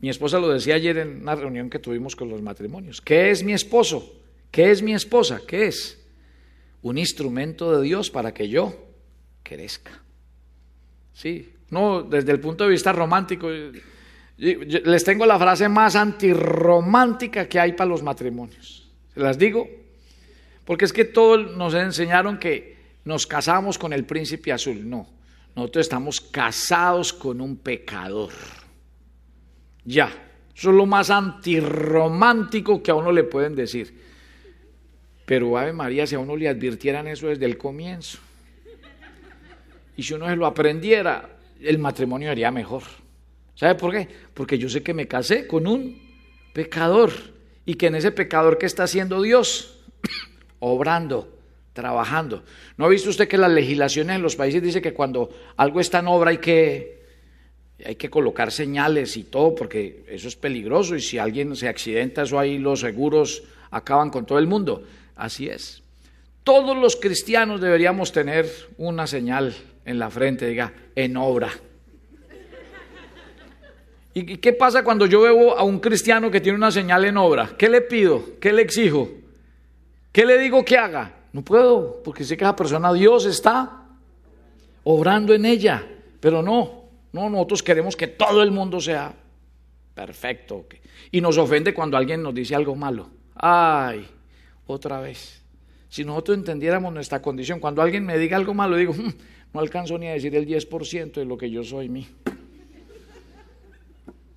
Mi 0.00 0.08
esposa 0.08 0.38
lo 0.38 0.48
decía 0.48 0.76
ayer 0.76 0.96
en 0.96 1.20
una 1.20 1.34
reunión 1.34 1.68
que 1.68 1.78
tuvimos 1.78 2.16
con 2.16 2.30
los 2.30 2.40
matrimonios. 2.40 3.02
¿Qué 3.02 3.30
es 3.30 3.42
mi 3.42 3.52
esposo? 3.52 4.22
¿Qué 4.50 4.70
es 4.70 4.80
mi 4.80 4.94
esposa? 4.94 5.42
¿Qué 5.46 5.66
es? 5.66 5.98
un 6.82 6.98
instrumento 6.98 7.76
de 7.76 7.82
Dios 7.82 8.10
para 8.10 8.32
que 8.32 8.48
yo 8.48 8.74
crezca. 9.42 10.02
Sí, 11.12 11.52
no, 11.70 12.02
desde 12.02 12.32
el 12.32 12.40
punto 12.40 12.64
de 12.64 12.70
vista 12.70 12.92
romántico, 12.92 13.50
les 14.36 15.04
tengo 15.04 15.26
la 15.26 15.38
frase 15.38 15.68
más 15.68 15.96
antirromántica 15.96 17.48
que 17.48 17.58
hay 17.58 17.72
para 17.72 17.90
los 17.90 18.02
matrimonios. 18.02 18.88
¿Se 19.12 19.20
las 19.20 19.38
digo? 19.38 19.68
Porque 20.64 20.84
es 20.84 20.92
que 20.92 21.04
todos 21.04 21.56
nos 21.56 21.74
enseñaron 21.74 22.38
que 22.38 22.77
nos 23.04 23.26
casamos 23.26 23.78
con 23.78 23.92
el 23.92 24.04
príncipe 24.04 24.52
azul. 24.52 24.88
No, 24.88 25.08
nosotros 25.54 25.86
estamos 25.86 26.20
casados 26.20 27.12
con 27.12 27.40
un 27.40 27.56
pecador. 27.56 28.32
Ya, 29.84 30.06
eso 30.54 30.70
es 30.70 30.76
lo 30.76 30.86
más 30.86 31.10
antirromántico 31.10 32.82
que 32.82 32.90
a 32.90 32.94
uno 32.94 33.12
le 33.12 33.24
pueden 33.24 33.54
decir. 33.54 34.02
Pero 35.24 35.56
Ave 35.58 35.72
María, 35.72 36.06
si 36.06 36.14
a 36.14 36.18
uno 36.18 36.36
le 36.36 36.48
advirtieran 36.48 37.06
eso 37.06 37.28
desde 37.28 37.44
el 37.44 37.58
comienzo, 37.58 38.18
y 39.96 40.02
si 40.02 40.14
uno 40.14 40.28
se 40.28 40.36
lo 40.36 40.46
aprendiera, 40.46 41.38
el 41.60 41.78
matrimonio 41.78 42.30
haría 42.30 42.50
mejor. 42.50 42.82
¿Sabe 43.54 43.74
por 43.74 43.92
qué? 43.92 44.08
Porque 44.32 44.58
yo 44.58 44.68
sé 44.68 44.82
que 44.82 44.94
me 44.94 45.08
casé 45.08 45.46
con 45.46 45.66
un 45.66 46.00
pecador 46.52 47.12
y 47.66 47.74
que 47.74 47.88
en 47.88 47.96
ese 47.96 48.12
pecador 48.12 48.58
que 48.58 48.66
está 48.66 48.84
haciendo 48.84 49.20
Dios, 49.20 49.80
obrando, 50.60 51.37
trabajando. 51.78 52.42
¿No 52.76 52.86
ha 52.86 52.88
visto 52.88 53.08
usted 53.08 53.28
que 53.28 53.38
las 53.38 53.52
legislaciones 53.52 54.16
en 54.16 54.22
los 54.22 54.34
países 54.34 54.60
dice 54.60 54.82
que 54.82 54.92
cuando 54.92 55.30
algo 55.56 55.78
está 55.78 56.00
en 56.00 56.08
obra 56.08 56.30
hay 56.30 56.38
que, 56.38 57.04
hay 57.86 57.94
que 57.94 58.10
colocar 58.10 58.50
señales 58.50 59.16
y 59.16 59.22
todo, 59.22 59.54
porque 59.54 60.04
eso 60.08 60.26
es 60.26 60.34
peligroso 60.34 60.96
y 60.96 61.00
si 61.00 61.18
alguien 61.18 61.54
se 61.54 61.68
accidenta, 61.68 62.22
eso 62.22 62.36
ahí 62.36 62.58
los 62.58 62.80
seguros 62.80 63.44
acaban 63.70 64.10
con 64.10 64.26
todo 64.26 64.40
el 64.40 64.48
mundo. 64.48 64.82
Así 65.14 65.48
es. 65.48 65.84
Todos 66.42 66.76
los 66.76 66.96
cristianos 66.96 67.60
deberíamos 67.60 68.10
tener 68.10 68.50
una 68.76 69.06
señal 69.06 69.54
en 69.84 70.00
la 70.00 70.10
frente, 70.10 70.48
diga, 70.48 70.72
en 70.96 71.16
obra. 71.16 71.50
¿Y 74.14 74.38
qué 74.38 74.52
pasa 74.52 74.82
cuando 74.82 75.06
yo 75.06 75.20
veo 75.20 75.56
a 75.56 75.62
un 75.62 75.78
cristiano 75.78 76.28
que 76.28 76.40
tiene 76.40 76.58
una 76.58 76.72
señal 76.72 77.04
en 77.04 77.16
obra? 77.16 77.50
¿Qué 77.56 77.68
le 77.68 77.82
pido? 77.82 78.20
¿Qué 78.40 78.52
le 78.52 78.62
exijo? 78.62 79.08
¿Qué 80.10 80.26
le 80.26 80.38
digo 80.38 80.64
que 80.64 80.76
haga? 80.76 81.17
No 81.38 81.44
puedo, 81.44 82.02
porque 82.02 82.24
sé 82.24 82.36
que 82.36 82.42
esa 82.42 82.56
persona, 82.56 82.92
Dios 82.92 83.24
está 83.24 83.84
obrando 84.82 85.32
en 85.32 85.44
ella. 85.44 85.86
Pero 86.18 86.42
no, 86.42 86.86
no, 87.12 87.30
nosotros 87.30 87.62
queremos 87.62 87.94
que 87.94 88.08
todo 88.08 88.42
el 88.42 88.50
mundo 88.50 88.80
sea 88.80 89.14
perfecto. 89.94 90.66
Y 91.12 91.20
nos 91.20 91.38
ofende 91.38 91.72
cuando 91.72 91.96
alguien 91.96 92.24
nos 92.24 92.34
dice 92.34 92.56
algo 92.56 92.74
malo. 92.74 93.08
Ay, 93.36 94.04
otra 94.66 94.98
vez. 94.98 95.40
Si 95.88 96.04
nosotros 96.04 96.38
entendiéramos 96.38 96.92
nuestra 96.92 97.22
condición, 97.22 97.60
cuando 97.60 97.82
alguien 97.82 98.04
me 98.04 98.18
diga 98.18 98.36
algo 98.36 98.52
malo, 98.52 98.74
digo, 98.74 98.92
hmm, 98.92 99.12
no 99.54 99.60
alcanzo 99.60 99.96
ni 99.96 100.08
a 100.08 100.14
decir 100.14 100.34
el 100.34 100.44
10% 100.44 101.12
de 101.12 101.24
lo 101.24 101.38
que 101.38 101.48
yo 101.48 101.62
soy 101.62 101.88
mí. 101.88 102.04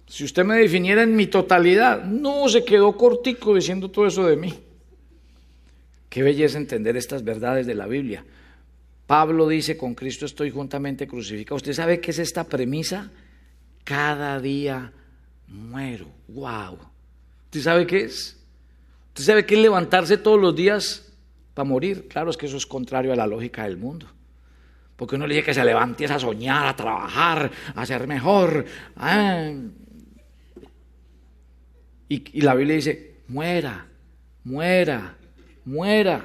Si 0.06 0.24
usted 0.24 0.46
me 0.46 0.58
definiera 0.58 1.02
en 1.02 1.16
mi 1.16 1.26
totalidad, 1.26 2.04
no 2.04 2.48
se 2.48 2.64
quedó 2.64 2.96
cortico 2.96 3.56
diciendo 3.56 3.90
todo 3.90 4.06
eso 4.06 4.28
de 4.28 4.38
mí. 4.38 4.54
Qué 6.12 6.24
belleza 6.24 6.58
entender 6.58 6.98
estas 6.98 7.24
verdades 7.24 7.66
de 7.66 7.74
la 7.74 7.88
Biblia. 7.88 8.26
Pablo 9.08 9.48
dice, 9.48 9.78
con 9.78 9.96
Cristo 9.96 10.26
estoy 10.26 10.52
juntamente 10.52 11.08
crucificado. 11.08 11.56
¿Usted 11.56 11.72
sabe 11.72 12.02
qué 12.02 12.12
es 12.12 12.20
esta 12.20 12.44
premisa? 12.44 13.10
Cada 13.86 14.38
día 14.42 14.92
muero. 15.48 16.08
¡Wow! 16.28 16.80
¿Usted 17.46 17.62
sabe 17.62 17.88
qué 17.88 18.04
es? 18.04 18.38
¿Usted 19.08 19.24
sabe 19.24 19.46
qué 19.46 19.56
es 19.56 19.62
levantarse 19.62 20.18
todos 20.18 20.38
los 20.38 20.54
días 20.54 21.14
para 21.54 21.70
morir? 21.70 22.10
Claro, 22.10 22.30
es 22.30 22.36
que 22.36 22.48
eso 22.48 22.58
es 22.58 22.66
contrario 22.66 23.14
a 23.14 23.16
la 23.16 23.26
lógica 23.26 23.64
del 23.64 23.78
mundo. 23.78 24.06
Porque 24.98 25.16
uno 25.16 25.26
le 25.26 25.36
dice 25.36 25.46
que 25.46 25.54
se 25.54 25.64
levante 25.64 26.04
a 26.08 26.20
soñar, 26.20 26.68
a 26.68 26.76
trabajar, 26.76 27.50
a 27.74 27.86
ser 27.86 28.06
mejor. 28.06 28.66
Ah. 28.98 29.50
Y, 32.10 32.38
y 32.38 32.42
la 32.42 32.54
Biblia 32.54 32.76
dice, 32.76 33.22
muera, 33.30 33.88
muera, 34.44 35.16
muera. 35.66 36.24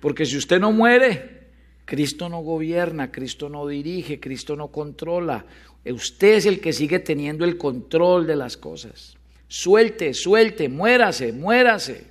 Porque 0.00 0.26
si 0.26 0.36
usted 0.36 0.60
no 0.60 0.72
muere, 0.72 1.36
Cristo 1.84 2.28
no 2.28 2.40
gobierna, 2.40 3.10
Cristo 3.10 3.48
no 3.48 3.66
dirige, 3.66 4.20
Cristo 4.20 4.56
no 4.56 4.68
controla. 4.68 5.44
Usted 5.84 6.34
es 6.34 6.46
el 6.46 6.60
que 6.60 6.72
sigue 6.72 6.98
teniendo 6.98 7.44
el 7.44 7.56
control 7.56 8.26
de 8.26 8.36
las 8.36 8.56
cosas. 8.56 9.16
Suelte, 9.48 10.12
suelte, 10.12 10.68
muérase, 10.68 11.32
muérase. 11.32 12.04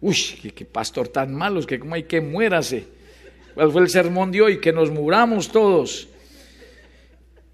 Uy, 0.00 0.16
qué, 0.54 0.64
pastor 0.64 1.06
tan 1.08 1.32
malo, 1.32 1.64
que 1.64 1.78
como 1.78 1.94
hay 1.94 2.02
que 2.02 2.20
muérase. 2.20 2.84
¿Cuál 3.54 3.70
fue 3.70 3.82
el 3.82 3.88
sermón 3.88 4.32
de 4.32 4.42
hoy? 4.42 4.60
Que 4.60 4.72
nos 4.72 4.90
muramos 4.90 5.52
todos. 5.52 6.08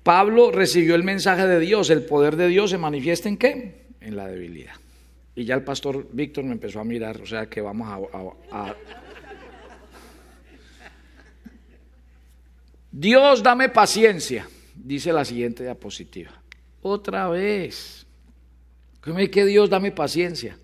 Pablo 0.02 0.50
recibió 0.50 0.94
el 0.94 1.02
mensaje 1.02 1.46
de 1.46 1.60
Dios, 1.60 1.90
el 1.90 2.02
poder 2.02 2.36
de 2.36 2.48
Dios 2.48 2.70
se 2.70 2.78
manifiesta 2.78 3.28
en 3.28 3.36
qué? 3.36 3.82
En 4.00 4.16
la 4.16 4.26
debilidad. 4.26 4.72
Y 5.38 5.44
ya 5.44 5.54
el 5.54 5.62
pastor 5.62 6.08
Víctor 6.10 6.42
me 6.42 6.50
empezó 6.50 6.80
a 6.80 6.84
mirar, 6.84 7.20
o 7.20 7.24
sea 7.24 7.48
que 7.48 7.60
vamos 7.60 7.86
a... 8.50 8.74
Dios, 12.90 13.40
dame 13.40 13.68
paciencia, 13.68 14.48
dice 14.74 15.12
la 15.12 15.24
siguiente 15.24 15.62
diapositiva. 15.62 16.32
Otra 16.82 17.28
vez. 17.28 18.04
Que 19.00 19.46
Dios, 19.46 19.70
dame 19.70 19.92
paciencia. 19.92 20.58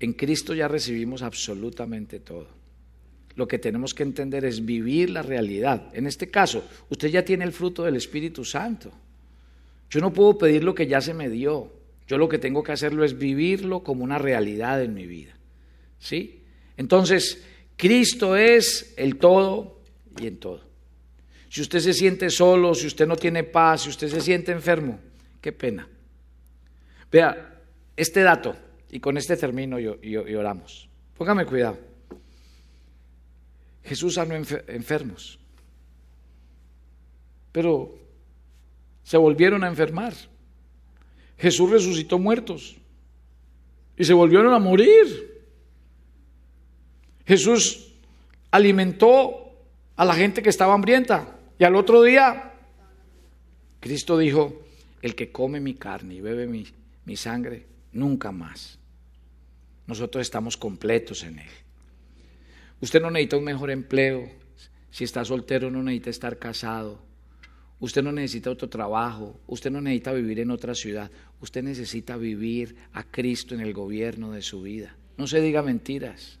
En 0.00 0.12
Cristo 0.14 0.52
ya 0.52 0.66
recibimos 0.66 1.22
absolutamente 1.22 2.18
todo. 2.18 2.48
Lo 3.36 3.46
que 3.46 3.60
tenemos 3.60 3.94
que 3.94 4.02
entender 4.02 4.44
es 4.44 4.64
vivir 4.64 5.08
la 5.08 5.22
realidad. 5.22 5.88
En 5.92 6.08
este 6.08 6.32
caso, 6.32 6.64
usted 6.88 7.06
ya 7.06 7.24
tiene 7.24 7.44
el 7.44 7.52
fruto 7.52 7.84
del 7.84 7.94
Espíritu 7.94 8.44
Santo. 8.44 8.90
Yo 9.88 10.00
no 10.00 10.12
puedo 10.12 10.36
pedir 10.36 10.64
lo 10.64 10.74
que 10.74 10.88
ya 10.88 11.00
se 11.00 11.14
me 11.14 11.28
dio. 11.28 11.78
Yo 12.10 12.18
lo 12.18 12.28
que 12.28 12.40
tengo 12.40 12.64
que 12.64 12.72
hacerlo 12.72 13.04
es 13.04 13.16
vivirlo 13.16 13.84
como 13.84 14.02
una 14.02 14.18
realidad 14.18 14.82
en 14.82 14.94
mi 14.94 15.06
vida. 15.06 15.32
¿Sí? 16.00 16.42
Entonces, 16.76 17.40
Cristo 17.76 18.34
es 18.34 18.94
el 18.96 19.16
todo 19.16 19.80
y 20.20 20.26
en 20.26 20.38
todo. 20.38 20.64
Si 21.48 21.60
usted 21.60 21.78
se 21.78 21.94
siente 21.94 22.28
solo, 22.28 22.74
si 22.74 22.88
usted 22.88 23.06
no 23.06 23.14
tiene 23.14 23.44
paz, 23.44 23.82
si 23.82 23.90
usted 23.90 24.08
se 24.08 24.20
siente 24.20 24.50
enfermo, 24.50 24.98
qué 25.40 25.52
pena. 25.52 25.88
Vea, 27.12 27.60
este 27.96 28.22
dato, 28.22 28.56
y 28.90 28.98
con 28.98 29.16
este 29.16 29.36
termino 29.36 29.78
y, 29.78 30.16
oramos. 30.34 30.88
Póngame 31.16 31.46
cuidado. 31.46 31.78
Jesús 33.84 34.14
sanó 34.14 34.34
enfermos, 34.34 35.38
pero 37.52 37.96
se 39.04 39.16
volvieron 39.16 39.62
a 39.62 39.68
enfermar. 39.68 40.12
Jesús 41.40 41.70
resucitó 41.70 42.18
muertos 42.18 42.76
y 43.96 44.04
se 44.04 44.12
volvieron 44.12 44.52
a 44.52 44.58
morir. 44.58 45.42
Jesús 47.26 47.92
alimentó 48.50 49.52
a 49.96 50.04
la 50.04 50.14
gente 50.14 50.42
que 50.42 50.50
estaba 50.50 50.74
hambrienta 50.74 51.38
y 51.58 51.64
al 51.64 51.76
otro 51.76 52.02
día 52.02 52.52
Cristo 53.80 54.18
dijo, 54.18 54.66
el 55.00 55.14
que 55.14 55.32
come 55.32 55.60
mi 55.60 55.74
carne 55.74 56.16
y 56.16 56.20
bebe 56.20 56.46
mi, 56.46 56.66
mi 57.06 57.16
sangre, 57.16 57.66
nunca 57.92 58.30
más. 58.30 58.78
Nosotros 59.86 60.20
estamos 60.20 60.58
completos 60.58 61.24
en 61.24 61.38
Él. 61.38 61.48
Usted 62.82 63.00
no 63.00 63.10
necesita 63.10 63.38
un 63.38 63.44
mejor 63.44 63.70
empleo. 63.70 64.30
Si 64.90 65.04
está 65.04 65.24
soltero 65.24 65.70
no 65.70 65.82
necesita 65.82 66.10
estar 66.10 66.38
casado. 66.38 67.09
Usted 67.80 68.02
no 68.02 68.12
necesita 68.12 68.50
otro 68.50 68.68
trabajo, 68.68 69.40
usted 69.46 69.70
no 69.70 69.80
necesita 69.80 70.12
vivir 70.12 70.40
en 70.40 70.50
otra 70.50 70.74
ciudad, 70.74 71.10
usted 71.40 71.62
necesita 71.62 72.18
vivir 72.18 72.76
a 72.92 73.04
Cristo 73.04 73.54
en 73.54 73.62
el 73.62 73.72
gobierno 73.72 74.32
de 74.32 74.42
su 74.42 74.60
vida. 74.60 74.94
No 75.16 75.26
se 75.26 75.40
diga 75.40 75.62
mentiras, 75.62 76.38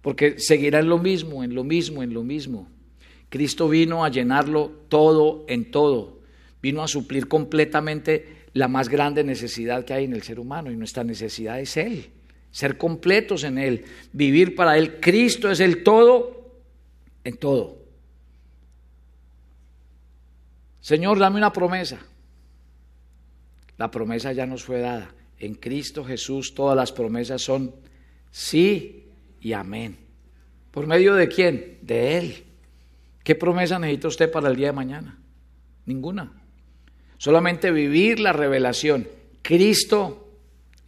porque 0.00 0.38
seguirá 0.38 0.80
en 0.80 0.88
lo 0.88 0.98
mismo, 0.98 1.44
en 1.44 1.54
lo 1.54 1.62
mismo, 1.62 2.02
en 2.02 2.14
lo 2.14 2.22
mismo. 2.22 2.68
Cristo 3.28 3.68
vino 3.68 4.02
a 4.02 4.08
llenarlo 4.08 4.72
todo 4.88 5.44
en 5.46 5.70
todo, 5.70 6.20
vino 6.62 6.82
a 6.82 6.88
suplir 6.88 7.28
completamente 7.28 8.46
la 8.54 8.68
más 8.68 8.88
grande 8.88 9.24
necesidad 9.24 9.84
que 9.84 9.92
hay 9.92 10.04
en 10.04 10.14
el 10.14 10.22
ser 10.22 10.40
humano 10.40 10.70
y 10.70 10.76
nuestra 10.76 11.04
necesidad 11.04 11.60
es 11.60 11.76
Él, 11.76 12.06
ser 12.50 12.78
completos 12.78 13.44
en 13.44 13.58
Él, 13.58 13.84
vivir 14.12 14.54
para 14.54 14.78
Él. 14.78 15.00
Cristo 15.00 15.50
es 15.50 15.60
el 15.60 15.82
todo 15.82 16.50
en 17.24 17.36
todo. 17.36 17.81
Señor, 20.82 21.18
dame 21.18 21.38
una 21.38 21.52
promesa. 21.52 22.00
La 23.78 23.90
promesa 23.90 24.32
ya 24.32 24.46
nos 24.46 24.64
fue 24.64 24.80
dada. 24.80 25.14
En 25.38 25.54
Cristo 25.54 26.04
Jesús 26.04 26.54
todas 26.54 26.76
las 26.76 26.92
promesas 26.92 27.40
son 27.40 27.74
sí 28.30 29.06
y 29.40 29.52
amén. 29.54 29.96
¿Por 30.72 30.86
medio 30.86 31.14
de 31.14 31.28
quién? 31.28 31.78
De 31.82 32.18
Él. 32.18 32.44
¿Qué 33.22 33.36
promesa 33.36 33.78
necesita 33.78 34.08
usted 34.08 34.30
para 34.30 34.48
el 34.48 34.56
día 34.56 34.68
de 34.68 34.72
mañana? 34.72 35.18
Ninguna. 35.86 36.32
Solamente 37.16 37.70
vivir 37.70 38.18
la 38.18 38.32
revelación. 38.32 39.08
Cristo 39.40 40.32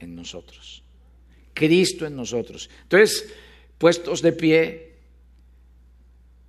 en 0.00 0.16
nosotros. 0.16 0.82
Cristo 1.52 2.04
en 2.04 2.16
nosotros. 2.16 2.68
Entonces, 2.82 3.32
puestos 3.78 4.22
de 4.22 4.32
pie. 4.32 4.96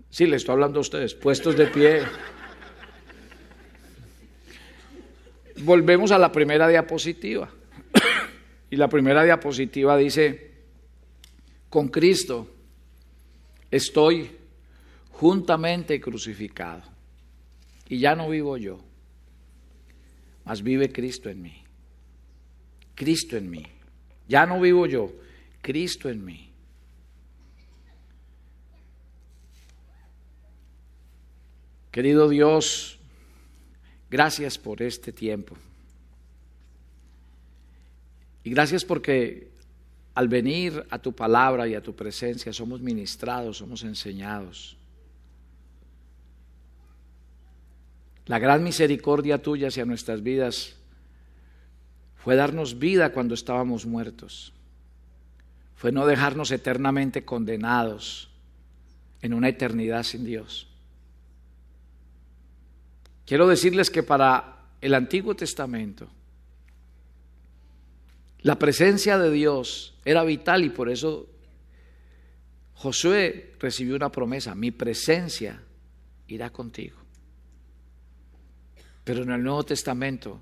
Sí, 0.10 0.26
le 0.26 0.38
estoy 0.38 0.54
hablando 0.54 0.80
a 0.80 0.82
ustedes. 0.82 1.14
Puestos 1.14 1.56
de 1.56 1.68
pie. 1.68 2.02
Volvemos 5.58 6.12
a 6.12 6.18
la 6.18 6.32
primera 6.32 6.68
diapositiva. 6.68 7.50
y 8.70 8.76
la 8.76 8.88
primera 8.88 9.24
diapositiva 9.24 9.98
dice, 9.98 10.52
con 11.70 11.90
Cristo 11.90 12.48
estoy 13.72 14.32
juntamente 15.12 16.00
crucificado. 16.00 16.84
Y 17.88 18.00
ya 18.00 18.16
no 18.16 18.30
vivo 18.30 18.58
yo, 18.58 18.80
mas 20.44 20.64
vive 20.64 20.92
Cristo 20.92 21.30
en 21.30 21.42
mí. 21.42 21.64
Cristo 22.96 23.38
en 23.38 23.50
mí. 23.50 23.66
Ya 24.28 24.46
no 24.46 24.60
vivo 24.60 24.88
yo, 24.88 25.12
Cristo 25.62 26.10
en 26.10 26.26
mí. 26.26 26.50
Querido 31.92 32.28
Dios, 32.28 33.00
Gracias 34.16 34.58
por 34.58 34.82
este 34.82 35.12
tiempo. 35.12 35.58
Y 38.46 38.50
gracias 38.50 38.86
porque 38.86 39.50
al 40.14 40.30
venir 40.30 40.86
a 40.90 41.00
tu 41.00 41.12
palabra 41.12 41.68
y 41.68 41.76
a 41.76 41.84
tu 41.84 41.94
presencia 41.94 42.54
somos 42.54 42.80
ministrados, 42.80 43.58
somos 43.58 43.84
enseñados. 43.84 44.78
La 48.26 48.40
gran 48.40 48.64
misericordia 48.64 49.42
tuya 49.42 49.68
hacia 49.68 49.84
nuestras 49.84 50.24
vidas 50.24 50.78
fue 52.16 52.38
darnos 52.38 52.80
vida 52.80 53.12
cuando 53.12 53.34
estábamos 53.34 53.86
muertos. 53.86 54.54
Fue 55.76 55.92
no 55.92 56.06
dejarnos 56.06 56.52
eternamente 56.52 57.26
condenados 57.26 58.30
en 59.22 59.34
una 59.34 59.50
eternidad 59.50 60.04
sin 60.04 60.24
Dios. 60.24 60.70
Quiero 63.26 63.48
decirles 63.48 63.90
que 63.90 64.04
para 64.04 64.68
el 64.82 64.94
Antiguo 64.94 65.36
Testamento 65.36 66.08
la 68.42 68.60
presencia 68.60 69.18
de 69.18 69.32
Dios 69.32 69.96
era 70.06 70.24
vital 70.24 70.64
y 70.64 70.70
por 70.70 70.90
eso 70.90 71.28
Josué 72.76 73.56
recibió 73.60 73.96
una 73.96 74.12
promesa, 74.12 74.54
mi 74.54 74.70
presencia 74.70 75.64
irá 76.28 76.52
contigo. 76.52 76.98
Pero 79.04 79.24
en 79.24 79.32
el 79.32 79.44
Nuevo 79.44 79.64
Testamento 79.64 80.40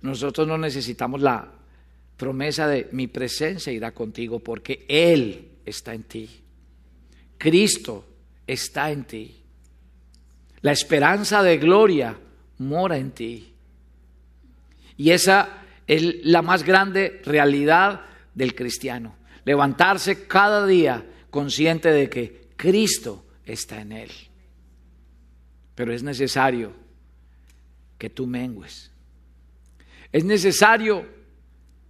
nosotros 0.00 0.48
no 0.48 0.58
necesitamos 0.58 1.20
la 1.20 1.52
promesa 2.16 2.66
de 2.66 2.88
mi 2.92 3.06
presencia 3.06 3.72
irá 3.72 3.92
contigo 3.92 4.40
porque 4.40 4.84
Él 4.88 5.58
está 5.64 5.94
en 5.94 6.02
ti. 6.04 6.28
Cristo 7.38 8.04
está 8.46 8.90
en 8.90 9.04
ti. 9.04 9.41
La 10.62 10.72
esperanza 10.72 11.42
de 11.42 11.58
gloria 11.58 12.18
mora 12.58 12.96
en 12.96 13.10
ti. 13.10 13.52
Y 14.96 15.10
esa 15.10 15.64
es 15.86 16.24
la 16.24 16.42
más 16.42 16.62
grande 16.62 17.20
realidad 17.24 18.02
del 18.34 18.54
cristiano. 18.54 19.16
Levantarse 19.44 20.26
cada 20.26 20.66
día 20.66 21.04
consciente 21.30 21.90
de 21.90 22.08
que 22.08 22.48
Cristo 22.56 23.24
está 23.44 23.80
en 23.80 23.92
él. 23.92 24.10
Pero 25.74 25.92
es 25.92 26.02
necesario 26.02 26.72
que 27.98 28.10
tú 28.10 28.26
mengues. 28.26 28.90
Es 30.12 30.24
necesario 30.24 31.06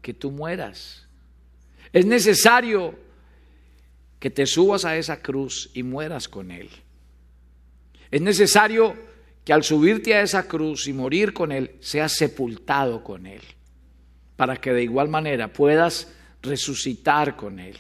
que 0.01 0.15
tú 0.15 0.31
mueras. 0.31 1.07
Es 1.93 2.07
necesario 2.07 2.99
que 4.19 4.31
te 4.31 4.47
subas 4.47 4.85
a 4.85 4.97
esa 4.97 5.21
cruz 5.21 5.71
y 5.75 5.83
mueras 5.83 6.29
con 6.29 6.51
Él. 6.51 6.71
Es 8.13 8.21
necesario 8.21 8.95
que 9.43 9.55
al 9.55 9.65
subirte 9.65 10.15
a 10.15 10.21
esa 10.21 10.47
cruz 10.47 10.87
y 10.87 10.93
morir 10.93 11.33
con 11.33 11.51
Él, 11.51 11.77
seas 11.81 12.13
sepultado 12.13 13.03
con 13.03 13.27
Él, 13.27 13.41
para 14.37 14.59
que 14.59 14.73
de 14.73 14.83
igual 14.83 15.09
manera 15.09 15.51
puedas 15.51 16.13
resucitar 16.43 17.37
con 17.37 17.59
Él. 17.59 17.79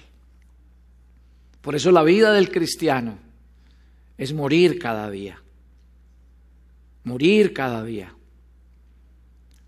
Por 1.61 1.77
eso 1.77 1.93
la 1.93 2.03
vida 2.03 2.33
del 2.33 2.51
cristiano 2.51 3.19
es 4.17 4.33
morir 4.33 4.79
cada 4.79 5.11
día, 5.11 5.41
morir 7.05 7.53
cada 7.53 7.85
día. 7.85 8.15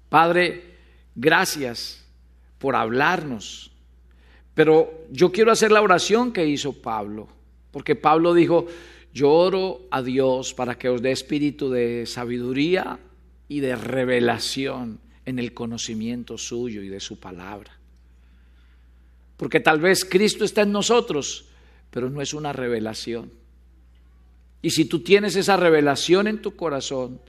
Padre, 0.09 0.77
gracias 1.15 2.05
por 2.59 2.75
hablarnos, 2.75 3.71
pero 4.55 5.05
yo 5.11 5.31
quiero 5.31 5.53
hacer 5.53 5.71
la 5.71 5.83
oración 5.83 6.33
que 6.33 6.47
hizo 6.47 6.81
Pablo, 6.81 7.29
porque 7.71 7.95
Pablo 7.95 8.33
dijo, 8.33 8.67
yo 9.15 9.31
oro 9.31 9.87
a 9.93 10.03
Dios 10.03 10.55
para 10.55 10.77
que 10.77 10.89
os 10.89 11.01
dé 11.01 11.13
espíritu 11.13 11.71
de 11.71 12.05
sabiduría 12.05 12.99
y 13.47 13.61
de 13.61 13.77
revelación 13.77 14.99
en 15.25 15.39
el 15.39 15.55
conocimiento 15.55 16.37
suyo 16.37 16.83
y 16.83 16.89
de 16.89 16.99
su 16.99 17.21
palabra. 17.21 17.79
Porque 19.37 19.61
tal 19.61 19.79
vez 19.79 20.05
Cristo 20.05 20.45
está 20.45 20.63
en 20.63 20.73
nosotros, 20.73 21.47
pero 21.93 22.11
no 22.11 22.21
es 22.21 22.35
una 22.35 22.53
revelación. 22.53 23.31
Y 24.63 24.71
si 24.71 24.87
tú 24.87 25.01
tienes 25.01 25.37
esa 25.37 25.57
revelación 25.57 26.27
en 26.27 26.43
tu 26.43 26.57
corazón, 26.57 27.21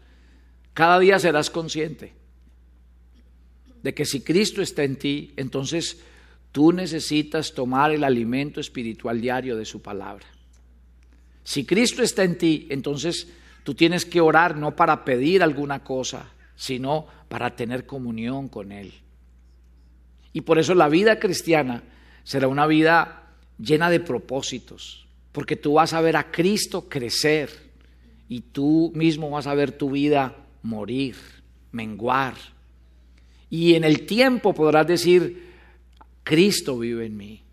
cada 0.73 0.97
día 0.99 1.19
serás 1.19 1.51
consciente 1.51 2.13
de 3.83 3.93
que 3.93 4.05
si 4.05 4.21
Cristo 4.21 4.63
está 4.63 4.83
en 4.83 4.95
ti, 4.95 5.33
entonces 5.35 6.01
tú 6.51 6.71
necesitas 6.71 7.53
tomar 7.53 7.91
el 7.91 8.03
alimento 8.03 8.59
espiritual 8.59 9.21
diario 9.21 9.55
de 9.55 9.65
su 9.65 9.83
palabra. 9.83 10.25
Si 11.45 11.63
Cristo 11.63 12.01
está 12.01 12.23
en 12.23 12.37
ti, 12.37 12.67
entonces 12.71 13.27
tú 13.63 13.75
tienes 13.75 14.03
que 14.03 14.19
orar 14.19 14.57
no 14.57 14.75
para 14.75 15.05
pedir 15.05 15.43
alguna 15.43 15.83
cosa, 15.83 16.31
sino 16.55 17.05
para 17.29 17.55
tener 17.55 17.85
comunión 17.85 18.49
con 18.49 18.71
Él. 18.71 18.91
Y 20.33 20.41
por 20.41 20.57
eso 20.57 20.73
la 20.73 20.89
vida 20.89 21.19
cristiana 21.19 21.83
será 22.23 22.47
una 22.47 22.65
vida 22.65 23.27
llena 23.59 23.91
de 23.91 23.99
propósitos, 23.99 25.05
porque 25.31 25.55
tú 25.55 25.73
vas 25.73 25.93
a 25.93 26.01
ver 26.01 26.17
a 26.17 26.31
Cristo 26.31 26.89
crecer 26.89 27.49
y 28.27 28.41
tú 28.41 28.91
mismo 28.95 29.29
vas 29.29 29.45
a 29.45 29.53
ver 29.53 29.71
tu 29.71 29.91
vida 29.91 30.35
morir, 30.63 31.15
menguar. 31.71 32.33
Y 33.51 33.75
en 33.75 33.83
el 33.83 34.07
tiempo 34.07 34.53
podrás 34.53 34.87
decir, 34.87 35.53
Cristo 36.23 36.79
vive 36.79 37.05
en 37.05 37.15
mí. 37.15 37.43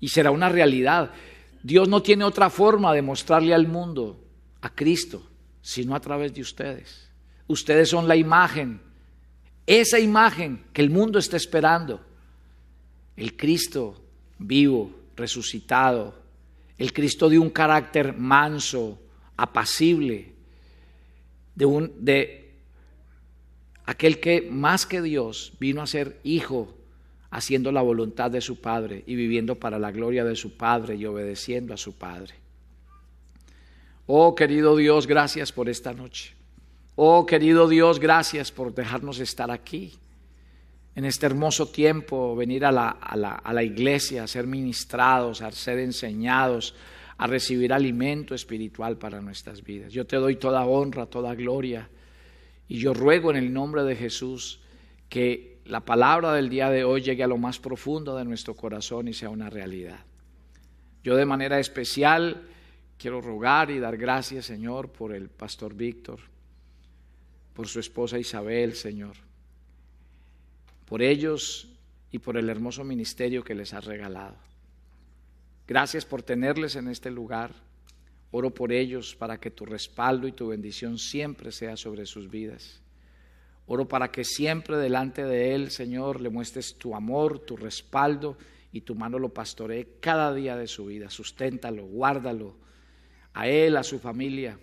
Y 0.00 0.08
será 0.08 0.32
una 0.32 0.48
realidad. 0.48 1.12
Dios 1.62 1.88
no 1.88 2.02
tiene 2.02 2.24
otra 2.24 2.50
forma 2.50 2.92
de 2.92 3.02
mostrarle 3.02 3.54
al 3.54 3.66
mundo 3.66 4.24
a 4.60 4.74
Cristo, 4.74 5.22
sino 5.60 5.94
a 5.94 6.00
través 6.00 6.32
de 6.34 6.40
ustedes. 6.40 7.10
Ustedes 7.46 7.88
son 7.88 8.06
la 8.06 8.16
imagen, 8.16 8.80
esa 9.66 9.98
imagen 9.98 10.64
que 10.72 10.82
el 10.82 10.90
mundo 10.90 11.18
está 11.18 11.36
esperando. 11.36 12.04
El 13.16 13.36
Cristo 13.36 14.00
vivo, 14.38 14.94
resucitado, 15.16 16.14
el 16.76 16.92
Cristo 16.92 17.28
de 17.28 17.38
un 17.38 17.50
carácter 17.50 18.16
manso, 18.16 18.98
apacible, 19.36 20.32
de, 21.54 21.64
un, 21.66 21.92
de 21.98 22.54
aquel 23.84 24.20
que 24.20 24.42
más 24.42 24.86
que 24.86 25.02
Dios 25.02 25.52
vino 25.58 25.82
a 25.82 25.86
ser 25.86 26.20
hijo, 26.22 26.77
haciendo 27.30 27.72
la 27.72 27.82
voluntad 27.82 28.30
de 28.30 28.40
su 28.40 28.60
Padre 28.60 29.04
y 29.06 29.14
viviendo 29.14 29.56
para 29.56 29.78
la 29.78 29.92
gloria 29.92 30.24
de 30.24 30.36
su 30.36 30.56
Padre 30.56 30.96
y 30.96 31.04
obedeciendo 31.04 31.74
a 31.74 31.76
su 31.76 31.96
Padre. 31.96 32.34
Oh 34.06 34.34
querido 34.34 34.76
Dios, 34.76 35.06
gracias 35.06 35.52
por 35.52 35.68
esta 35.68 35.92
noche. 35.92 36.34
Oh 36.96 37.26
querido 37.26 37.68
Dios, 37.68 38.00
gracias 38.00 38.50
por 38.50 38.74
dejarnos 38.74 39.20
estar 39.20 39.50
aquí 39.50 39.92
en 40.94 41.04
este 41.04 41.26
hermoso 41.26 41.68
tiempo, 41.68 42.34
venir 42.34 42.64
a 42.64 42.72
la, 42.72 42.88
a 42.88 43.16
la, 43.16 43.32
a 43.34 43.52
la 43.52 43.62
iglesia, 43.62 44.24
a 44.24 44.26
ser 44.26 44.46
ministrados, 44.46 45.42
a 45.42 45.52
ser 45.52 45.78
enseñados, 45.78 46.74
a 47.18 47.26
recibir 47.26 47.72
alimento 47.72 48.34
espiritual 48.34 48.96
para 48.96 49.20
nuestras 49.20 49.62
vidas. 49.62 49.92
Yo 49.92 50.06
te 50.06 50.16
doy 50.16 50.36
toda 50.36 50.64
honra, 50.64 51.06
toda 51.06 51.34
gloria 51.34 51.88
y 52.68 52.78
yo 52.78 52.94
ruego 52.94 53.30
en 53.30 53.36
el 53.36 53.52
nombre 53.52 53.82
de 53.84 53.94
Jesús 53.94 54.60
que 55.08 55.57
la 55.68 55.80
palabra 55.80 56.32
del 56.32 56.48
día 56.48 56.70
de 56.70 56.84
hoy 56.84 57.02
llegue 57.02 57.22
a 57.22 57.28
lo 57.28 57.38
más 57.38 57.58
profundo 57.58 58.16
de 58.16 58.24
nuestro 58.24 58.54
corazón 58.54 59.08
y 59.08 59.14
sea 59.14 59.30
una 59.30 59.50
realidad. 59.50 60.00
Yo 61.04 61.14
de 61.14 61.24
manera 61.24 61.60
especial 61.60 62.42
quiero 62.98 63.20
rogar 63.20 63.70
y 63.70 63.78
dar 63.78 63.96
gracias, 63.96 64.46
Señor, 64.46 64.90
por 64.90 65.14
el 65.14 65.28
pastor 65.28 65.74
Víctor, 65.74 66.18
por 67.54 67.68
su 67.68 67.80
esposa 67.80 68.18
Isabel, 68.18 68.74
Señor 68.74 69.28
por 70.88 71.02
ellos 71.02 71.68
y 72.10 72.18
por 72.18 72.38
el 72.38 72.48
hermoso 72.48 72.82
ministerio 72.82 73.44
que 73.44 73.54
les 73.54 73.74
has 73.74 73.84
regalado. 73.84 74.36
Gracias 75.66 76.06
por 76.06 76.22
tenerles 76.22 76.76
en 76.76 76.88
este 76.88 77.10
lugar. 77.10 77.52
Oro 78.30 78.50
por 78.50 78.72
ellos 78.72 79.14
para 79.14 79.38
que 79.38 79.50
tu 79.50 79.66
respaldo 79.66 80.26
y 80.26 80.32
tu 80.32 80.48
bendición 80.48 80.98
siempre 80.98 81.52
sea 81.52 81.76
sobre 81.76 82.06
sus 82.06 82.30
vidas. 82.30 82.80
Oro 83.70 83.86
para 83.86 84.10
que 84.10 84.24
siempre 84.24 84.78
delante 84.78 85.24
de 85.24 85.54
Él, 85.54 85.70
Señor, 85.70 86.22
le 86.22 86.30
muestres 86.30 86.78
tu 86.78 86.94
amor, 86.94 87.40
tu 87.40 87.54
respaldo 87.54 88.38
y 88.72 88.80
tu 88.80 88.94
mano 88.94 89.18
lo 89.18 89.28
pastoree 89.28 89.98
cada 90.00 90.32
día 90.32 90.56
de 90.56 90.66
su 90.66 90.86
vida. 90.86 91.10
Susténtalo, 91.10 91.84
guárdalo 91.84 92.56
a 93.34 93.46
Él, 93.46 93.76
a 93.76 93.82
su 93.82 93.98
familia. 93.98 94.58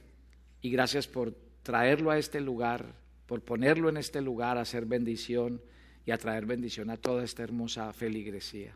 Y 0.60 0.72
gracias 0.72 1.08
por 1.08 1.36
traerlo 1.62 2.10
a 2.10 2.18
este 2.18 2.41
lugar, 2.41 2.95
por 3.28 3.43
ponerlo 3.43 3.89
en 3.89 3.97
este 3.97 4.22
lugar 4.22 4.58
a 4.58 4.66
ser 4.66 4.88
bendición 4.88 5.62
y 6.03 6.10
a 6.10 6.18
traer 6.18 6.47
bendición 6.47 6.89
a 6.89 6.97
toda 6.97 7.24
esta 7.24 7.43
hermosa 7.43 7.93
feligresía. 7.93 8.76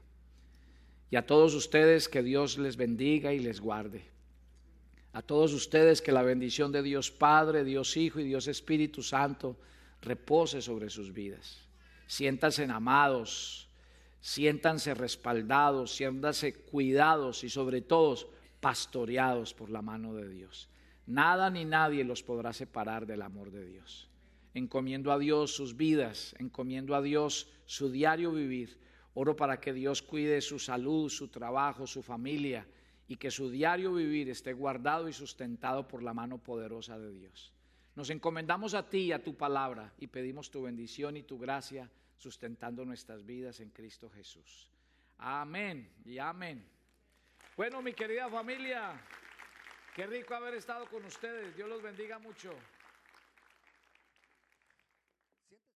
Y 1.10 1.16
a 1.16 1.26
todos 1.26 1.56
ustedes 1.56 2.08
que 2.08 2.22
Dios 2.22 2.60
les 2.60 2.78
bendiga 2.78 3.34
y 3.34 3.40
les 3.40 3.60
guarde. 3.60 4.04
A 5.12 5.24
todos 5.24 5.54
ustedes 5.54 6.04
que 6.04 6.12
la 6.12 6.22
bendición 6.22 6.72
de 6.72 6.84
Dios 6.84 7.10
Padre, 7.10 7.64
Dios 7.64 7.98
Hijo 7.98 8.20
y 8.20 8.26
Dios 8.26 8.48
Espíritu 8.48 9.02
Santo 9.02 9.58
repose 10.02 10.62
sobre 10.62 10.90
sus 10.90 11.14
vidas. 11.14 11.68
Siéntanse 12.08 12.64
amados, 12.64 13.70
siéntanse 14.22 14.94
respaldados, 14.94 15.96
siéntanse 15.96 16.54
cuidados 16.54 17.44
y 17.44 17.50
sobre 17.50 17.82
todo 17.82 18.16
pastoreados 18.60 19.54
por 19.54 19.70
la 19.70 19.82
mano 19.82 20.14
de 20.14 20.28
Dios. 20.30 20.70
Nada 21.06 21.50
ni 21.50 21.66
nadie 21.66 22.04
los 22.04 22.24
podrá 22.24 22.54
separar 22.54 23.06
del 23.06 23.22
amor 23.22 23.52
de 23.52 23.66
Dios 23.66 24.10
encomiendo 24.54 25.12
a 25.12 25.20
Dios 25.20 25.54
sus 25.56 25.76
vidas, 25.76 26.36
encomiendo 26.40 26.96
a 26.96 27.02
Dios 27.02 27.50
su 27.66 27.90
diario 27.90 28.32
vivir. 28.32 28.80
Oro 29.14 29.36
para 29.36 29.60
que 29.60 29.74
Dios 29.74 30.02
cuide 30.02 30.42
su 30.42 30.60
salud, 30.60 31.10
su 31.10 31.28
trabajo, 31.28 31.88
su 31.88 32.02
familia 32.02 32.68
y 33.08 33.18
que 33.18 33.32
su 33.32 33.50
diario 33.50 33.94
vivir 33.94 34.30
esté 34.30 34.54
guardado 34.54 35.10
y 35.10 35.14
sustentado 35.14 35.88
por 35.88 36.04
la 36.04 36.14
mano 36.14 36.38
poderosa 36.38 36.98
de 36.98 37.12
Dios. 37.12 37.52
Nos 38.00 38.12
encomendamos 38.12 38.76
a 38.76 38.90
ti 38.90 39.00
y 39.00 39.12
a 39.12 39.22
tu 39.22 39.36
palabra 39.36 39.92
y 39.98 40.08
pedimos 40.08 40.50
tu 40.50 40.62
bendición 40.62 41.18
y 41.18 41.24
tu 41.24 41.38
gracia 41.38 41.92
sustentando 42.16 42.86
nuestras 42.86 43.26
vidas 43.26 43.60
en 43.60 43.72
Cristo 43.72 44.10
Jesús. 44.10 44.72
Amén 45.18 45.92
y 46.06 46.18
amén. 46.18 46.66
Bueno, 47.58 47.82
mi 47.82 47.92
querida 47.92 48.30
familia, 48.30 48.94
qué 49.94 50.08
rico 50.08 50.34
haber 50.34 50.54
estado 50.54 50.86
con 50.86 51.04
ustedes. 51.04 51.54
Dios 51.58 51.68
los 51.68 51.82
bendiga 51.82 52.20
mucho. 52.20 52.54